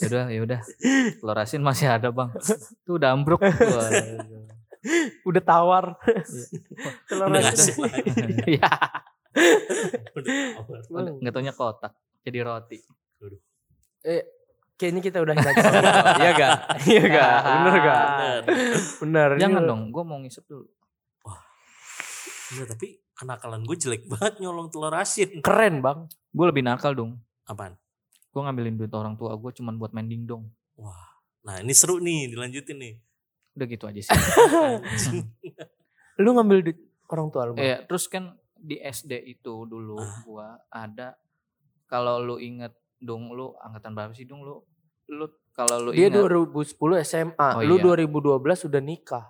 Udah, 0.00 0.24
ya 0.26 0.40
udah. 0.40 0.60
Telur 1.14 1.36
asin 1.36 1.60
masih 1.60 1.86
ada, 1.86 2.08
Bang. 2.08 2.32
Tuh 2.82 2.96
udah 2.96 3.12
ambruk. 3.12 3.44
Waduh. 3.44 4.48
Udah 5.24 5.42
tawar. 5.42 5.84
Telur 7.08 7.26
Udah 7.28 7.40
asin. 7.40 7.52
ngasih 7.52 7.74
lagi. 7.80 8.10
Iya. 8.56 8.70
Udah 10.14 10.32
tawar. 10.54 10.80
Udah, 10.90 11.12
Nggak 11.20 11.32
taunya 11.32 11.54
kotak. 11.54 11.92
Jadi 12.22 12.38
roti. 12.40 12.78
Eh, 14.04 14.22
kayaknya 14.76 15.00
kita 15.00 15.18
udah 15.20 15.32
aja. 15.32 15.52
Iya 16.20 16.30
gak? 16.36 16.54
Iya 16.84 17.02
gak? 17.08 17.36
Bener 17.40 17.76
gak? 17.80 18.04
Bener. 18.12 18.40
Bener. 19.00 19.28
Jangan 19.40 19.62
Ini- 19.64 19.68
dong, 19.68 19.82
gua 19.88 20.04
mau 20.04 20.18
ngisep 20.20 20.44
dulu. 20.44 20.68
Bener, 22.44 22.66
tapi 22.68 23.00
kenakalan 23.14 23.64
gue 23.64 23.76
jelek 23.76 24.04
banget 24.06 24.38
nyolong 24.38 24.68
telur 24.68 24.92
asin. 24.92 25.40
Keren 25.40 25.80
bang. 25.80 26.04
Gue 26.30 26.46
lebih 26.50 26.62
nakal 26.62 26.92
dong. 26.92 27.18
Apaan? 27.44 27.74
Gue 28.28 28.40
ngambilin 28.42 28.76
duit 28.76 28.92
orang 28.92 29.14
tua 29.14 29.32
gue 29.34 29.50
cuman 29.54 29.74
buat 29.74 29.90
main 29.90 30.04
dingdong. 30.04 30.44
Nah 31.44 31.56
ini 31.60 31.72
seru 31.72 31.98
nih 31.98 32.28
dilanjutin 32.28 32.76
nih. 32.76 32.94
Udah 33.54 33.66
gitu 33.66 33.84
aja 33.84 34.00
sih. 34.00 34.10
Lu 36.16 36.30
ngambil 36.30 36.58
duit 36.62 36.78
orang 37.06 37.28
tua 37.28 37.42
lu? 37.44 37.52
Iya, 37.54 37.82
terus 37.82 38.06
kan 38.06 38.34
di 38.54 38.78
SD 38.78 39.12
itu 39.28 39.64
dulu 39.64 39.96
Ah. 39.96 40.14
gua 40.22 40.48
ada 40.68 41.18
kalau 41.84 42.16
lu 42.18 42.38
inget 42.38 42.72
dong 42.96 43.28
lu 43.28 43.52
angkatan 43.56 43.92
berapa 43.92 44.12
sih 44.12 44.24
dong 44.24 44.40
lu? 44.40 44.62
Lu 45.06 45.26
kalau 45.50 45.78
lu 45.80 45.90
Dia 45.90 46.08
inget 46.08 46.22
2010 46.24 46.74
SMA. 47.02 47.48
Oh, 47.52 47.62
lu 47.62 47.76
iya. 47.76 47.84
2012 48.06 48.40
udah 48.64 48.80
nikah. 48.80 49.26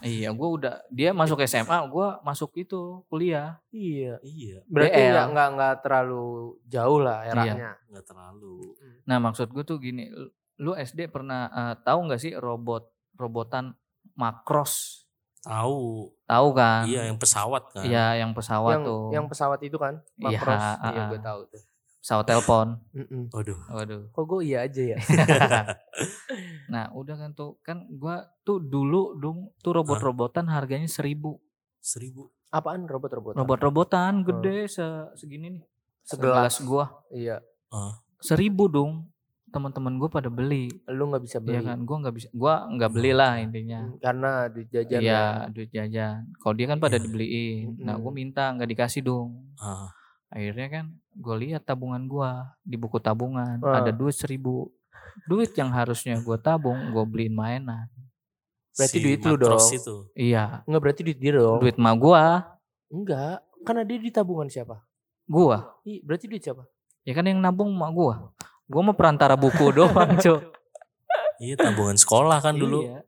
iya 0.00 0.32
gua 0.32 0.48
udah 0.50 0.74
dia 0.88 1.12
masuk 1.12 1.38
SMA, 1.44 1.76
gua 1.86 2.18
masuk 2.20 2.50
itu 2.56 3.04
kuliah. 3.06 3.60
Iya. 3.68 4.18
iya 4.20 4.58
Berarti 4.64 4.96
nggak 5.06 5.26
nggak 5.28 5.48
nggak 5.54 5.74
terlalu 5.80 6.24
jauh 6.64 6.98
lah 6.98 7.22
eranya. 7.22 7.78
nggak 7.86 8.04
terlalu. 8.04 8.74
Nah, 9.04 9.18
maksud 9.18 9.46
gue 9.46 9.62
tuh 9.62 9.76
gini, 9.76 10.08
lu- 10.56 10.74
SD 10.74 11.06
pernah 11.06 11.46
eh, 11.46 11.74
tahu 11.78 11.98
nggak 12.04 12.16
sih 12.18 12.32
robot 12.32 12.90
robotan 13.14 13.74
Macross? 14.14 15.04
Tahu. 15.40 16.08
Tahu 16.24 16.48
kan? 16.52 16.84
Iya 16.84 17.08
yang 17.08 17.18
pesawat 17.18 17.68
kan. 17.70 17.84
Iya, 17.84 18.16
yang 18.16 18.32
pesawat 18.32 18.72
yang 18.74 18.84
tuh. 18.84 19.04
yang 19.12 19.26
pesawat 19.26 19.60
itu 19.60 19.76
kan, 19.76 20.00
Iya, 20.16 20.40
Macross. 20.40 20.64
Iya, 20.82 21.02
gue 21.06 21.20
tahu 21.20 21.40
tuh. 21.48 21.62
Pesawat 22.00 22.24
telepon. 22.26 22.66
Waduh. 23.34 23.58
Waduh. 23.66 24.02
Kok 24.10 24.24
gue 24.26 24.40
iya 24.44 24.64
aja 24.64 24.82
ya? 24.86 24.98
nah 26.66 26.90
udah 26.90 27.16
kan 27.16 27.30
tuh 27.32 27.56
kan 27.60 27.86
gua 27.90 28.24
tuh 28.42 28.58
dulu 28.58 29.14
dong 29.16 29.52
tuh 29.60 29.72
robot-robotan 29.72 30.48
harganya 30.48 30.88
seribu 30.88 31.38
Seribu. 31.78 32.32
Apaan 32.48 32.86
robot-robot? 32.86 33.36
robot-robotan 33.36 34.22
gede 34.22 34.64
se- 34.66 35.10
segini 35.14 35.52
nih 35.52 35.64
Segelas. 36.02 36.60
gua 36.60 37.04
Iya. 37.10 37.40
seribu 38.18 38.66
dong 38.66 39.12
teman-teman 39.54 39.94
gua 39.94 40.10
pada 40.10 40.26
beli 40.26 40.66
Lu 40.86 41.06
nggak 41.06 41.22
bisa 41.22 41.38
beli. 41.38 41.54
ya 41.54 41.62
kan 41.64 41.78
gua 41.80 41.96
nggak 42.00 42.14
bisa 42.14 42.28
gua 42.30 42.66
nggak 42.66 42.90
beli 42.90 43.10
lah 43.12 43.38
intinya 43.38 43.80
Hmm, 43.80 43.96
Karena 43.96 44.30
duit 44.46 44.68
jajan. 44.68 44.98
iya 44.98 45.14
ya. 45.14 45.24
duit 45.48 45.70
jajan 45.70 46.26
kalau 46.36 46.52
dia 46.52 46.66
kan 46.66 46.76
pada 46.76 46.96
Iya. 46.96 47.04
dibeliin 47.04 47.66
nah 47.78 47.94
gua 47.94 48.10
minta 48.10 48.50
nggak 48.50 48.66
dikasih 48.68 49.00
dong 49.00 49.54
Ah, 49.56 49.88
akhirnya 50.28 50.66
kan 50.68 50.84
gue 51.14 51.36
lihat 51.40 51.62
tabungan 51.62 52.02
gue 52.04 52.30
di 52.60 52.74
buku 52.74 52.98
tabungan 52.98 53.56
Ah. 53.60 53.78
ada 53.78 53.90
duit 53.90 54.12
seribu 54.12 54.66
duit 55.24 55.54
yang 55.54 55.70
harusnya 55.70 56.18
gue 56.18 56.34
tabung 56.36 56.90
gue 56.90 57.04
beliin 57.04 57.30
mainan 57.32 57.86
Berarti 58.72 58.98
Si 58.98 58.98
duit 59.00 59.22
lu 59.22 59.38
dong. 59.38 59.54
itu. 59.62 59.96
iya 60.12 60.66
Enggak 60.66 60.82
berarti 60.82 61.00
duit 61.02 61.14
dia 61.16 61.32
dong. 61.32 61.62
duit 61.62 61.78
ma 61.78 61.94
gue 61.94 62.22
Enggak. 62.90 63.38
Karena 63.62 63.80
dia 63.80 63.96
di 63.96 64.10
tabungan 64.10 64.44
siapa? 64.46 64.82
gue 65.24 65.56
Ih, 65.84 66.02
berarti 66.02 66.26
duit 66.26 66.42
siapa? 66.42 66.66
ya 67.00 67.12
kan 67.12 67.22
yang 67.22 67.38
nabung 67.38 67.70
mak 67.70 67.92
gue 67.92 68.14
gue 68.64 68.82
mah 68.82 68.96
perantara 68.96 69.34
buku 69.36 69.72
doang 69.76 70.16
cok 70.16 70.54
Iya 71.42 71.58
tabungan 71.58 71.98
sekolah 71.98 72.38
kan 72.38 72.54
dulu. 72.54 72.86
Iya. 72.86 73.02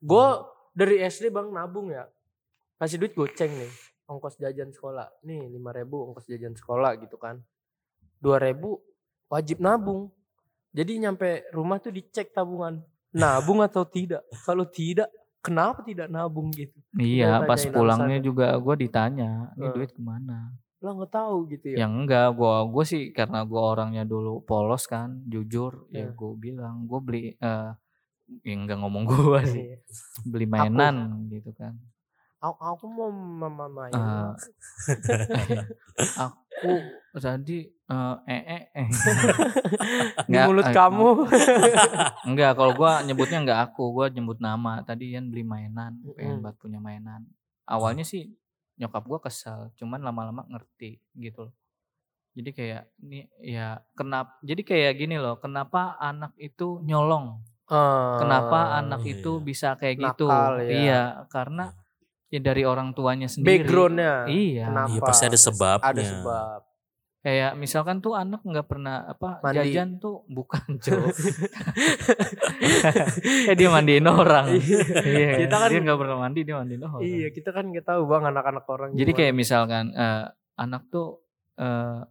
Gue 0.00 0.26
dari 0.72 0.96
SD 1.04 1.28
bang 1.28 1.52
nabung 1.52 1.92
ya. 1.92 2.08
Kasih 2.80 2.96
duit 3.00 3.12
goceng 3.12 3.52
nih. 3.52 3.72
Ongkos 4.08 4.40
jajan 4.40 4.72
sekolah. 4.72 5.12
Nih 5.28 5.44
5 5.44 5.60
ribu 5.76 6.08
ongkos 6.08 6.24
jajan 6.24 6.56
sekolah 6.56 6.96
gitu 7.04 7.20
kan. 7.20 7.44
2 8.24 8.32
ribu 8.48 8.80
wajib 9.28 9.60
nabung. 9.60 10.08
Jadi 10.72 11.04
nyampe 11.04 11.48
rumah 11.52 11.76
tuh 11.80 11.92
dicek 11.92 12.32
tabungan. 12.32 12.80
Nabung 13.12 13.60
atau 13.60 13.84
tidak. 13.84 14.24
Kalau 14.44 14.64
tidak 14.68 15.12
kenapa 15.46 15.80
tidak 15.86 16.10
nabung 16.10 16.50
gitu. 16.50 16.74
iya 16.98 17.38
pas 17.46 17.62
pulangnya 17.70 18.18
juga 18.18 18.50
gue 18.58 18.74
ditanya 18.82 19.54
ini 19.54 19.66
duit 19.78 19.94
ke 19.94 20.02
mana 20.02 20.50
Lah 20.86 20.92
nggak 20.94 21.10
tahu 21.10 21.36
gitu 21.50 21.66
ya. 21.74 21.82
yang 21.82 22.06
enggak 22.06 22.30
gue 22.32 22.54
gue 22.70 22.84
sih 22.86 23.02
karena 23.10 23.42
gue 23.42 23.58
orangnya 23.58 24.06
dulu 24.06 24.38
polos 24.40 24.86
kan 24.86 25.18
jujur 25.26 25.90
ya 25.90 26.06
Iya. 26.06 26.14
gue 26.14 26.30
bilang 26.38 26.86
gue 26.86 27.00
beli 27.02 27.22
eh 27.34 27.74
ya 28.40 28.54
enggak 28.54 28.78
ngomong 28.78 29.02
gue 29.10 29.40
sih 29.44 29.64
Iya. 29.66 29.78
beli 30.22 30.46
mainan 30.46 30.94
gitu 31.26 31.50
kan 31.50 31.74
Aku, 32.36 32.52
aku 32.62 32.84
mau 32.86 33.08
mama 33.10 33.66
main. 33.66 33.90
Eh, 33.90 34.30
aku 36.14 36.72
tadi 37.16 37.64
eh 37.64 38.16
eh 38.28 38.42
eh, 38.44 38.62
eh. 38.76 38.88
di 40.30 40.36
mulut 40.36 40.68
eh, 40.68 40.74
kamu. 40.74 41.08
enggak 42.28 42.52
kalau 42.54 42.72
gua 42.74 43.00
nyebutnya 43.00 43.38
enggak 43.40 43.60
aku 43.64 43.88
gua 43.88 44.06
nyebut 44.10 44.36
nama 44.38 44.84
tadi 44.84 45.16
Ian 45.16 45.32
beli 45.32 45.42
mainan 45.42 45.96
pengen 46.12 46.38
Mm-mm. 46.38 46.44
banget 46.44 46.56
punya 46.60 46.78
mainan 46.78 47.24
awalnya 47.64 48.04
sih 48.04 48.28
nyokap 48.76 49.02
gua 49.08 49.20
kesel 49.20 49.72
cuman 49.76 50.00
lama-lama 50.00 50.44
ngerti 50.48 51.00
gitu 51.16 51.48
loh. 51.48 51.54
Jadi 52.36 52.52
kayak 52.52 52.82
ini 53.00 53.24
ya 53.40 53.80
kenapa 53.96 54.36
jadi 54.44 54.60
kayak 54.60 54.92
gini 55.00 55.16
loh 55.16 55.40
kenapa 55.40 55.96
anak 55.96 56.36
itu 56.36 56.84
nyolong? 56.84 57.40
Kenapa 58.20 58.58
Eh, 58.62 58.78
anak 58.84 59.00
iya, 59.02 59.12
itu 59.18 59.32
iya. 59.40 59.42
bisa 59.42 59.68
kayak 59.74 59.96
gitu? 59.98 60.28
Nakal 60.28 60.54
ya. 60.62 60.70
iya 60.70 61.02
karena 61.26 61.74
ya 62.30 62.38
dari 62.38 62.62
orang 62.62 62.92
tuanya 62.94 63.26
sendiri. 63.26 63.64
Backgroundnya. 63.64 64.28
Iya. 64.30 64.64
Kenapa? 64.70 64.90
Iya 64.92 65.00
pasti 65.02 65.24
ada 65.26 65.38
sebabnya. 65.40 65.86
ada 65.90 66.02
sebab 66.04 66.60
kayak 67.26 67.58
misalkan 67.58 67.98
tuh 67.98 68.14
anak 68.14 68.38
nggak 68.46 68.70
pernah 68.70 69.02
apa 69.02 69.42
Mandi. 69.42 69.58
jajan 69.58 69.98
tuh 69.98 70.22
bukan 70.30 70.78
cowok 70.86 71.10
eh 73.50 73.54
dia 73.58 73.66
mandiin 73.66 74.06
orang. 74.06 74.46
Iya. 75.02 75.42
Kita 75.42 75.56
kan- 75.58 75.70
dia 75.74 75.80
nggak 75.82 75.98
pernah 75.98 76.16
mandi 76.22 76.40
dia 76.46 76.54
mandiin 76.54 76.86
orang. 76.86 77.02
Iya 77.02 77.28
kita 77.34 77.50
kan 77.50 77.66
nggak 77.74 77.82
tahu 77.82 78.06
bang 78.06 78.30
anak-anak 78.30 78.64
orang 78.70 78.88
jadi 78.94 79.10
gimana. 79.10 79.18
kayak 79.18 79.34
misalkan 79.34 79.84
eh, 79.90 80.24
anak 80.54 80.82
tuh 80.86 81.18
eh, 81.58 82.06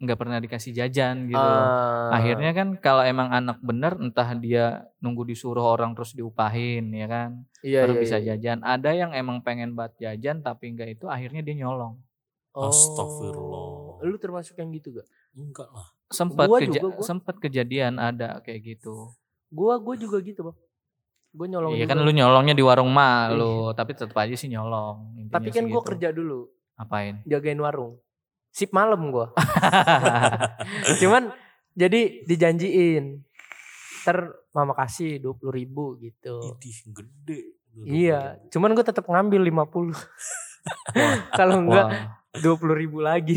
nggak 0.00 0.18
pernah 0.22 0.38
dikasih 0.38 0.72
jajan 0.72 1.26
gitu. 1.26 1.36
Ah, 1.36 2.14
akhirnya 2.14 2.54
kan 2.54 2.78
kalau 2.78 3.02
emang 3.02 3.28
anak 3.34 3.58
bener 3.60 3.98
entah 4.00 4.32
dia 4.38 4.86
nunggu 5.02 5.26
disuruh 5.28 5.66
orang 5.66 5.98
terus 5.98 6.14
diupahin 6.14 6.94
ya 6.94 7.10
kan? 7.10 7.42
Iya, 7.60 7.84
baru 7.84 7.98
iya, 7.98 8.02
bisa 8.06 8.16
iya. 8.22 8.38
jajan. 8.38 8.62
Ada 8.64 8.96
yang 8.96 9.10
emang 9.18 9.42
pengen 9.42 9.74
buat 9.74 9.92
jajan 9.98 10.46
tapi 10.46 10.72
enggak 10.72 10.94
itu 10.94 11.10
akhirnya 11.10 11.42
dia 11.42 11.58
nyolong. 11.58 12.00
Oh, 12.56 12.72
Astagfirullah. 12.72 13.89
Lu 14.02 14.16
termasuk 14.16 14.54
yang 14.54 14.70
gitu 14.70 14.92
gak 14.92 15.06
Enggak 15.32 15.68
lah. 15.68 15.86
sempat 16.06 16.46
Gua 16.46 16.58
keja- 16.58 16.78
juga, 16.78 16.88
gua. 16.92 17.02
sempat 17.02 17.34
kejadian 17.36 17.94
ada 17.96 18.40
kayak 18.40 18.60
gitu 18.66 19.12
gua 19.48 19.76
gua 19.76 19.94
juga 19.94 20.18
gitu 20.18 20.40
bang 20.42 20.56
gua 21.30 21.46
nyolong 21.46 21.72
Iya 21.72 21.84
juga. 21.84 21.90
kan 21.90 21.98
lu 22.00 22.10
nyolongnya 22.10 22.52
di 22.52 22.60
warung 22.60 22.88
mah 22.88 23.30
Iya. 23.30 23.50
tapi 23.72 23.92
tetap 23.92 24.16
aja 24.16 24.34
sih 24.34 24.46
nyolong. 24.46 25.14
intinya 25.16 25.34
tapi 25.36 25.48
kan 25.50 25.64
gua 25.64 25.78
gitu. 25.78 25.88
kerja 25.88 26.08
dulu 26.10 26.40
Apain? 26.74 27.22
jagain 27.24 27.56
warung 27.56 28.00
sip 28.48 28.70
malam 28.70 29.08
gua 29.08 29.30
cuman 31.00 31.30
jadi 31.72 32.24
dijanjiin 32.24 33.22
ter 34.00 34.18
mama 34.50 34.74
kasih 34.74 35.18
dua 35.18 35.32
puluh 35.32 35.52
ribu 35.52 35.94
gitu 35.96 36.40
Idih 36.52 36.76
gede. 36.90 37.40
iya 37.80 38.20
cuman 38.48 38.72
gua 38.72 38.82
tetap 38.82 39.04
ngambil 39.04 39.44
50 39.44 39.94
kalau 41.32 41.56
enggak. 41.58 42.19
Dua 42.38 42.54
puluh 42.54 42.78
ribu 42.78 43.02
lagi 43.02 43.34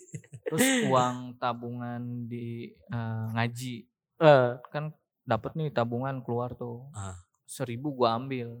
Terus 0.50 0.88
uang 0.88 1.38
tabungan 1.38 2.26
di 2.26 2.72
eh, 2.72 3.26
ngaji 3.36 3.90
Eh, 4.20 4.50
kan 4.68 4.92
dapat 5.24 5.56
nih 5.56 5.72
tabungan 5.72 6.20
keluar 6.20 6.52
tuh. 6.52 6.84
Ah. 6.92 7.16
Seribu 7.48 7.96
gua 7.96 8.20
ambil 8.20 8.60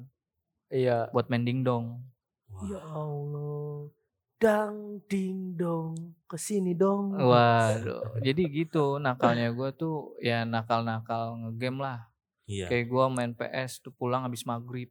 iya 0.72 1.12
buat 1.12 1.28
mending 1.28 1.60
dong. 1.60 2.00
Wah. 2.48 2.64
Ya 2.64 2.80
Allah. 2.80 3.92
Dang 4.40 5.04
ding 5.04 5.52
dong. 5.60 6.16
Ke 6.24 6.40
sini 6.40 6.72
dong. 6.72 7.12
Waduh. 7.12 8.16
Jadi 8.24 8.42
gitu 8.48 8.96
nakalnya 8.96 9.52
gua 9.52 9.68
tuh 9.76 10.16
ya 10.24 10.48
nakal-nakal 10.48 11.36
ngegame 11.36 11.84
lah. 11.84 12.08
Iya. 12.48 12.72
Kayak 12.72 12.86
gua 12.88 13.12
main 13.12 13.36
PS 13.36 13.84
tuh 13.84 13.92
pulang 13.92 14.24
habis 14.24 14.48
maghrib. 14.48 14.88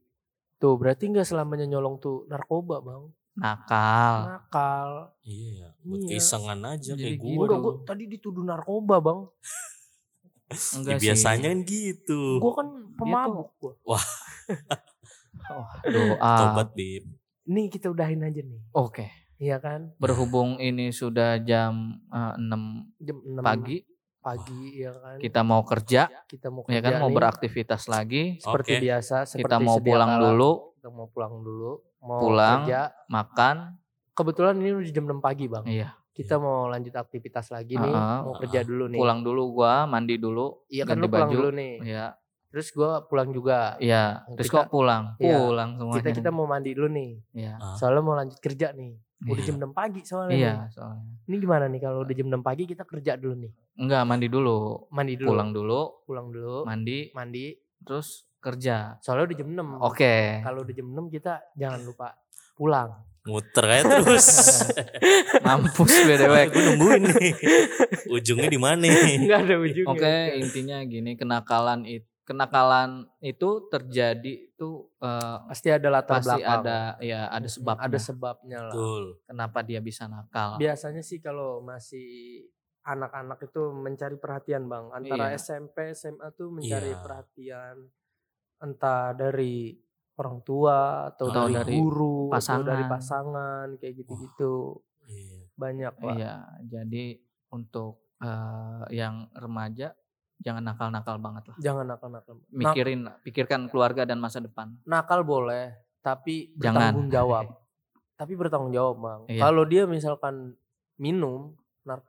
Tuh 0.62 0.78
berarti 0.78 1.10
nggak 1.10 1.26
selamanya 1.26 1.66
nyolong 1.66 1.98
tuh 1.98 2.30
narkoba 2.30 2.78
bang. 2.78 3.10
Nakal. 3.32 4.14
Nakal. 4.28 4.90
Iya, 5.22 5.72
buat 5.80 5.98
Iya. 5.98 6.08
keisengan 6.10 6.60
aja 6.64 6.92
Jadi 6.92 7.02
kayak 7.04 7.16
gue. 7.16 7.46
Gua 7.48 7.72
tadi 7.82 8.04
dituduh 8.06 8.42
narkoba 8.42 8.96
bang. 8.98 9.20
Enggak 10.76 10.98
sih. 10.98 11.02
biasanya 11.06 11.48
kan 11.48 11.58
gitu. 11.62 12.20
Gua 12.36 12.52
kan 12.54 12.68
pemabuk 12.94 13.48
gua. 13.56 13.74
Oh, 15.48 15.66
doa. 15.84 16.34
Tobat, 16.36 16.68
Bib. 16.72 17.06
Nih 17.44 17.66
kita 17.66 17.88
udahin 17.88 18.20
aja 18.20 18.40
nih. 18.40 18.60
Oke. 18.72 19.06
Iya 19.36 19.56
kan? 19.56 19.94
Berhubung 19.96 20.58
ini 20.58 20.90
sudah 20.90 21.40
jam 21.40 21.96
eh, 22.06 22.34
6 22.36 23.00
Jam 23.00 23.16
6 23.24 23.40
pagi, 23.40 23.78
Pagi 24.20 24.62
ya 24.76 24.92
kan. 24.92 25.16
kita 25.16 25.40
mau 25.40 25.64
kerja, 25.64 26.12
Kita 26.28 26.52
mau 26.52 26.60
ya 26.62 26.76
kerja 26.76 26.82
kan 26.84 27.00
mau 27.00 27.08
nih. 27.08 27.16
beraktivitas 27.16 27.88
lagi, 27.88 28.36
Seperti 28.36 28.76
Oke. 28.76 28.84
biasa. 28.84 29.16
Seperti 29.24 29.40
kita 29.40 29.56
mau 29.58 29.80
pulang 29.80 30.12
kala. 30.12 30.22
dulu, 30.28 30.50
Kita 30.80 30.88
mau 30.88 31.04
pulang 31.06 31.44
dulu. 31.44 31.76
Mau 32.00 32.16
Pulang. 32.18 32.64
kerja. 32.64 32.88
makan, 33.06 33.76
Kebetulan 34.10 34.56
ini 34.56 34.72
udah 34.74 34.88
jam 34.90 35.04
6 35.06 35.20
pagi 35.20 35.44
bang. 35.44 35.64
iya, 35.66 35.92
Kita 36.10 36.36
mau 36.36 36.66
lanjut 36.66 36.92
aktivitas 36.94 37.48
lagi 37.48 37.76
nih. 37.76 37.84
Uh-uh. 37.86 38.20
Mau 38.24 38.34
kerja 38.34 38.60
dulu 38.62 38.88
nih. 38.88 38.96
pulang 38.96 39.20
dulu 39.20 39.42
gua, 39.54 39.84
mandi 39.84 40.16
dulu, 40.16 40.64
Iya 40.66 40.82
kan 40.82 40.96
ganti 40.96 41.02
lu 41.02 41.06
pulang 41.06 41.28
baju. 41.28 41.36
dulu 41.36 41.48
nih. 41.54 41.72
ya, 41.86 42.06
Terus 42.50 42.66
gua 42.70 42.90
pulang 43.02 43.28
juga. 43.28 43.76
iya. 43.78 44.24
Terus 44.34 44.48
Kita- 44.48 44.56
kok 44.58 44.68
pulang? 44.70 45.04
iya. 45.18 45.36
Pulang 45.38 45.70
semuanya. 45.76 45.96
Kita 46.00 46.10
kita 46.16 46.30
mau 46.30 46.44
mandi 46.44 46.70
dulu 46.72 46.88
nih. 46.88 47.10
Iya. 47.34 47.54
Soalnya 47.76 48.00
mau 48.00 48.14
lanjut 48.14 48.38
kerja 48.38 48.72
nih. 48.72 48.92
Udah 49.22 49.36
Iya. 49.36 49.46
jam 49.46 49.56
6 49.60 49.72
pagi 49.72 50.00
soalnya. 50.02 50.32
Iya, 50.34 50.52
nih. 50.56 50.70
soalnya. 50.70 51.04
Ini 51.22 51.36
gimana 51.38 51.64
nih 51.66 51.80
kalau 51.82 51.98
udah 52.02 52.14
jam 52.14 52.26
6 52.26 52.40
pagi 52.42 52.62
kita 52.64 52.82
kerja 52.84 53.12
dulu 53.14 53.34
nih. 53.38 53.52
Enggak, 53.78 54.02
mandi 54.02 54.26
dulu. 54.26 54.58
Mandi 54.88 55.14
dulu. 55.14 55.28
Pulang 55.28 55.50
dulu, 55.52 55.80
Pulang 56.02 56.28
dulu. 56.30 56.56
mandi, 56.64 57.12
Mandi. 57.12 57.52
terus 57.80 58.24
kerja. 58.40 58.96
Soalnya 58.98 59.24
udah 59.28 59.36
jam 59.36 59.48
6. 59.52 59.86
Oke. 59.86 60.16
Kalau 60.40 60.60
udah 60.64 60.74
jam 60.74 60.88
6 60.88 61.14
kita 61.14 61.32
jangan 61.54 61.80
lupa 61.84 62.08
pulang. 62.56 62.90
Muter 63.20 63.64
kayak 63.64 63.84
terus. 63.84 64.28
Mampus 65.46 65.92
BDW. 65.92 66.34
gue 66.52 66.62
nungguin 66.66 67.02
nih. 67.04 67.32
Ujungnya 68.08 68.48
di 68.48 68.56
mana? 68.56 68.80
Enggak 68.88 69.38
ada 69.44 69.56
ujungnya. 69.60 69.92
Oke, 69.92 70.14
intinya 70.40 70.76
gini, 70.82 71.14
kenakalan 71.14 71.84
itu 71.84 72.08
kenakalan 72.20 73.10
itu 73.18 73.66
terjadi 73.66 74.32
itu 74.46 74.68
eh, 75.02 75.36
Pasti 75.50 75.68
ada 75.68 75.88
latar 75.90 76.22
pasti 76.22 76.38
belakang. 76.38 76.62
ada 76.62 76.78
ya 77.02 77.26
ada 77.26 77.44
sebabnya. 77.44 77.84
Ada 77.84 77.98
sebabnya 78.00 78.58
lah. 78.62 78.72
Betul. 78.72 79.04
Kenapa 79.26 79.58
dia 79.60 79.80
bisa 79.82 80.06
nakal? 80.06 80.56
Biasanya 80.56 81.02
sih 81.02 81.18
kalau 81.18 81.60
masih 81.60 82.06
anak-anak 82.80 83.44
itu 83.44 83.60
mencari 83.74 84.16
perhatian 84.16 84.64
bang 84.64 84.88
antara 84.90 85.28
Iya. 85.28 85.36
SMP 85.36 85.92
SMA 85.92 86.32
tuh 86.32 86.48
mencari 86.48 86.88
Iya. 86.88 87.02
perhatian 87.02 87.76
entah 88.60 89.12
dari 89.12 89.72
orang 90.14 90.38
tua 90.40 90.78
atau, 91.08 91.26
Atau 91.26 91.48
dari, 91.48 91.54
dari 91.56 91.74
guru 91.74 92.28
atau 92.28 92.60
dari 92.60 92.84
pasangan. 92.84 92.90
pasangan 92.90 93.66
kayak 93.76 93.94
gitu-gitu 93.98 94.54
Iya. 95.02 95.38
banyak 95.54 95.94
lah 95.98 96.14
Iya, 96.14 96.34
jadi 96.62 97.04
untuk 97.50 98.04
eh, 98.18 98.82
yang 98.92 99.32
remaja 99.32 99.96
jangan 100.38 100.60
nakal-nakal 100.62 101.16
banget 101.16 101.44
lah. 101.46 101.56
jangan 101.58 101.86
nakal-nakal 101.86 102.36
Nak- 102.36 102.52
Mikirin, 102.52 103.00
pikirkan 103.22 103.66
keluarga 103.66 104.04
dan 104.04 104.16
masa 104.16 104.38
depan. 104.38 104.76
nakal 104.84 105.20
boleh 105.22 105.72
tapi 105.98 106.52
Jangan. 106.54 106.92
bertanggung 106.92 107.10
jawab 107.10 107.44
tapi 108.20 108.32
bertanggung 108.34 108.70
jawab 108.70 108.96
bang 108.98 109.20
Iya. 109.30 109.40
kalau 109.40 109.64
dia 109.64 109.82
misalkan 109.84 110.52
minum 110.94 111.56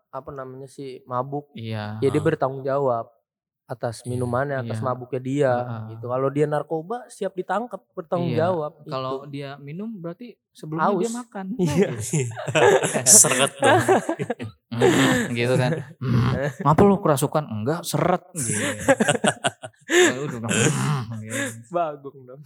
apa 0.09 0.29
namanya 0.29 0.67
sih 0.67 0.99
mabuk 1.05 1.47
Iya. 1.53 1.95
ya 1.97 2.07
dia 2.07 2.19
bertanggung 2.21 2.61
jawab 2.61 3.07
atas 3.63 4.03
Iya, 4.03 4.09
minumannya, 4.11 4.57
atas 4.61 4.77
iya. 4.77 4.85
mabuknya 4.85 5.21
dia 5.21 5.51
Heeh. 5.55 5.81
gitu. 5.95 6.05
Kalau 6.07 6.27
dia 6.27 6.45
narkoba 6.45 6.97
siap 7.07 7.33
ditangkap, 7.33 7.79
bertanggung 7.91 8.35
Iya, 8.35 8.51
jawab. 8.51 8.71
Kalau 8.83 9.23
gitu. 9.23 9.31
dia 9.31 9.49
minum 9.57 9.87
berarti 9.87 10.35
sebelumnya 10.51 10.91
dia 10.91 11.07
Haus. 11.07 11.17
makan. 11.17 11.45
Iya. 11.61 11.89
Seret 13.21 13.53
dong. 13.57 13.79
Hmm, 14.71 15.35
gitu 15.35 15.59
kan. 15.59 15.83
Hmm, 15.99 16.31
Ngapa 16.63 16.81
lu 16.81 16.97
kerasukan? 16.97 17.43
Enggak, 17.45 17.83
seret 17.83 18.23
gitu. 18.33 18.55
Ya 19.91 20.15
udah 20.17 20.37
bilang, 20.39 20.51
"Hmm," 20.71 21.19
gitu. 21.19 21.37
Bagong 21.69 22.17
dong. 22.23 22.41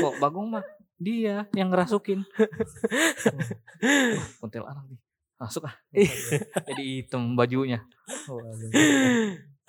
Kok 0.00 0.14
Bagong 0.18 0.48
mah 0.48 0.64
dia 0.96 1.44
yang 1.52 1.68
ngerasukin. 1.68 2.24
Wah, 2.34 4.26
Kuntilanak 4.40 4.84
nih. 4.88 4.98
Masuk 5.38 5.70
ah. 5.70 5.74
Jadi 6.66 7.04
hitam 7.04 7.36
bajunya. 7.36 7.84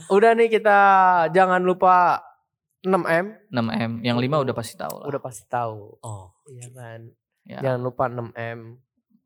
Udah 0.08 0.32
nih 0.32 0.48
kita 0.48 0.80
jangan 1.30 1.60
lupa 1.60 2.24
6M 2.80 3.52
6M. 3.52 3.92
Yang 4.00 4.18
5 4.24 4.44
udah 4.48 4.56
pasti 4.56 4.76
tahu 4.76 4.96
lah. 4.96 5.08
udah 5.12 5.22
pasti 5.22 5.44
tahu. 5.46 5.80
Oh, 6.00 6.32
Iya 6.48 6.68
kan. 6.72 7.00
Ya, 7.44 7.60
Jangan 7.60 7.82
lupa 7.84 8.04
6M 8.08 8.60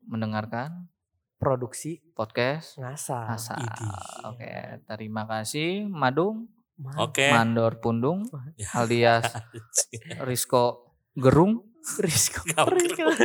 mendengarkan 0.04 0.90
produksi 1.36 2.02
podcast 2.12 2.74
ngasal. 2.76 3.30
Asa. 3.30 3.54
Idih. 3.54 3.94
Oke, 4.26 4.52
terima 4.86 5.22
kasih 5.24 5.84
Madung, 5.84 6.48
oke. 6.96 7.28
Mandor 7.30 7.78
Pundung, 7.78 8.24
Ya. 8.56 8.68
alias 8.74 9.28
Rizko 10.26 10.90
Gerung. 11.14 11.62
Risiko. 12.00 12.40
Kenapa, 12.48 12.72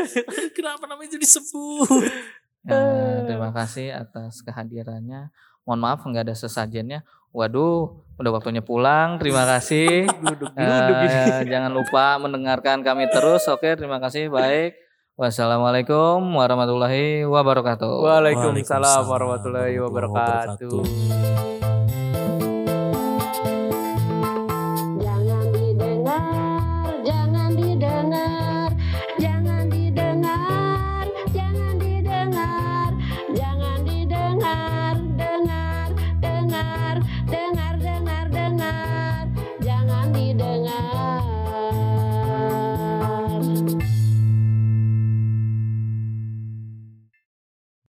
kenapa 0.58 0.84
namanya 0.84 1.16
jadi 1.16 1.24
sebut? 1.24 1.88
Ya, 2.68 3.24
terima 3.24 3.56
kasih 3.56 3.95
atas 3.95 4.43
kehadirannya. 4.43 5.32
Mohon 5.64 5.80
maaf 5.80 6.04
nggak 6.04 6.28
ada 6.28 6.36
sesajennya. 6.36 7.08
Waduh, 7.30 7.94
udah 8.18 8.32
waktunya 8.34 8.60
pulang. 8.66 9.22
Terima 9.22 9.46
kasih. 9.46 10.10
Duduk 10.34 10.50
Eh, 10.58 11.46
jangan 11.48 11.72
lupa 11.72 12.18
mendengarkan 12.18 12.82
kami 12.82 13.08
terus. 13.10 13.46
Oke, 13.48 13.78
terima 13.78 14.02
kasih. 14.02 14.28
Baik. 14.28 14.76
Wassalamualaikum 15.20 16.24
warahmatullahi 16.32 17.28
wabarakatuh. 17.28 17.92
Waalaikumsalam 18.08 19.04
Waalaikumsalam 19.04 19.04
warahmatullahi 19.12 19.76
wabarakatuh. 19.84 21.39